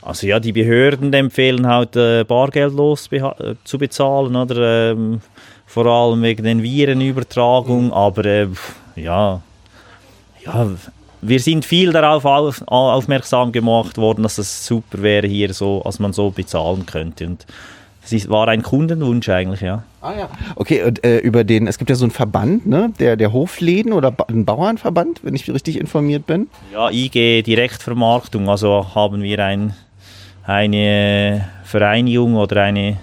Also 0.02 0.28
ja, 0.28 0.40
die 0.40 0.52
Behörden 0.52 1.14
empfehlen 1.14 1.66
halt 1.66 1.96
äh, 1.96 2.26
bargeldlos 2.26 3.10
äh, 3.12 3.56
zu 3.64 3.78
bezahlen, 3.78 4.36
oder? 4.36 4.92
Ähm, 4.92 5.22
vor 5.74 5.86
allem 5.88 6.22
wegen 6.22 6.44
den 6.44 6.62
Virenübertragung, 6.62 7.86
mhm. 7.86 7.94
aber 7.94 8.26
äh, 8.26 8.48
ja, 8.96 9.42
ja, 10.46 10.68
wir 11.22 11.40
sind 11.40 11.66
viel 11.66 11.92
darauf 11.92 12.26
auf, 12.26 12.62
aufmerksam 12.68 13.52
gemacht 13.52 13.98
worden, 13.98 14.24
dass 14.24 14.38
es 14.38 14.66
super 14.66 15.02
wäre 15.02 15.26
hier 15.26 15.54
so, 15.54 15.82
als 15.84 16.00
man 16.00 16.14
so 16.14 16.30
bezahlen 16.30 16.86
könnte 16.86 17.26
und 17.26 17.46
es 18.06 18.30
war 18.30 18.50
ein 18.50 18.64
Kundenwunsch 18.64 19.30
eigentlich, 19.30 19.62
ja. 19.62 19.84
Ah 20.02 20.12
ja. 20.12 20.30
Okay, 20.58 20.84
und 20.84 21.04
äh, 21.06 21.20
über 21.20 21.46
den, 21.46 21.68
es 21.68 21.78
gibt 21.78 21.90
ja 21.90 21.96
so 21.96 22.04
einen 22.04 22.12
Verband, 22.12 22.66
ne? 22.66 22.92
Der, 23.00 23.16
der 23.16 23.32
Hofläden 23.32 23.94
oder 23.94 24.12
ba 24.12 24.26
ein 24.28 24.44
Bauernverband, 24.44 25.22
wenn 25.24 25.36
ich 25.36 25.50
richtig 25.50 25.80
informiert 25.80 26.28
bin. 26.28 26.50
Ja, 26.74 26.90
IG 26.92 27.44
Direktvermarktung. 27.44 28.50
Also 28.50 28.94
haben 28.94 29.24
wir 29.24 29.40
ein 29.40 29.74
eine 30.46 31.48
Vereinigung 31.64 32.36
oder 32.36 32.64
eine, 32.64 32.98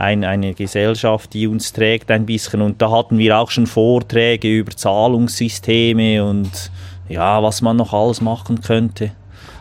ein, 0.00 0.24
eine 0.24 0.54
Gesellschaft, 0.54 1.32
die 1.34 1.46
uns 1.46 1.72
trägt 1.72 2.10
ein 2.10 2.26
bisschen. 2.26 2.62
Und 2.62 2.80
da 2.80 2.90
hatten 2.90 3.18
wir 3.18 3.38
auch 3.38 3.50
schon 3.50 3.66
Vorträge 3.66 4.48
über 4.48 4.72
Zahlungssysteme 4.72 6.24
und 6.24 6.70
ja, 7.08 7.42
was 7.42 7.60
man 7.60 7.76
noch 7.76 7.92
alles 7.92 8.20
machen 8.20 8.60
könnte. 8.60 9.12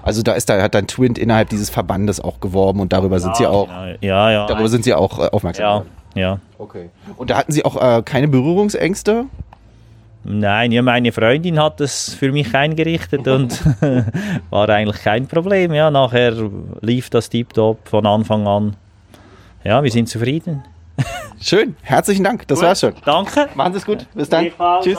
Also 0.02 0.24
da 0.24 0.34
ist 0.34 0.50
da 0.50 0.62
hat 0.62 0.76
dann 0.76 0.88
Twint 0.88 1.18
innerhalb 1.18 1.50
dieses 1.50 1.70
Verbandes 1.70 2.22
auch 2.22 2.40
geworben 2.40 2.80
und 2.80 2.94
darüber 2.94 3.18
ja, 3.18 3.20
sind 3.20 3.36
sie 3.36 3.46
auch 3.46 3.68
genau. 3.68 3.98
ja, 4.02 4.32
ja, 4.32 4.48
darüber 4.48 4.70
sind 4.70 4.86
sie 4.86 4.94
auch 4.94 5.20
äh, 5.20 5.30
aufmerksam 5.30 5.66
ja. 5.66 5.86
Ja. 6.16 6.40
Okay. 6.58 6.90
Und 7.18 7.30
da 7.30 7.38
hatten 7.38 7.52
Sie 7.52 7.64
auch 7.64 7.76
äh, 7.82 8.02
keine 8.04 8.28
Berührungsängste? 8.28 9.26
Nein, 10.24 10.72
ja, 10.72 10.82
meine 10.82 11.12
Freundin 11.12 11.62
hat 11.62 11.80
es 11.80 12.14
für 12.14 12.32
mich 12.32 12.54
eingerichtet 12.54 13.28
und 13.28 13.64
war 14.50 14.68
eigentlich 14.70 15.02
kein 15.02 15.28
Problem. 15.28 15.74
Ja, 15.74 15.92
nachher 15.92 16.34
lief 16.82 17.10
das 17.10 17.30
tiptop 17.30 17.88
von 17.88 18.06
Anfang 18.06 18.48
an. 18.48 18.76
Ja, 19.64 19.84
wir 19.84 19.92
sind 19.92 20.08
zufrieden. 20.08 20.64
Schön, 21.42 21.76
herzlichen 21.82 22.24
Dank, 22.24 22.48
das 22.48 22.60
gut. 22.60 22.68
war's 22.68 22.80
schon. 22.80 22.94
Danke. 23.06 23.50
Machen 23.56 23.74
Sie 23.74 23.80
es 23.80 23.86
gut, 23.86 24.06
bis 24.14 24.30
dann. 24.30 24.52
Tschüss. 24.82 24.98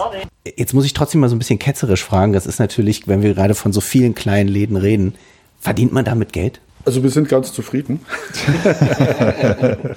Jetzt 0.56 0.74
muss 0.74 0.84
ich 0.84 0.92
trotzdem 0.92 1.20
mal 1.20 1.28
so 1.28 1.36
ein 1.36 1.38
bisschen 1.38 1.58
ketzerisch 1.58 2.04
fragen. 2.04 2.32
Das 2.32 2.46
ist 2.46 2.58
natürlich, 2.58 3.08
wenn 3.08 3.22
wir 3.22 3.34
gerade 3.34 3.54
von 3.54 3.72
so 3.72 3.80
vielen 3.80 4.14
kleinen 4.14 4.48
Läden 4.48 4.76
reden, 4.76 5.14
verdient 5.58 5.92
man 5.92 6.04
damit 6.04 6.32
Geld? 6.32 6.60
Also 6.84 7.02
wir 7.02 7.10
sind 7.10 7.28
ganz 7.28 7.52
zufrieden. 7.52 8.00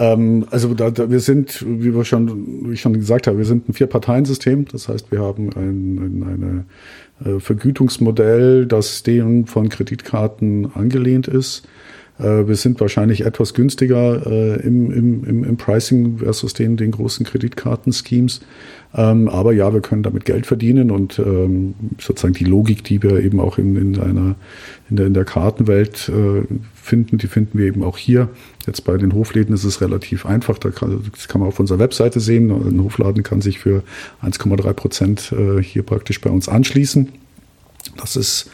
Ähm, 0.00 0.46
also 0.50 0.74
da, 0.74 0.90
da, 0.90 1.10
wir 1.10 1.18
sind, 1.18 1.64
wie 1.66 1.92
wir 1.92 2.04
schon, 2.04 2.68
wie 2.70 2.74
ich 2.74 2.80
schon 2.80 2.92
gesagt 2.92 3.26
habe, 3.26 3.36
wir 3.36 3.44
sind 3.44 3.68
ein 3.68 3.72
Vier-Parteien-System. 3.72 4.66
Das 4.66 4.88
heißt, 4.88 5.10
wir 5.10 5.20
haben 5.20 5.50
ein, 5.54 5.98
ein 5.98 6.64
eine, 7.24 7.34
äh, 7.36 7.40
Vergütungsmodell, 7.40 8.66
das 8.66 9.02
dem 9.02 9.46
von 9.46 9.68
Kreditkarten 9.68 10.70
angelehnt 10.74 11.26
ist. 11.26 11.66
Äh, 12.18 12.48
wir 12.48 12.56
sind 12.56 12.80
wahrscheinlich 12.80 13.24
etwas 13.24 13.54
günstiger 13.54 14.26
äh, 14.26 14.60
im, 14.60 14.90
im, 14.90 15.44
im 15.44 15.56
Pricing 15.56 16.18
versus 16.18 16.52
den, 16.54 16.76
den 16.76 16.90
großen 16.90 17.24
Kreditkartenschemes. 17.24 18.40
Ähm, 18.94 19.28
aber 19.28 19.52
ja, 19.52 19.72
wir 19.72 19.82
können 19.82 20.02
damit 20.02 20.24
Geld 20.24 20.46
verdienen 20.46 20.90
und 20.90 21.18
ähm, 21.18 21.74
sozusagen 22.00 22.34
die 22.34 22.44
Logik, 22.44 22.84
die 22.84 23.02
wir 23.02 23.20
eben 23.20 23.38
auch 23.38 23.58
in, 23.58 23.76
in, 23.76 24.00
einer, 24.00 24.34
in, 24.88 24.96
der, 24.96 25.06
in 25.06 25.14
der 25.14 25.26
Kartenwelt 25.26 26.08
äh, 26.08 26.42
finden, 26.74 27.18
die 27.18 27.26
finden 27.26 27.58
wir 27.58 27.66
eben 27.66 27.84
auch 27.84 27.98
hier. 27.98 28.30
Jetzt 28.66 28.84
bei 28.84 28.96
den 28.96 29.12
Hofläden 29.12 29.54
ist 29.54 29.64
es 29.64 29.82
relativ 29.82 30.24
einfach. 30.24 30.58
Da 30.58 30.70
kann, 30.70 31.04
das 31.12 31.28
kann 31.28 31.40
man 31.40 31.48
auf 31.48 31.60
unserer 31.60 31.78
Webseite 31.78 32.18
sehen. 32.20 32.50
Ein 32.50 32.82
Hofladen 32.82 33.22
kann 33.22 33.42
sich 33.42 33.58
für 33.58 33.82
1,3 34.22 34.72
Prozent 34.72 35.34
hier 35.62 35.82
praktisch 35.82 36.20
bei 36.20 36.28
uns 36.28 36.48
anschließen. 36.48 37.08
Das 37.96 38.16
ist 38.16 38.50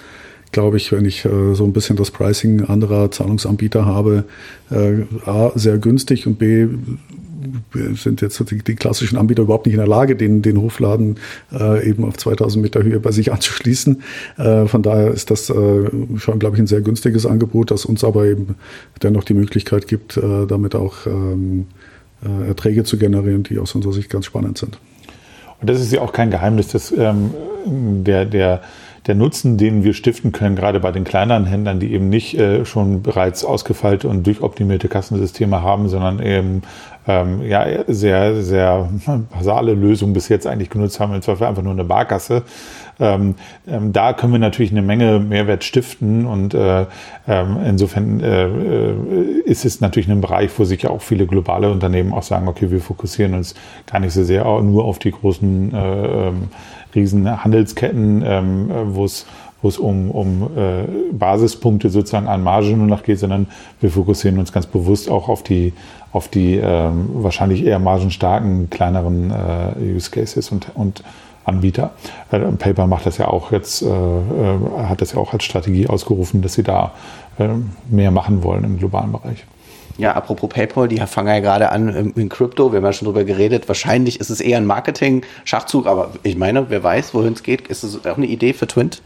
glaube 0.55 0.78
ich, 0.78 0.92
wenn 0.92 1.05
ich 1.05 1.24
äh, 1.24 1.55
so 1.55 1.64
ein 1.64 1.72
bisschen 1.72 1.96
das 1.96 2.11
Pricing 2.11 2.64
anderer 2.64 3.11
Zahlungsanbieter 3.11 3.84
habe, 3.84 4.24
äh, 4.70 5.02
A, 5.28 5.50
sehr 5.55 5.78
günstig 5.78 6.26
und 6.26 6.38
B, 6.38 6.68
sind 7.94 8.20
jetzt 8.20 8.38
die, 8.50 8.62
die, 8.62 8.74
klassischen 8.74 9.18
Anbieter 9.18 9.42
überhaupt 9.42 9.66
nicht 9.66 9.74
in 9.74 9.80
der 9.80 9.88
Lage, 9.88 10.16
den, 10.16 10.42
den 10.42 10.61
Hofladen 10.61 11.16
äh, 11.52 11.88
eben 11.88 12.05
auf 12.05 12.16
2000 12.16 12.62
Meter 12.62 12.82
Höhe 12.82 13.00
bei 13.00 13.11
sich 13.11 13.32
anzuschließen. 13.34 14.02
Äh, 14.38 14.66
von 14.66 14.82
daher 14.82 15.11
ist 15.11 15.30
das 15.30 15.50
äh, 15.50 15.90
schon, 16.16 16.38
glaube 16.38 16.57
ich, 16.57 16.62
ein 16.62 16.66
sehr 16.66 16.80
günstiges 16.80 17.26
Angebot, 17.26 17.70
das 17.70 17.84
uns 17.84 18.05
aber 18.05 18.26
eben 18.26 18.55
dennoch 19.02 19.24
die 19.24 19.34
Möglichkeit 19.34 19.88
gibt, 19.88 20.16
äh, 20.16 20.46
damit 20.46 20.74
auch 20.74 21.07
ähm, 21.07 21.66
äh, 22.24 22.48
Erträge 22.48 22.84
zu 22.84 22.96
generieren, 22.96 23.42
die 23.42 23.59
aus 23.59 23.74
unserer 23.74 23.92
Sicht 23.92 24.09
ganz 24.09 24.26
spannend 24.26 24.57
sind. 24.59 24.78
Und 25.61 25.68
das 25.68 25.80
ist 25.80 25.92
ja 25.92 26.00
auch 26.00 26.12
kein 26.12 26.30
Geheimnis, 26.30 26.68
dass 26.68 26.92
ähm, 26.92 27.30
der, 28.05 28.24
der 28.24 28.62
der 29.07 29.14
Nutzen, 29.14 29.59
den 29.59 29.84
wir 29.84 29.92
stiften 29.92 30.32
können, 30.32 30.57
gerade 30.57 30.80
bei 30.80 30.90
den 30.90 31.05
kleineren 31.05 31.44
Händlern, 31.44 31.78
die 31.78 31.92
eben 31.92 32.09
nicht 32.09 32.38
äh, 32.38 32.64
schon 32.64 33.02
bereits 33.02 33.44
ausgefeilte 33.44 34.09
und 34.09 34.26
durchoptimierte 34.26 34.88
Kassensysteme 34.88 35.62
haben, 35.62 35.88
sondern 35.88 36.20
eben 36.20 36.62
ähm, 37.07 37.42
ja, 37.42 37.66
sehr, 37.86 38.42
sehr 38.42 38.88
basale 39.30 39.74
Lösungen 39.74 40.14
bis 40.14 40.28
jetzt 40.28 40.46
eigentlich 40.46 40.70
genutzt 40.70 41.00
haben, 41.00 41.12
im 41.14 41.20
Zweifel 41.20 41.46
einfach 41.46 41.62
nur 41.62 41.72
eine 41.72 41.84
Barkasse. 41.84 42.42
Ähm, 42.98 43.34
ähm, 43.66 43.92
da 43.92 44.12
können 44.12 44.32
wir 44.32 44.38
natürlich 44.38 44.70
eine 44.70 44.80
Menge 44.80 45.18
Mehrwert 45.18 45.64
stiften 45.64 46.26
und 46.26 46.55
äh, 46.55 46.86
ähm, 47.26 47.59
insofern 47.66 48.20
äh, 48.20 48.46
äh, 48.46 48.94
ist 49.44 49.64
es 49.64 49.80
natürlich 49.80 50.09
ein 50.09 50.20
Bereich, 50.20 50.50
wo 50.57 50.64
sich 50.64 50.82
ja 50.82 50.90
auch 50.90 51.02
viele 51.02 51.26
globale 51.26 51.70
Unternehmen 51.70 52.12
auch 52.12 52.22
sagen, 52.22 52.48
okay, 52.48 52.70
wir 52.70 52.80
fokussieren 52.80 53.34
uns 53.34 53.55
gar 53.90 54.00
nicht 54.00 54.12
so 54.12 54.22
sehr 54.22 54.44
nur 54.62 54.84
auf 54.84 54.98
die 54.98 55.11
großen 55.11 55.74
äh, 55.74 56.28
ähm, 56.28 56.48
riesen 56.95 57.42
Handelsketten, 57.45 58.22
ähm, 58.24 58.70
wo 58.95 59.05
es 59.05 59.26
wo 59.64 59.68
es 59.68 59.78
um, 59.78 60.11
um 60.11 60.51
äh, 60.57 60.84
Basispunkte 61.12 61.88
sozusagen 61.88 62.28
an 62.28 62.42
Marge 62.42 62.76
nur 62.76 62.86
noch 62.86 63.03
geht, 63.03 63.18
sondern 63.18 63.47
wir 63.80 63.90
fokussieren 63.90 64.38
uns 64.38 64.53
ganz 64.53 64.66
bewusst 64.66 65.11
auch 65.11 65.30
auf 65.30 65.42
die, 65.42 65.72
auf 66.12 66.28
die 66.28 66.57
ähm, 66.57 67.09
wahrscheinlich 67.14 67.64
eher 67.64 67.78
margenstarken, 67.78 68.68
kleineren 68.68 69.30
äh, 69.30 69.95
Use 69.95 70.11
Cases 70.11 70.53
und, 70.53 70.66
und 70.74 71.03
Anbieter. 71.47 71.92
Äh, 72.30 72.40
Paper 72.40 72.86
macht 72.86 73.07
das 73.07 73.16
ja 73.16 73.28
auch 73.28 73.53
jetzt, 73.53 73.80
äh, 73.80 73.86
äh, 73.86 74.59
hat 74.86 75.01
das 75.01 75.12
ja 75.12 75.18
auch 75.18 75.32
als 75.32 75.45
Strategie 75.45 75.86
ausgerufen, 75.86 76.42
dass 76.42 76.53
sie 76.53 76.62
da 76.62 76.92
äh, 77.38 77.49
mehr 77.88 78.11
machen 78.11 78.42
wollen 78.42 78.64
im 78.64 78.78
globalen 78.78 79.12
Bereich. 79.12 79.47
Ja, 79.97 80.12
apropos 80.12 80.51
PayPal, 80.51 80.88
die 80.88 80.99
fangen 80.99 81.28
ja 81.28 81.40
gerade 81.40 81.70
an 81.70 82.12
in 82.16 82.28
Krypto, 82.28 82.72
wir 82.72 82.78
haben 82.78 82.84
ja 82.84 82.92
schon 82.92 83.07
drüber 83.07 83.24
geredet. 83.24 83.68
Wahrscheinlich 83.68 84.18
ist 84.18 84.30
es 84.30 84.40
eher 84.40 84.59
ein 84.59 84.66
Marketing-Schachzug, 84.66 85.86
aber 85.86 86.11
ich 86.24 86.36
meine, 86.36 86.68
wer 86.68 86.82
weiß, 86.82 87.14
wohin 87.14 87.34
es 87.34 87.42
geht. 87.42 87.68
Ist 87.68 87.84
das 87.84 88.05
auch 88.05 88.16
eine 88.16 88.26
Idee 88.26 88.53
für 88.53 88.66
Twint? 88.66 89.03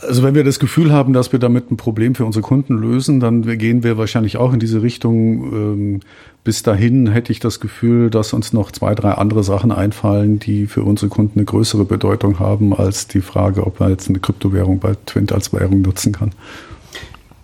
Also 0.00 0.22
wenn 0.22 0.34
wir 0.34 0.44
das 0.44 0.60
Gefühl 0.60 0.92
haben, 0.92 1.12
dass 1.12 1.32
wir 1.32 1.40
damit 1.40 1.72
ein 1.72 1.76
Problem 1.76 2.14
für 2.14 2.24
unsere 2.24 2.42
Kunden 2.42 2.78
lösen, 2.78 3.18
dann 3.18 3.42
gehen 3.58 3.82
wir 3.82 3.98
wahrscheinlich 3.98 4.36
auch 4.36 4.52
in 4.52 4.60
diese 4.60 4.82
Richtung. 4.82 5.52
Ähm, 5.52 6.00
bis 6.44 6.62
dahin 6.62 7.08
hätte 7.08 7.32
ich 7.32 7.40
das 7.40 7.58
Gefühl, 7.58 8.08
dass 8.08 8.32
uns 8.32 8.52
noch 8.52 8.70
zwei, 8.70 8.94
drei 8.94 9.12
andere 9.12 9.42
Sachen 9.42 9.72
einfallen, 9.72 10.38
die 10.38 10.66
für 10.66 10.82
unsere 10.82 11.08
Kunden 11.08 11.40
eine 11.40 11.46
größere 11.46 11.84
Bedeutung 11.84 12.38
haben 12.38 12.74
als 12.74 13.08
die 13.08 13.20
Frage, 13.20 13.66
ob 13.66 13.80
man 13.80 13.90
jetzt 13.90 14.08
eine 14.08 14.20
Kryptowährung 14.20 14.78
bei 14.78 14.94
Twint 15.06 15.32
als 15.32 15.52
Währung 15.52 15.82
nutzen 15.82 16.12
kann. 16.12 16.30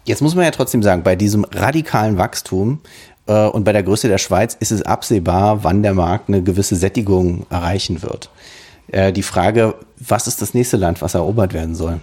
Jetzt 0.05 0.21
muss 0.21 0.35
man 0.35 0.45
ja 0.45 0.51
trotzdem 0.51 0.83
sagen, 0.83 1.03
bei 1.03 1.17
diesem 1.17 1.45
radikalen 1.45 2.19
Wachstum 2.19 2.81
äh, 3.27 3.47
und 3.47 3.65
bei 3.65 3.73
der 3.73 3.83
Größe 3.83 4.09
der 4.09 4.19
Schweiz 4.19 4.57
ist 4.61 4.71
es 4.71 4.83
absehbar, 4.83 5.65
wann 5.65 5.83
der 5.83 5.95
Markt 5.95 6.29
eine 6.29 6.43
gewisse 6.43 6.77
Sättigung 6.77 7.47
erreichen 7.51 8.03
wird. 8.03 8.31
Äh, 8.89 9.13
die 9.13 9.23
Frage, 9.23 9.75
was 9.99 10.27
ist 10.27 10.43
das 10.43 10.55
nächste 10.55 10.77
Land, 10.77 11.01
was 11.01 11.15
erobert 11.15 11.55
werden 11.55 11.75
soll? 11.75 12.01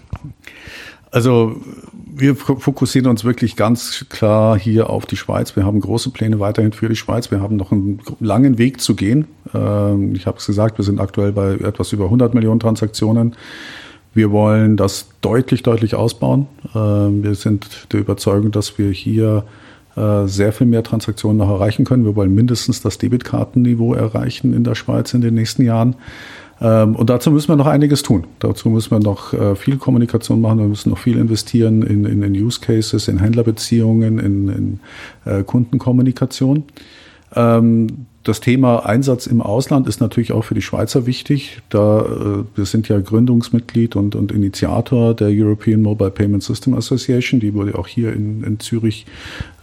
Also 1.11 1.57
wir 1.93 2.35
fokussieren 2.35 3.09
uns 3.09 3.25
wirklich 3.25 3.57
ganz 3.57 4.05
klar 4.09 4.57
hier 4.57 4.89
auf 4.89 5.05
die 5.05 5.17
Schweiz. 5.17 5.55
Wir 5.57 5.65
haben 5.65 5.81
große 5.81 6.09
Pläne 6.09 6.39
weiterhin 6.39 6.71
für 6.71 6.87
die 6.87 6.95
Schweiz. 6.95 7.31
Wir 7.31 7.41
haben 7.41 7.57
noch 7.57 7.71
einen 7.71 7.99
langen 8.19 8.57
Weg 8.57 8.81
zu 8.81 8.95
gehen. 8.95 9.27
Ähm, 9.53 10.15
ich 10.15 10.25
habe 10.25 10.37
es 10.37 10.45
gesagt, 10.45 10.77
wir 10.77 10.85
sind 10.85 10.99
aktuell 11.01 11.33
bei 11.33 11.55
etwas 11.55 11.91
über 11.91 12.05
100 12.05 12.33
Millionen 12.33 12.61
Transaktionen. 12.61 13.35
Wir 14.13 14.31
wollen 14.31 14.75
das 14.75 15.07
deutlich, 15.21 15.63
deutlich 15.63 15.95
ausbauen. 15.95 16.47
Ähm, 16.75 17.23
wir 17.23 17.35
sind 17.35 17.87
der 17.93 18.01
Überzeugung, 18.01 18.51
dass 18.51 18.77
wir 18.77 18.91
hier 18.91 19.45
äh, 19.95 20.27
sehr 20.27 20.51
viel 20.51 20.67
mehr 20.67 20.83
Transaktionen 20.83 21.37
noch 21.37 21.49
erreichen 21.49 21.85
können. 21.85 22.05
Wir 22.05 22.15
wollen 22.15 22.33
mindestens 22.35 22.81
das 22.81 22.97
Debitkartenniveau 22.97 23.93
erreichen 23.93 24.53
in 24.53 24.63
der 24.63 24.75
Schweiz 24.75 25.13
in 25.13 25.21
den 25.21 25.33
nächsten 25.33 25.63
Jahren. 25.63 25.95
Ähm, 26.61 26.95
und 26.95 27.09
dazu 27.09 27.31
müssen 27.31 27.49
wir 27.49 27.55
noch 27.55 27.67
einiges 27.67 28.03
tun. 28.03 28.25
Dazu 28.39 28.69
müssen 28.69 28.91
wir 28.91 28.99
noch 28.99 29.33
äh, 29.33 29.55
viel 29.55 29.77
Kommunikation 29.77 30.41
machen. 30.41 30.59
Wir 30.59 30.67
müssen 30.67 30.89
noch 30.89 30.99
viel 30.99 31.17
investieren 31.17 31.81
in, 31.81 32.05
in, 32.05 32.21
in 32.21 32.33
Use 32.33 32.59
Cases, 32.59 33.07
in 33.07 33.19
Händlerbeziehungen, 33.19 34.19
in, 34.19 34.49
in 34.49 34.79
äh, 35.25 35.43
Kundenkommunikation. 35.43 36.63
Ähm, 37.35 38.07
das 38.23 38.39
Thema 38.39 38.85
Einsatz 38.85 39.25
im 39.25 39.41
Ausland 39.41 39.87
ist 39.87 39.99
natürlich 39.99 40.31
auch 40.31 40.43
für 40.43 40.53
die 40.53 40.61
Schweizer 40.61 41.07
wichtig. 41.07 41.61
Da 41.69 42.01
äh, 42.01 42.43
wir 42.55 42.65
sind 42.65 42.87
ja 42.87 42.99
Gründungsmitglied 42.99 43.95
und, 43.95 44.15
und 44.15 44.31
Initiator 44.31 45.15
der 45.15 45.29
European 45.31 45.81
Mobile 45.81 46.11
Payment 46.11 46.43
System 46.43 46.75
Association. 46.75 47.39
Die 47.39 47.55
wurde 47.55 47.77
auch 47.77 47.87
hier 47.87 48.13
in, 48.13 48.43
in 48.43 48.59
Zürich 48.59 49.07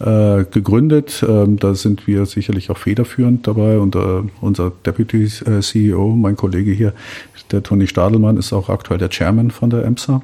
äh, 0.01 0.45
gegründet. 0.51 1.25
Ähm, 1.29 1.59
da 1.59 1.75
sind 1.75 2.09
wir 2.09 2.27
sicherlich 2.27 2.71
auch 2.71 2.79
federführend 2.79 3.47
dabei. 3.47 3.79
Und 3.79 3.95
äh, 3.95 4.23
unser 4.41 4.73
Deputy 4.85 5.25
äh, 5.47 5.61
CEO, 5.61 6.17
mein 6.17 6.37
Kollege 6.37 6.73
hier, 6.73 6.95
der 7.53 7.63
Toni 7.63 7.87
Stadelmann, 7.87 8.37
ist 8.39 8.53
auch 8.53 8.69
aktuell 8.71 8.99
der 8.99 9.11
Chairman 9.11 9.53
von 9.53 9.71
der 9.71 9.85
EMSA. 9.85 10.21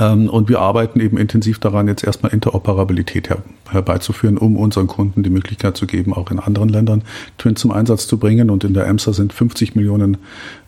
Ähm, 0.00 0.28
und 0.28 0.48
wir 0.48 0.60
arbeiten 0.60 1.00
eben 1.00 1.18
intensiv 1.18 1.58
daran, 1.58 1.88
jetzt 1.88 2.04
erstmal 2.04 2.32
Interoperabilität 2.32 3.28
her, 3.28 3.38
herbeizuführen, 3.70 4.38
um 4.38 4.56
unseren 4.56 4.86
Kunden 4.86 5.22
die 5.22 5.30
Möglichkeit 5.30 5.76
zu 5.76 5.86
geben, 5.86 6.14
auch 6.14 6.30
in 6.30 6.38
anderen 6.38 6.68
Ländern 6.68 7.02
Twin 7.38 7.56
zum 7.56 7.72
Einsatz 7.72 8.06
zu 8.06 8.18
bringen. 8.18 8.50
Und 8.50 8.64
in 8.64 8.74
der 8.74 8.86
EMSA 8.86 9.12
sind 9.12 9.32
50 9.32 9.74
Millionen 9.74 10.18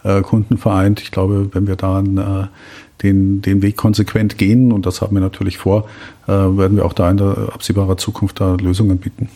äh, 0.03 0.21
Kunden 0.23 0.59
vereint. 0.59 1.01
Ich 1.01 1.11
glaube, 1.11 1.49
wenn 1.53 1.67
wir 1.67 1.77
da 1.77 2.01
äh, 2.01 2.47
den, 3.03 3.43
den 3.43 3.63
Weg 3.63 3.77
konsequent 3.77 4.39
gehen, 4.39 4.73
und 4.73 4.87
das 4.87 5.01
haben 5.01 5.15
wir 5.15 5.21
natürlich 5.21 5.59
vor, 5.59 5.89
äh, 6.27 6.31
werden 6.33 6.77
wir 6.77 6.85
auch 6.85 6.93
da 6.93 7.11
in 7.11 7.17
der 7.17 7.51
absehbarer 7.53 7.97
Zukunft 7.97 8.41
da 8.41 8.55
Lösungen 8.57 8.99
bieten. 8.99 9.29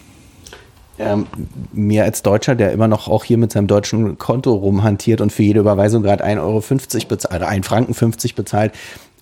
Ähm, 1.01 1.27
mir 1.73 2.03
als 2.03 2.23
Deutscher, 2.23 2.57
der 2.57 2.73
immer 2.73 2.89
noch 2.89 3.07
auch 3.07 3.23
hier 3.23 3.39
mit 3.39 3.53
seinem 3.53 3.69
deutschen 3.69 4.19
Konto 4.19 4.53
rumhantiert 4.53 5.21
und 5.21 5.31
für 5.31 5.45
jede 5.45 5.61
Überweisung 5.61 6.03
gerade 6.03 6.25
1,50 6.25 6.41
Euro 6.41 7.09
bezahlt, 7.09 7.43
1 7.43 7.67
Franken 7.67 7.95
50 7.95 8.35
bezahlt, 8.35 8.73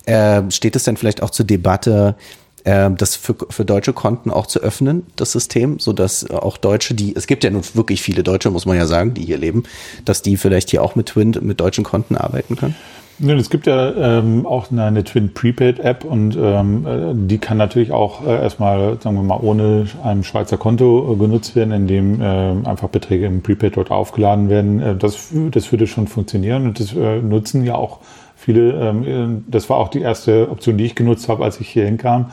äh, 0.07 0.49
steht 0.49 0.75
es 0.75 0.83
denn 0.83 0.97
vielleicht 0.97 1.21
auch 1.21 1.29
zur 1.29 1.45
Debatte, 1.45 2.15
äh, 2.63 2.89
das 2.91 3.15
für, 3.15 3.35
für 3.49 3.65
deutsche 3.65 3.93
Konten 3.93 4.31
auch 4.31 4.47
zu 4.47 4.59
öffnen, 4.59 5.05
das 5.15 5.33
System, 5.33 5.79
sodass 5.79 6.29
auch 6.29 6.57
Deutsche, 6.57 6.95
die, 6.95 7.15
es 7.15 7.27
gibt 7.27 7.43
ja 7.43 7.49
nun 7.49 7.63
wirklich 7.73 8.01
viele 8.01 8.23
Deutsche, 8.23 8.49
muss 8.49 8.65
man 8.65 8.77
ja 8.77 8.87
sagen, 8.87 9.13
die 9.13 9.25
hier 9.25 9.37
leben, 9.37 9.63
dass 10.05 10.21
die 10.21 10.37
vielleicht 10.37 10.69
hier 10.69 10.81
auch 10.81 10.95
mit 10.95 11.07
Twin, 11.07 11.35
mit 11.41 11.59
deutschen 11.59 11.83
Konten 11.83 12.15
arbeiten 12.15 12.55
können? 12.55 12.75
Es 13.19 13.49
gibt 13.49 13.65
ja 13.65 14.19
ähm, 14.19 14.45
auch 14.45 14.69
eine, 14.69 14.83
eine, 14.83 15.03
Twin 15.03 15.33
Prepaid 15.33 15.79
App 15.79 16.03
und 16.03 16.37
ähm, 16.39 16.85
äh, 16.85 17.27
die 17.27 17.39
kann 17.39 17.57
natürlich 17.57 17.91
auch 17.91 18.23
äh, 18.23 18.43
erstmal, 18.43 19.01
sagen 19.01 19.15
wir 19.15 19.23
mal, 19.23 19.39
ohne 19.41 19.87
ein 20.03 20.23
Schweizer 20.23 20.57
Konto 20.57 21.13
äh, 21.13 21.15
genutzt 21.15 21.55
werden, 21.55 21.73
indem 21.73 22.21
äh, 22.21 22.25
einfach 22.67 22.89
Beträge 22.89 23.25
im 23.25 23.41
Prepaid 23.41 23.75
dort 23.75 23.89
aufgeladen 23.89 24.49
werden. 24.49 24.79
Äh, 24.81 24.95
das, 24.95 25.29
das 25.51 25.71
würde 25.71 25.87
schon 25.87 26.07
funktionieren 26.07 26.67
und 26.67 26.79
das 26.79 26.93
äh, 26.93 27.19
nutzen 27.19 27.65
ja 27.65 27.73
auch 27.73 27.99
viele. 28.35 28.73
Ähm, 28.73 29.45
das 29.47 29.67
war 29.67 29.77
auch 29.77 29.87
die 29.87 30.01
erste 30.01 30.51
Option, 30.51 30.77
die 30.77 30.85
ich 30.85 30.93
genutzt 30.93 31.27
habe, 31.27 31.43
als 31.43 31.59
ich 31.59 31.69
hier 31.69 31.85
hinkam. 31.85 32.27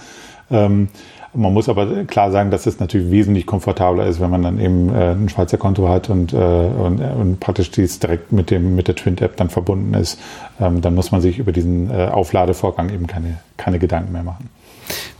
Ähm, 0.51 0.89
man 1.35 1.53
muss 1.53 1.69
aber 1.69 2.05
klar 2.05 2.31
sagen, 2.31 2.51
dass 2.51 2.67
es 2.67 2.81
natürlich 2.81 3.11
wesentlich 3.11 3.47
komfortabler 3.47 4.07
ist, 4.07 4.21
wenn 4.21 4.31
man 4.31 4.43
dann 4.43 4.61
eben 4.61 4.95
äh, 4.95 5.13
ein 5.13 5.29
Schweizer 5.29 5.59
Konto 5.59 5.89
hat 5.89 6.11
und, 6.11 6.33
äh, 6.33 6.37
und, 6.37 7.01
äh, 7.01 7.13
und, 7.19 7.41
praktisch 7.41 7.71
dies 7.71 7.99
direkt 7.99 8.33
mit, 8.33 8.51
dem, 8.51 8.77
mit 8.77 8.89
der 8.89 8.95
Twint-App 8.95 9.37
dann 9.37 9.51
verbunden 9.51 9.95
ist. 9.95 10.19
Ähm, 10.61 10.81
dann 10.81 10.95
muss 10.95 11.11
man 11.11 11.21
sich 11.21 11.39
über 11.39 11.53
diesen 11.53 11.91
äh, 11.91 12.07
Aufladevorgang 12.07 12.91
eben 12.91 13.07
keine, 13.07 13.39
keine 13.57 13.79
Gedanken 13.79 14.13
mehr 14.13 14.23
machen. 14.23 14.49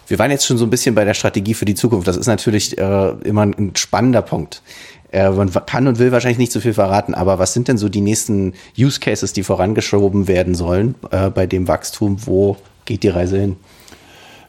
Wir 0.07 0.19
waren 0.19 0.31
jetzt 0.31 0.47
schon 0.47 0.59
so 0.59 0.65
ein 0.65 0.71
bisschen 0.71 0.95
bei 0.95 1.05
der 1.05 1.15
Strategie 1.15 1.55
für 1.55 1.65
die 1.65 1.75
Zukunft. 1.75 2.07
Das 2.07 2.17
ist 2.17 2.27
natürlich 2.27 2.79
äh, 2.79 3.11
immer 3.25 3.43
ein 3.43 3.73
spannender 3.75 4.23
Punkt. 4.23 4.63
Äh, 5.11 5.31
man 5.31 5.51
kann 5.67 5.87
und 5.87 5.99
will 5.99 6.13
wahrscheinlich 6.13 6.39
nicht 6.39 6.53
so 6.53 6.61
viel 6.61 6.75
verraten, 6.75 7.15
aber 7.15 7.39
was 7.39 7.55
sind 7.55 7.69
denn 7.69 7.79
so 7.79 7.89
die 7.89 8.01
nächsten 8.01 8.55
Use 8.79 9.01
Cases, 9.01 9.33
die 9.33 9.43
vorangeschoben 9.43 10.29
werden 10.29 10.55
sollen 10.55 10.95
äh, 11.11 11.31
bei 11.31 11.47
dem 11.47 11.69
Wachstum? 11.69 12.19
Wo 12.27 12.57
geht 12.85 13.03
die 13.03 13.09
Reise 13.09 13.39
hin? 13.39 13.57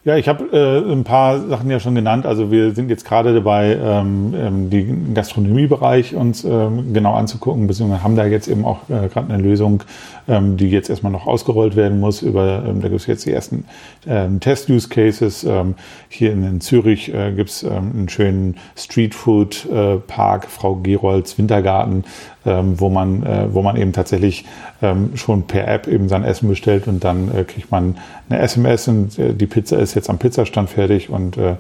Ja, 0.05 0.17
ich 0.17 0.27
habe 0.27 0.45
äh, 0.51 0.91
ein 0.91 1.03
paar 1.03 1.39
Sachen 1.47 1.67
ja 1.71 1.79
schon 1.79 1.95
genannt. 1.95 2.27
Also 2.27 2.51
wir 2.51 2.75
sind 2.75 2.91
jetzt 2.91 3.05
gerade 3.05 3.33
dabei, 3.33 3.75
ähm, 3.81 4.35
ähm, 4.37 4.69
den 4.69 5.15
Gastronomiebereich 5.15 6.13
uns 6.13 6.43
ähm, 6.43 6.93
genau 6.93 7.15
anzugucken, 7.15 7.65
beziehungsweise 7.65 8.03
haben 8.03 8.15
da 8.15 8.23
jetzt 8.27 8.47
eben 8.47 8.65
auch 8.65 8.87
äh, 8.87 9.07
gerade 9.07 9.33
eine 9.33 9.41
Lösung, 9.41 9.81
ähm, 10.27 10.57
die 10.57 10.69
jetzt 10.69 10.91
erstmal 10.91 11.11
noch 11.11 11.25
ausgerollt 11.25 11.75
werden 11.75 11.99
muss. 11.99 12.21
Über, 12.21 12.63
ähm, 12.67 12.81
da 12.81 12.89
gibt 12.89 13.01
es 13.01 13.07
jetzt 13.07 13.25
die 13.25 13.31
ersten 13.31 13.65
ähm, 14.05 14.39
Test-Use-Cases. 14.39 15.43
Ähm, 15.43 15.73
hier 16.07 16.33
in, 16.33 16.43
in 16.43 16.61
Zürich 16.61 17.11
äh, 17.11 17.31
gibt 17.31 17.49
es 17.49 17.63
ähm, 17.63 17.91
einen 17.95 18.09
schönen 18.09 18.57
Streetfood-Park, 18.77 20.43
äh, 20.43 20.47
Frau 20.47 20.75
Gerolds 20.75 21.35
Wintergarten, 21.39 22.03
ähm, 22.45 22.79
wo, 22.79 22.89
man, 22.89 23.23
äh, 23.23 23.53
wo 23.53 23.61
man 23.61 23.75
eben 23.75 23.93
tatsächlich 23.93 24.45
ähm, 24.81 25.11
schon 25.15 25.43
per 25.43 25.67
App 25.67 25.87
eben 25.87 26.09
sein 26.09 26.23
Essen 26.23 26.49
bestellt 26.49 26.87
und 26.87 27.03
dann 27.03 27.35
äh, 27.35 27.43
kriegt 27.43 27.71
man 27.71 27.97
eine 28.29 28.39
SMS 28.39 28.87
und 28.87 29.17
äh, 29.19 29.33
die 29.33 29.47
Pizza 29.47 29.77
ist 29.79 29.95
jetzt 29.95 30.09
am 30.09 30.17
Pizzastand 30.17 30.69
fertig 30.69 31.09
und 31.09 31.37
äh, 31.37 31.55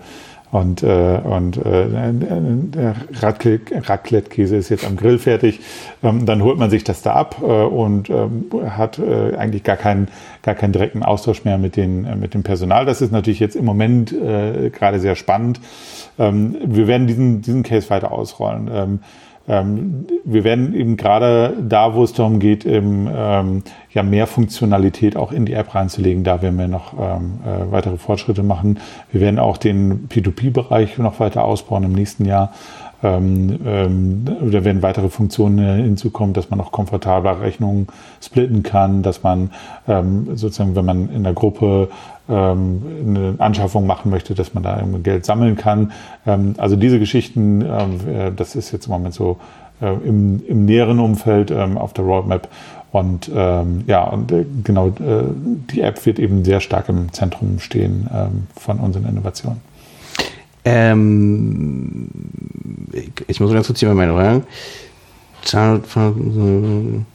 und, 0.51 0.83
äh, 0.83 1.19
und 1.25 1.57
äh, 1.57 2.93
Raclette-Käse 3.19 4.55
ist 4.55 4.69
jetzt 4.69 4.85
am 4.85 4.95
Grill 4.95 5.17
fertig. 5.17 5.59
Ähm, 6.01 6.25
dann 6.25 6.41
holt 6.41 6.57
man 6.57 6.69
sich 6.69 6.83
das 6.83 7.01
da 7.01 7.13
ab 7.13 7.37
äh, 7.41 7.45
und 7.45 8.09
ähm, 8.09 8.45
hat 8.69 8.99
äh, 8.99 9.35
eigentlich 9.35 9.63
gar 9.63 9.75
keinen, 9.75 10.07
gar 10.45 10.55
keinen 10.55 10.73
direkten 10.73 11.03
Austausch 11.03 11.43
mehr 11.43 11.57
mit, 11.57 11.75
den, 11.75 12.05
äh, 12.05 12.15
mit 12.15 12.33
dem 12.33 12.43
Personal. 12.43 12.85
Das 12.85 13.01
ist 13.01 13.11
natürlich 13.11 13.39
jetzt 13.39 13.55
im 13.55 13.65
Moment 13.65 14.13
äh, 14.13 14.69
gerade 14.69 14.99
sehr 14.99 15.15
spannend. 15.15 15.59
Ähm, 16.19 16.55
wir 16.63 16.87
werden 16.87 17.07
diesen, 17.07 17.41
diesen 17.41 17.63
Case 17.63 17.89
weiter 17.89 18.11
ausrollen. 18.11 18.69
Ähm, 18.71 18.99
ähm, 19.47 20.05
wir 20.23 20.43
werden 20.43 20.73
eben 20.73 20.97
gerade 20.97 21.55
da, 21.61 21.93
wo 21.93 22.03
es 22.03 22.13
darum 22.13 22.39
geht, 22.39 22.65
eben, 22.65 23.07
ähm, 23.13 23.63
ja 23.91 24.03
mehr 24.03 24.27
Funktionalität 24.27 25.17
auch 25.17 25.31
in 25.31 25.45
die 25.45 25.53
App 25.53 25.75
reinzulegen, 25.75 26.23
da 26.23 26.41
werden 26.41 26.57
wir 26.57 26.67
noch 26.67 26.93
ähm, 26.93 27.39
äh, 27.45 27.71
weitere 27.71 27.97
Fortschritte 27.97 28.43
machen. 28.43 28.79
Wir 29.11 29.21
werden 29.21 29.39
auch 29.39 29.57
den 29.57 30.07
P2P-Bereich 30.09 30.97
noch 30.97 31.19
weiter 31.19 31.43
ausbauen 31.43 31.83
im 31.83 31.93
nächsten 31.93 32.25
Jahr. 32.25 32.53
Ähm, 33.05 33.59
ähm, 33.65 34.25
da 34.25 34.65
werden 34.65 34.81
weitere 34.81 35.09
Funktionen 35.09 35.83
hinzukommen, 35.83 36.33
dass 36.33 36.49
man 36.49 36.59
auch 36.59 36.71
komfortabler 36.71 37.39
Rechnungen 37.39 37.87
splitten 38.19 38.63
kann, 38.63 39.03
dass 39.03 39.21
man 39.21 39.51
ähm, 39.87 40.35
sozusagen, 40.35 40.75
wenn 40.75 40.85
man 40.85 41.09
in 41.09 41.23
der 41.23 41.33
Gruppe 41.33 41.89
ähm, 42.27 42.81
eine 43.05 43.35
Anschaffung 43.37 43.85
machen 43.85 44.09
möchte, 44.09 44.33
dass 44.33 44.55
man 44.55 44.63
da 44.63 44.81
Geld 45.03 45.25
sammeln 45.25 45.55
kann. 45.55 45.91
Ähm, 46.25 46.55
also 46.57 46.75
diese 46.75 46.97
Geschichten, 46.97 47.61
ähm, 47.61 47.99
äh, 48.07 48.31
das 48.35 48.55
ist 48.55 48.71
jetzt 48.71 48.87
im 48.87 48.93
Moment 48.93 49.13
so 49.13 49.37
äh, 49.81 49.93
im, 49.93 50.43
im 50.47 50.65
näheren 50.65 50.99
Umfeld 50.99 51.51
auf 51.51 51.93
der 51.93 52.05
Roadmap. 52.05 52.47
Und 52.91 53.29
ähm, 53.35 53.83
ja, 53.85 54.05
und 54.05 54.31
äh, 54.31 54.45
genau, 54.63 54.87
äh, 54.87 55.25
die 55.69 55.81
App 55.81 56.03
wird 56.05 56.17
eben 56.17 56.43
sehr 56.43 56.61
stark 56.61 56.89
im 56.89 57.11
Zentrum 57.11 57.59
stehen 57.59 58.09
ähm, 58.11 58.47
von 58.55 58.79
unseren 58.79 59.05
Innovationen. 59.05 59.59
Ähm, 60.65 62.09
ich 63.27 63.39
muss 63.39 63.53
ganz 63.53 63.67
kurz 63.67 63.79
hier 63.79 63.93
mal 63.93 64.07
Fragen. 65.87 67.05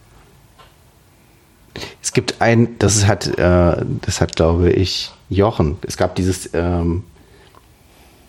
Es 2.02 2.12
gibt 2.12 2.40
ein, 2.40 2.78
das 2.78 3.06
hat, 3.06 3.26
äh, 3.38 3.84
das 4.02 4.20
hat, 4.20 4.36
glaube 4.36 4.70
ich, 4.70 5.10
Jochen. 5.28 5.78
Es 5.86 5.96
gab 5.96 6.14
dieses 6.14 6.50
ähm, 6.54 7.04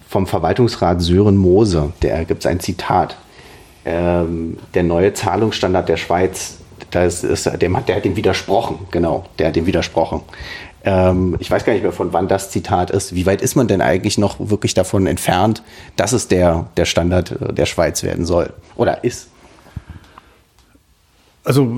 vom 0.08 0.28
Verwaltungsrat 0.28 1.02
Sören 1.02 1.38
Moose, 1.38 1.94
der 2.02 2.26
gibt 2.26 2.42
es 2.42 2.46
ein 2.46 2.60
Zitat. 2.60 3.16
Ähm, 3.86 4.58
der 4.74 4.84
neue 4.84 5.14
Zahlungsstandard 5.14 5.88
der 5.88 5.98
Schweiz, 5.98 6.58
das 6.92 7.24
ist, 7.24 7.50
dem 7.62 7.78
hat, 7.78 7.88
der 7.88 7.96
hat 7.96 8.06
dem 8.06 8.16
widersprochen, 8.16 8.80
genau, 8.92 9.26
der 9.40 9.48
hat 9.48 9.56
dem 9.56 9.66
widersprochen. 9.66 10.22
Ähm, 10.84 11.36
ich 11.40 11.50
weiß 11.50 11.66
gar 11.66 11.74
nicht 11.74 11.84
mehr, 11.84 11.92
von 11.92 12.14
wann 12.14 12.28
das 12.28 12.50
Zitat 12.50 12.90
ist. 12.92 13.14
Wie 13.14 13.26
weit 13.26 13.42
ist 13.42 13.56
man 13.56 13.68
denn 13.68 13.82
eigentlich 13.82 14.18
noch 14.18 14.38
wirklich 14.40 14.74
davon 14.74 15.08
entfernt, 15.08 15.64
dass 15.96 16.12
es 16.12 16.28
der, 16.28 16.68
der 16.78 16.86
Standard 16.86 17.32
äh, 17.32 17.54
der 17.54 17.66
Schweiz 17.66 18.04
werden 18.04 18.26
soll 18.26 18.54
oder 18.76 19.04
ist? 19.04 19.28
Also 21.44 21.72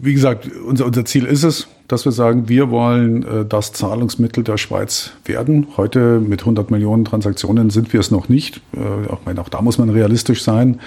wie 0.00 0.14
gesagt, 0.14 0.48
unser, 0.66 0.86
unser 0.86 1.04
Ziel 1.04 1.24
ist 1.24 1.42
es, 1.42 1.68
dass 1.88 2.04
wir 2.04 2.12
sagen, 2.12 2.48
wir 2.48 2.70
wollen 2.70 3.22
äh, 3.22 3.44
das 3.44 3.72
Zahlungsmittel 3.72 4.44
der 4.44 4.58
Schweiz 4.58 5.12
werden. 5.24 5.68
Heute 5.76 6.20
mit 6.20 6.40
100 6.40 6.70
Millionen 6.70 7.04
Transaktionen 7.04 7.70
sind 7.70 7.92
wir 7.92 8.00
es 8.00 8.10
noch 8.10 8.28
nicht. 8.28 8.60
Äh, 8.74 9.10
auch, 9.10 9.20
meine, 9.24 9.40
auch 9.40 9.48
da 9.48 9.62
muss 9.62 9.78
man 9.78 9.90
realistisch 9.90 10.42
sein. 10.42 10.80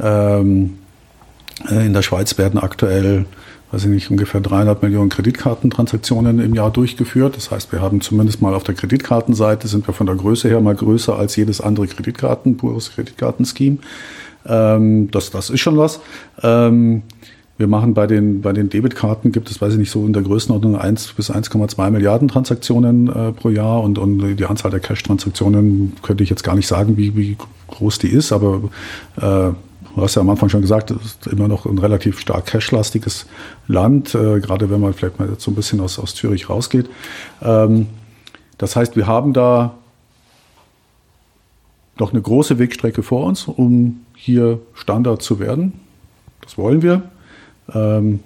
Ähm, 0.00 0.78
äh, 1.68 1.86
in 1.86 1.92
der 1.92 2.02
Schweiz 2.02 2.38
werden 2.38 2.58
aktuell, 2.58 3.24
weiß 3.72 3.84
ich 3.84 3.90
nicht, 3.90 4.10
ungefähr 4.10 4.40
300 4.40 4.82
Millionen 4.82 5.10
Kreditkartentransaktionen 5.10 6.40
im 6.40 6.54
Jahr 6.54 6.70
durchgeführt. 6.70 7.36
Das 7.36 7.50
heißt, 7.50 7.72
wir 7.72 7.80
haben 7.80 8.00
zumindest 8.00 8.42
mal 8.42 8.54
auf 8.54 8.64
der 8.64 8.74
Kreditkartenseite 8.74 9.68
sind 9.68 9.86
wir 9.86 9.94
von 9.94 10.06
der 10.06 10.16
Größe 10.16 10.48
her 10.48 10.60
mal 10.60 10.74
größer 10.74 11.16
als 11.16 11.36
jedes 11.36 11.60
andere 11.60 11.86
Kreditkarten, 11.86 12.56
pures 12.56 12.92
Kreditkartenscheme. 12.92 13.78
Ähm, 14.46 15.10
das, 15.10 15.30
das 15.30 15.50
ist 15.50 15.60
schon 15.60 15.76
was. 15.76 16.00
Ähm, 16.42 17.02
wir 17.58 17.66
machen 17.66 17.92
bei 17.92 18.06
den, 18.06 18.40
bei 18.40 18.54
den 18.54 18.70
Debitkarten 18.70 19.32
gibt 19.32 19.50
es, 19.50 19.60
weiß 19.60 19.74
ich 19.74 19.78
nicht, 19.78 19.90
so 19.90 20.06
in 20.06 20.14
der 20.14 20.22
Größenordnung 20.22 20.76
1 20.76 21.12
bis 21.12 21.30
1,2 21.30 21.90
Milliarden 21.90 22.26
Transaktionen 22.26 23.08
äh, 23.08 23.32
pro 23.32 23.50
Jahr 23.50 23.82
und, 23.82 23.98
und 23.98 24.36
die 24.36 24.46
Anzahl 24.46 24.70
der 24.70 24.80
Cash-Transaktionen 24.80 25.92
könnte 26.02 26.24
ich 26.24 26.30
jetzt 26.30 26.42
gar 26.42 26.54
nicht 26.54 26.66
sagen, 26.66 26.96
wie, 26.96 27.14
wie 27.16 27.36
groß 27.68 27.98
die 27.98 28.08
ist, 28.08 28.32
aber 28.32 28.62
äh, 29.20 29.50
du 29.94 30.02
hast 30.02 30.14
ja 30.14 30.22
am 30.22 30.30
Anfang 30.30 30.48
schon 30.48 30.60
gesagt, 30.60 30.90
es 30.90 31.04
ist 31.04 31.26
immer 31.26 31.48
noch 31.48 31.66
ein 31.66 31.78
relativ 31.78 32.18
stark 32.18 32.46
cashlastiges 32.46 33.26
Land, 33.66 34.14
äh, 34.14 34.40
gerade 34.40 34.70
wenn 34.70 34.80
man 34.80 34.94
vielleicht 34.94 35.18
mal 35.18 35.28
jetzt 35.28 35.42
so 35.42 35.50
ein 35.50 35.54
bisschen 35.54 35.80
aus, 35.80 35.98
aus 35.98 36.14
Zürich 36.14 36.48
rausgeht. 36.48 36.88
Ähm, 37.42 37.86
das 38.58 38.76
heißt, 38.76 38.96
wir 38.96 39.06
haben 39.06 39.32
da 39.32 39.74
noch 41.98 42.12
eine 42.12 42.22
große 42.22 42.58
Wegstrecke 42.58 43.02
vor 43.02 43.24
uns, 43.26 43.44
um 43.44 44.04
hier 44.16 44.60
Standard 44.74 45.22
zu 45.22 45.38
werden. 45.38 45.72
Das 46.42 46.58
wollen 46.58 46.82
wir. 46.82 47.02
Ähm, 47.74 48.20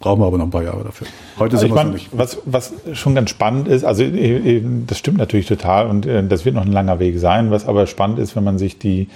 brauchen 0.00 0.20
wir 0.20 0.26
aber 0.26 0.38
noch 0.38 0.46
ein 0.46 0.50
paar 0.50 0.62
Jahre 0.62 0.84
dafür. 0.84 1.06
Heute 1.38 1.56
sind 1.58 1.74
wir 1.74 1.84
es 1.84 1.92
nicht. 1.92 2.08
Was, 2.12 2.38
was 2.44 2.72
schon 2.94 3.14
ganz 3.14 3.30
spannend 3.30 3.68
ist, 3.68 3.84
also 3.84 4.02
äh, 4.02 4.56
äh, 4.56 4.62
das 4.86 4.98
stimmt 4.98 5.18
natürlich 5.18 5.46
total 5.46 5.86
und 5.86 6.06
äh, 6.06 6.26
das 6.26 6.44
wird 6.44 6.54
noch 6.54 6.64
ein 6.64 6.72
langer 6.72 6.98
Weg 6.98 7.18
sein. 7.18 7.50
Was 7.50 7.66
aber 7.66 7.86
spannend 7.86 8.18
ist, 8.18 8.34
wenn 8.34 8.44
man 8.44 8.58
sich 8.58 8.78
die, 8.78 9.08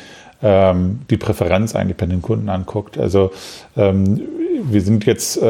ähm, 0.45 1.01
die 1.09 1.17
Präferenz 1.17 1.75
eigentlich 1.75 1.97
bei 1.97 2.07
den 2.07 2.23
Kunden 2.23 2.49
anguckt. 2.51 2.99
Also 2.99 3.33
ähm, 3.77 4.21
wir 4.63 4.83
sind 4.83 5.07
jetzt, 5.07 5.39
äh, 5.39 5.43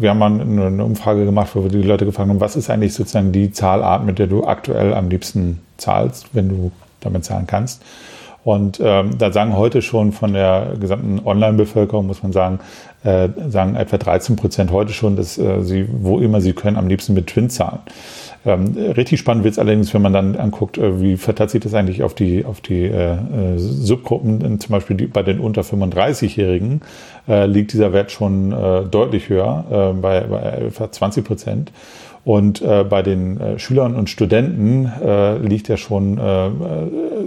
wir 0.00 0.10
haben 0.10 0.18
mal 0.18 0.40
eine 0.40 0.84
Umfrage 0.84 1.24
gemacht, 1.24 1.50
wo 1.54 1.62
wir 1.62 1.70
die 1.70 1.82
Leute 1.82 2.06
gefragt 2.06 2.28
haben, 2.28 2.40
was 2.40 2.56
ist 2.56 2.70
eigentlich 2.70 2.94
sozusagen 2.94 3.32
die 3.32 3.52
Zahlart, 3.52 4.04
mit 4.04 4.18
der 4.18 4.26
du 4.26 4.44
aktuell 4.44 4.94
am 4.94 5.10
liebsten 5.10 5.60
zahlst, 5.76 6.34
wenn 6.34 6.48
du 6.48 6.72
damit 7.00 7.24
zahlen 7.24 7.46
kannst. 7.46 7.82
Und 8.42 8.80
ähm, 8.82 9.18
da 9.18 9.32
sagen 9.32 9.56
heute 9.56 9.82
schon 9.82 10.12
von 10.12 10.32
der 10.32 10.72
gesamten 10.80 11.20
Online-Bevölkerung, 11.24 12.06
muss 12.06 12.22
man 12.22 12.32
sagen, 12.32 12.60
äh, 13.02 13.28
sagen 13.48 13.76
etwa 13.76 13.98
13 13.98 14.36
Prozent 14.36 14.70
heute 14.70 14.92
schon, 14.92 15.16
dass 15.16 15.38
äh, 15.38 15.62
sie, 15.62 15.88
wo 15.90 16.18
immer 16.18 16.40
sie 16.40 16.52
können, 16.52 16.76
am 16.76 16.88
liebsten 16.88 17.14
mit 17.14 17.28
Twin 17.28 17.50
zahlen. 17.50 17.80
Ähm, 18.44 18.74
richtig 18.96 19.20
spannend 19.20 19.44
wird 19.44 19.52
es 19.52 19.58
allerdings, 19.58 19.92
wenn 19.92 20.00
man 20.00 20.14
dann 20.14 20.36
anguckt, 20.36 20.78
äh, 20.78 21.00
wie 21.00 21.16
verteilt 21.16 21.50
sich 21.50 21.60
das 21.60 21.74
eigentlich 21.74 22.02
auf 22.02 22.14
die, 22.14 22.44
auf 22.44 22.60
die 22.60 22.84
äh, 22.84 23.12
äh 23.12 23.58
Subgruppen, 23.58 24.60
zum 24.60 24.72
Beispiel 24.72 24.96
die, 24.96 25.06
bei 25.06 25.22
den 25.22 25.40
unter 25.40 25.62
35-Jährigen 25.62 26.80
äh, 27.28 27.46
liegt 27.46 27.72
dieser 27.72 27.92
Wert 27.92 28.10
schon 28.10 28.52
äh, 28.52 28.84
deutlich 28.84 29.28
höher, 29.28 29.64
äh, 29.70 30.00
bei, 30.00 30.20
bei 30.22 30.40
etwa 30.40 30.90
20 30.90 31.24
Prozent. 31.24 31.72
Und 32.24 32.60
äh, 32.60 32.84
bei 32.84 33.02
den 33.02 33.40
äh, 33.40 33.58
Schülern 33.58 33.94
und 33.94 34.10
Studenten 34.10 34.90
äh, 35.02 35.38
liegt 35.38 35.70
er 35.70 35.78
schon 35.78 36.18
äh, 36.18 36.50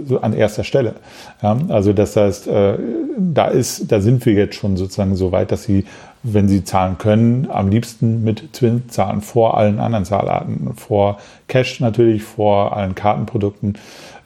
so 0.06 0.20
an 0.20 0.32
erster 0.32 0.62
Stelle. 0.62 0.94
Ja? 1.42 1.58
Also 1.68 1.92
das 1.92 2.16
heißt, 2.16 2.46
äh, 2.46 2.78
da 3.18 3.48
ist, 3.48 3.90
da 3.90 4.00
sind 4.00 4.24
wir 4.24 4.34
jetzt 4.34 4.54
schon 4.54 4.76
sozusagen 4.76 5.16
so 5.16 5.32
weit, 5.32 5.50
dass 5.50 5.64
sie, 5.64 5.84
wenn 6.24 6.48
sie 6.48 6.64
zahlen 6.64 6.96
können, 6.98 7.48
am 7.50 7.68
liebsten 7.68 8.24
mit 8.24 8.52
Twin 8.54 8.88
zahlen 8.88 9.20
vor 9.20 9.56
allen 9.56 9.78
anderen 9.78 10.06
Zahlarten, 10.06 10.72
vor 10.74 11.18
Cash 11.48 11.80
natürlich, 11.80 12.22
vor 12.22 12.76
allen 12.76 12.94
Kartenprodukten. 12.94 13.74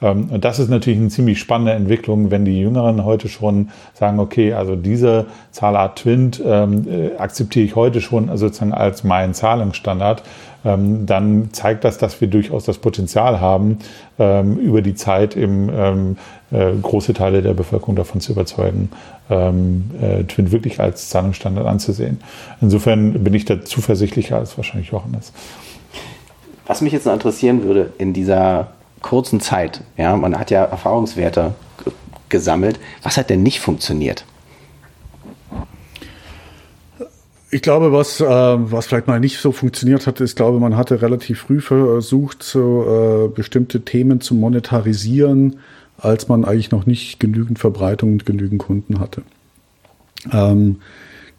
Ähm, 0.01 0.29
und 0.31 0.45
das 0.45 0.61
ist 0.61 0.71
natürlich 0.71 1.01
eine 1.01 1.09
ziemlich 1.09 1.41
spannende 1.41 1.73
Entwicklung, 1.73 2.31
wenn 2.31 2.45
die 2.45 2.61
Jüngeren 2.61 3.05
heute 3.05 3.29
schon 3.29 3.71
sagen, 3.95 4.21
okay, 4.21 4.53
also 4.53 4.77
diese 4.77 5.27
Zahlart 5.51 5.99
Twint 5.99 6.41
ähm, 6.45 6.87
äh, 6.89 7.17
akzeptiere 7.19 7.65
ich 7.65 7.75
heute 7.75 8.01
schon 8.01 8.35
sozusagen 8.37 8.73
als 8.73 9.03
meinen 9.03 9.35
Zahlungsstandard. 9.35 10.23
Ähm, 10.65 11.07
dann 11.07 11.51
zeigt 11.53 11.85
das, 11.85 11.99
dass 11.99 12.21
wir 12.21 12.29
durchaus 12.29 12.65
das 12.65 12.79
Potenzial 12.79 13.41
haben, 13.41 13.79
ähm, 14.19 14.57
über 14.57 14.83
die 14.83 14.95
Zeit 14.95 15.37
eben 15.37 15.69
ähm, 15.73 16.17
äh, 16.51 16.73
große 16.81 17.15
Teile 17.15 17.43
der 17.43 17.55
Bevölkerung 17.55 17.97
davon 17.97 18.21
zu 18.21 18.33
überzeugen, 18.33 18.91
ähm, 19.31 19.91
äh, 20.01 20.25
Twin 20.25 20.51
wirklich 20.53 20.81
als 20.81 21.09
Zahlungsstandard 21.11 21.67
anzusehen. 21.67 22.21
Insofern 22.61 23.25
bin 23.25 23.35
ich 23.35 23.45
da 23.45 23.65
zuversichtlicher 23.65 24.37
als 24.39 24.57
wahrscheinlich 24.57 24.91
Johannes. 24.91 25.33
Was 26.67 26.81
mich 26.81 26.93
jetzt 26.93 27.07
noch 27.07 27.15
interessieren 27.15 27.65
würde 27.65 27.93
in 27.99 28.13
dieser 28.13 28.69
kurzen 29.01 29.41
Zeit, 29.41 29.83
ja, 29.97 30.17
man 30.17 30.39
hat 30.39 30.51
ja 30.51 30.65
Erfahrungswerte 30.65 31.55
gesammelt, 32.29 32.79
was 33.03 33.17
hat 33.17 33.31
denn 33.31 33.43
nicht 33.43 33.61
funktioniert? 33.61 34.25
Ich 37.51 37.63
glaube, 37.63 37.93
was, 37.93 38.21
äh, 38.21 38.27
was 38.27 38.87
vielleicht 38.87 39.07
mal 39.07 39.21
nicht 39.21 39.39
so 39.39 39.53
funktioniert 39.53 40.07
hat, 40.07 40.21
ist, 40.21 40.37
glaube 40.37 40.61
man 40.61 40.77
hatte 40.77 41.01
relativ 41.01 41.41
früh 41.41 41.63
versucht, 41.63 42.43
so 42.43 43.29
äh, 43.31 43.35
bestimmte 43.35 43.87
Themen 43.87 44.21
zu 44.21 44.35
monetarisieren, 44.35 45.61
als 45.99 46.29
man 46.29 46.45
eigentlich 46.45 46.71
noch 46.71 46.87
nicht 46.87 47.21
genügend 47.21 47.59
Verbreitung 47.59 48.13
und 48.13 48.27
genügend 48.27 48.61
Kunden 48.61 49.01
hatte. 49.01 49.23
Ähm, 50.33 50.77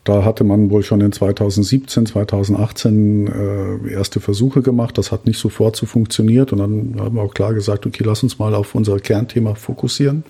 da 0.04 0.24
hatte 0.24 0.44
man 0.44 0.70
wohl 0.70 0.84
schon 0.84 1.02
in 1.02 1.12
2017, 1.12 2.06
2018 2.08 3.28
äh, 3.28 3.94
erste 3.94 4.20
Versuche 4.20 4.62
gemacht. 4.62 4.98
Das 4.98 5.12
hat 5.12 5.26
nicht 5.26 5.38
sofort 5.38 5.76
so 5.76 5.86
funktioniert. 5.86 6.52
Und 6.52 6.60
dann 6.60 6.96
haben 7.00 7.16
wir 7.16 7.22
auch 7.22 7.34
klar 7.34 7.54
gesagt, 7.54 7.86
okay, 7.86 8.04
lass 8.06 8.24
uns 8.24 8.40
mal 8.40 8.56
auf 8.56 8.76
unser 8.76 9.00
Kernthema 9.00 9.56
fokussieren. 9.56 10.24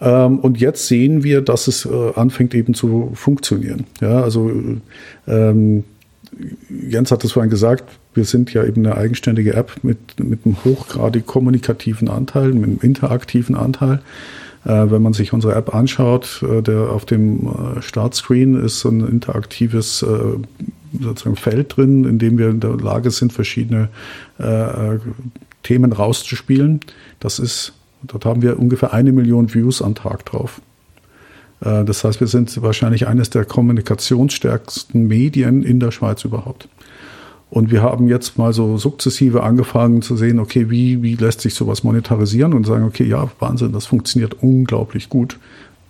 Ähm, 0.00 0.38
und 0.38 0.58
jetzt 0.58 0.86
sehen 0.86 1.22
wir, 1.22 1.42
dass 1.42 1.68
es 1.68 1.84
äh, 1.84 2.12
anfängt 2.14 2.54
eben 2.54 2.74
zu 2.74 3.10
funktionieren. 3.14 3.86
Ja, 4.00 4.22
also 4.22 4.50
ähm, 5.26 5.84
Jens 6.68 7.10
hat 7.10 7.24
es 7.24 7.32
vorhin 7.32 7.50
gesagt, 7.50 7.84
wir 8.14 8.24
sind 8.24 8.52
ja 8.52 8.64
eben 8.64 8.84
eine 8.84 8.96
eigenständige 8.96 9.54
App 9.54 9.72
mit, 9.82 9.98
mit 10.18 10.44
einem 10.44 10.56
hochgradig 10.64 11.26
kommunikativen 11.26 12.08
Anteil, 12.08 12.52
mit 12.52 12.64
einem 12.64 12.78
interaktiven 12.82 13.54
Anteil. 13.54 14.00
Äh, 14.64 14.90
wenn 14.90 15.02
man 15.02 15.12
sich 15.12 15.32
unsere 15.32 15.54
App 15.54 15.74
anschaut, 15.74 16.42
äh, 16.42 16.62
der 16.62 16.90
auf 16.90 17.04
dem 17.06 17.46
äh, 17.46 17.82
Startscreen 17.82 18.62
ist 18.62 18.80
so 18.80 18.90
ein 18.90 19.06
interaktives 19.06 20.04
sozusagen 21.00 21.36
Feld 21.36 21.76
drin, 21.76 22.04
in 22.04 22.18
dem 22.18 22.38
wir 22.38 22.48
in 22.48 22.60
der 22.60 22.76
Lage 22.76 23.10
sind, 23.10 23.32
verschiedene 23.32 23.90
Themen 25.62 25.92
rauszuspielen. 25.92 26.80
Das 27.20 27.38
ist, 27.38 27.74
dort 28.04 28.24
haben 28.24 28.40
wir 28.40 28.58
ungefähr 28.58 28.94
eine 28.94 29.12
Million 29.12 29.52
Views 29.52 29.82
am 29.82 29.94
Tag 29.94 30.24
drauf. 30.24 30.62
Das 31.60 32.04
heißt, 32.04 32.20
wir 32.20 32.28
sind 32.28 32.62
wahrscheinlich 32.62 33.08
eines 33.08 33.30
der 33.30 33.44
kommunikationsstärksten 33.44 35.08
Medien 35.08 35.64
in 35.64 35.80
der 35.80 35.90
Schweiz 35.90 36.24
überhaupt. 36.24 36.68
Und 37.50 37.70
wir 37.70 37.82
haben 37.82 38.08
jetzt 38.08 38.36
mal 38.38 38.52
so 38.52 38.76
sukzessive 38.76 39.42
angefangen 39.42 40.02
zu 40.02 40.16
sehen, 40.16 40.38
okay, 40.38 40.70
wie, 40.70 41.02
wie 41.02 41.14
lässt 41.14 41.40
sich 41.40 41.54
sowas 41.54 41.82
monetarisieren 41.82 42.52
und 42.52 42.66
sagen, 42.66 42.84
okay, 42.84 43.04
ja, 43.04 43.30
Wahnsinn, 43.38 43.72
das 43.72 43.86
funktioniert 43.86 44.36
unglaublich 44.42 45.08
gut, 45.08 45.38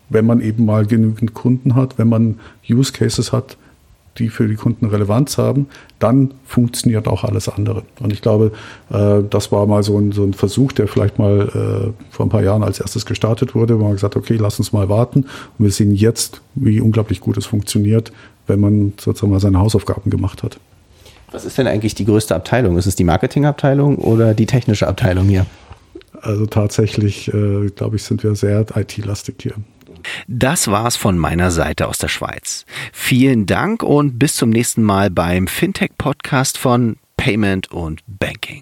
wenn 0.08 0.24
man 0.24 0.40
eben 0.40 0.64
mal 0.64 0.86
genügend 0.86 1.34
Kunden 1.34 1.74
hat, 1.74 1.98
wenn 1.98 2.08
man 2.08 2.38
Use 2.68 2.92
Cases 2.92 3.32
hat, 3.32 3.56
die 4.18 4.28
für 4.28 4.48
die 4.48 4.54
Kunden 4.54 4.86
Relevanz 4.86 5.38
haben, 5.38 5.68
dann 5.98 6.34
funktioniert 6.44 7.08
auch 7.08 7.24
alles 7.24 7.48
andere. 7.48 7.82
Und 8.00 8.12
ich 8.12 8.22
glaube, 8.22 8.52
äh, 8.90 9.22
das 9.28 9.52
war 9.52 9.66
mal 9.66 9.82
so 9.82 9.98
ein, 9.98 10.12
so 10.12 10.24
ein 10.24 10.34
Versuch, 10.34 10.72
der 10.72 10.88
vielleicht 10.88 11.18
mal 11.18 11.48
äh, 11.48 12.04
vor 12.10 12.26
ein 12.26 12.28
paar 12.28 12.42
Jahren 12.42 12.62
als 12.62 12.80
erstes 12.80 13.06
gestartet 13.06 13.54
wurde, 13.54 13.78
wo 13.78 13.84
man 13.84 13.92
gesagt 13.92 14.16
hat, 14.16 14.22
okay, 14.22 14.36
lass 14.36 14.58
uns 14.58 14.72
mal 14.72 14.88
warten. 14.88 15.24
Und 15.58 15.64
wir 15.64 15.70
sehen 15.70 15.94
jetzt, 15.94 16.40
wie 16.54 16.80
unglaublich 16.80 17.20
gut 17.20 17.36
es 17.36 17.46
funktioniert, 17.46 18.12
wenn 18.46 18.60
man 18.60 18.92
sozusagen 18.98 19.32
mal 19.32 19.40
seine 19.40 19.58
Hausaufgaben 19.58 20.10
gemacht 20.10 20.42
hat. 20.42 20.58
Was 21.30 21.44
ist 21.44 21.58
denn 21.58 21.66
eigentlich 21.66 21.94
die 21.94 22.06
größte 22.06 22.34
Abteilung? 22.34 22.78
Ist 22.78 22.86
es 22.86 22.96
die 22.96 23.04
Marketingabteilung 23.04 23.96
oder 23.96 24.34
die 24.34 24.46
technische 24.46 24.88
Abteilung 24.88 25.26
hier? 25.26 25.44
Also 26.22 26.46
tatsächlich, 26.46 27.28
äh, 27.32 27.68
glaube 27.68 27.96
ich, 27.96 28.02
sind 28.02 28.22
wir 28.22 28.34
sehr 28.34 28.64
IT-lastig 28.74 29.36
hier. 29.42 29.54
Das 30.26 30.68
war's 30.68 30.96
von 30.96 31.18
meiner 31.18 31.50
Seite 31.50 31.88
aus 31.88 31.98
der 31.98 32.08
Schweiz. 32.08 32.64
Vielen 32.92 33.46
Dank 33.46 33.82
und 33.82 34.18
bis 34.18 34.34
zum 34.34 34.50
nächsten 34.50 34.82
Mal 34.82 35.10
beim 35.10 35.46
Fintech-Podcast 35.46 36.58
von 36.58 36.96
Payment 37.16 37.70
und 37.70 38.02
Banking. 38.06 38.56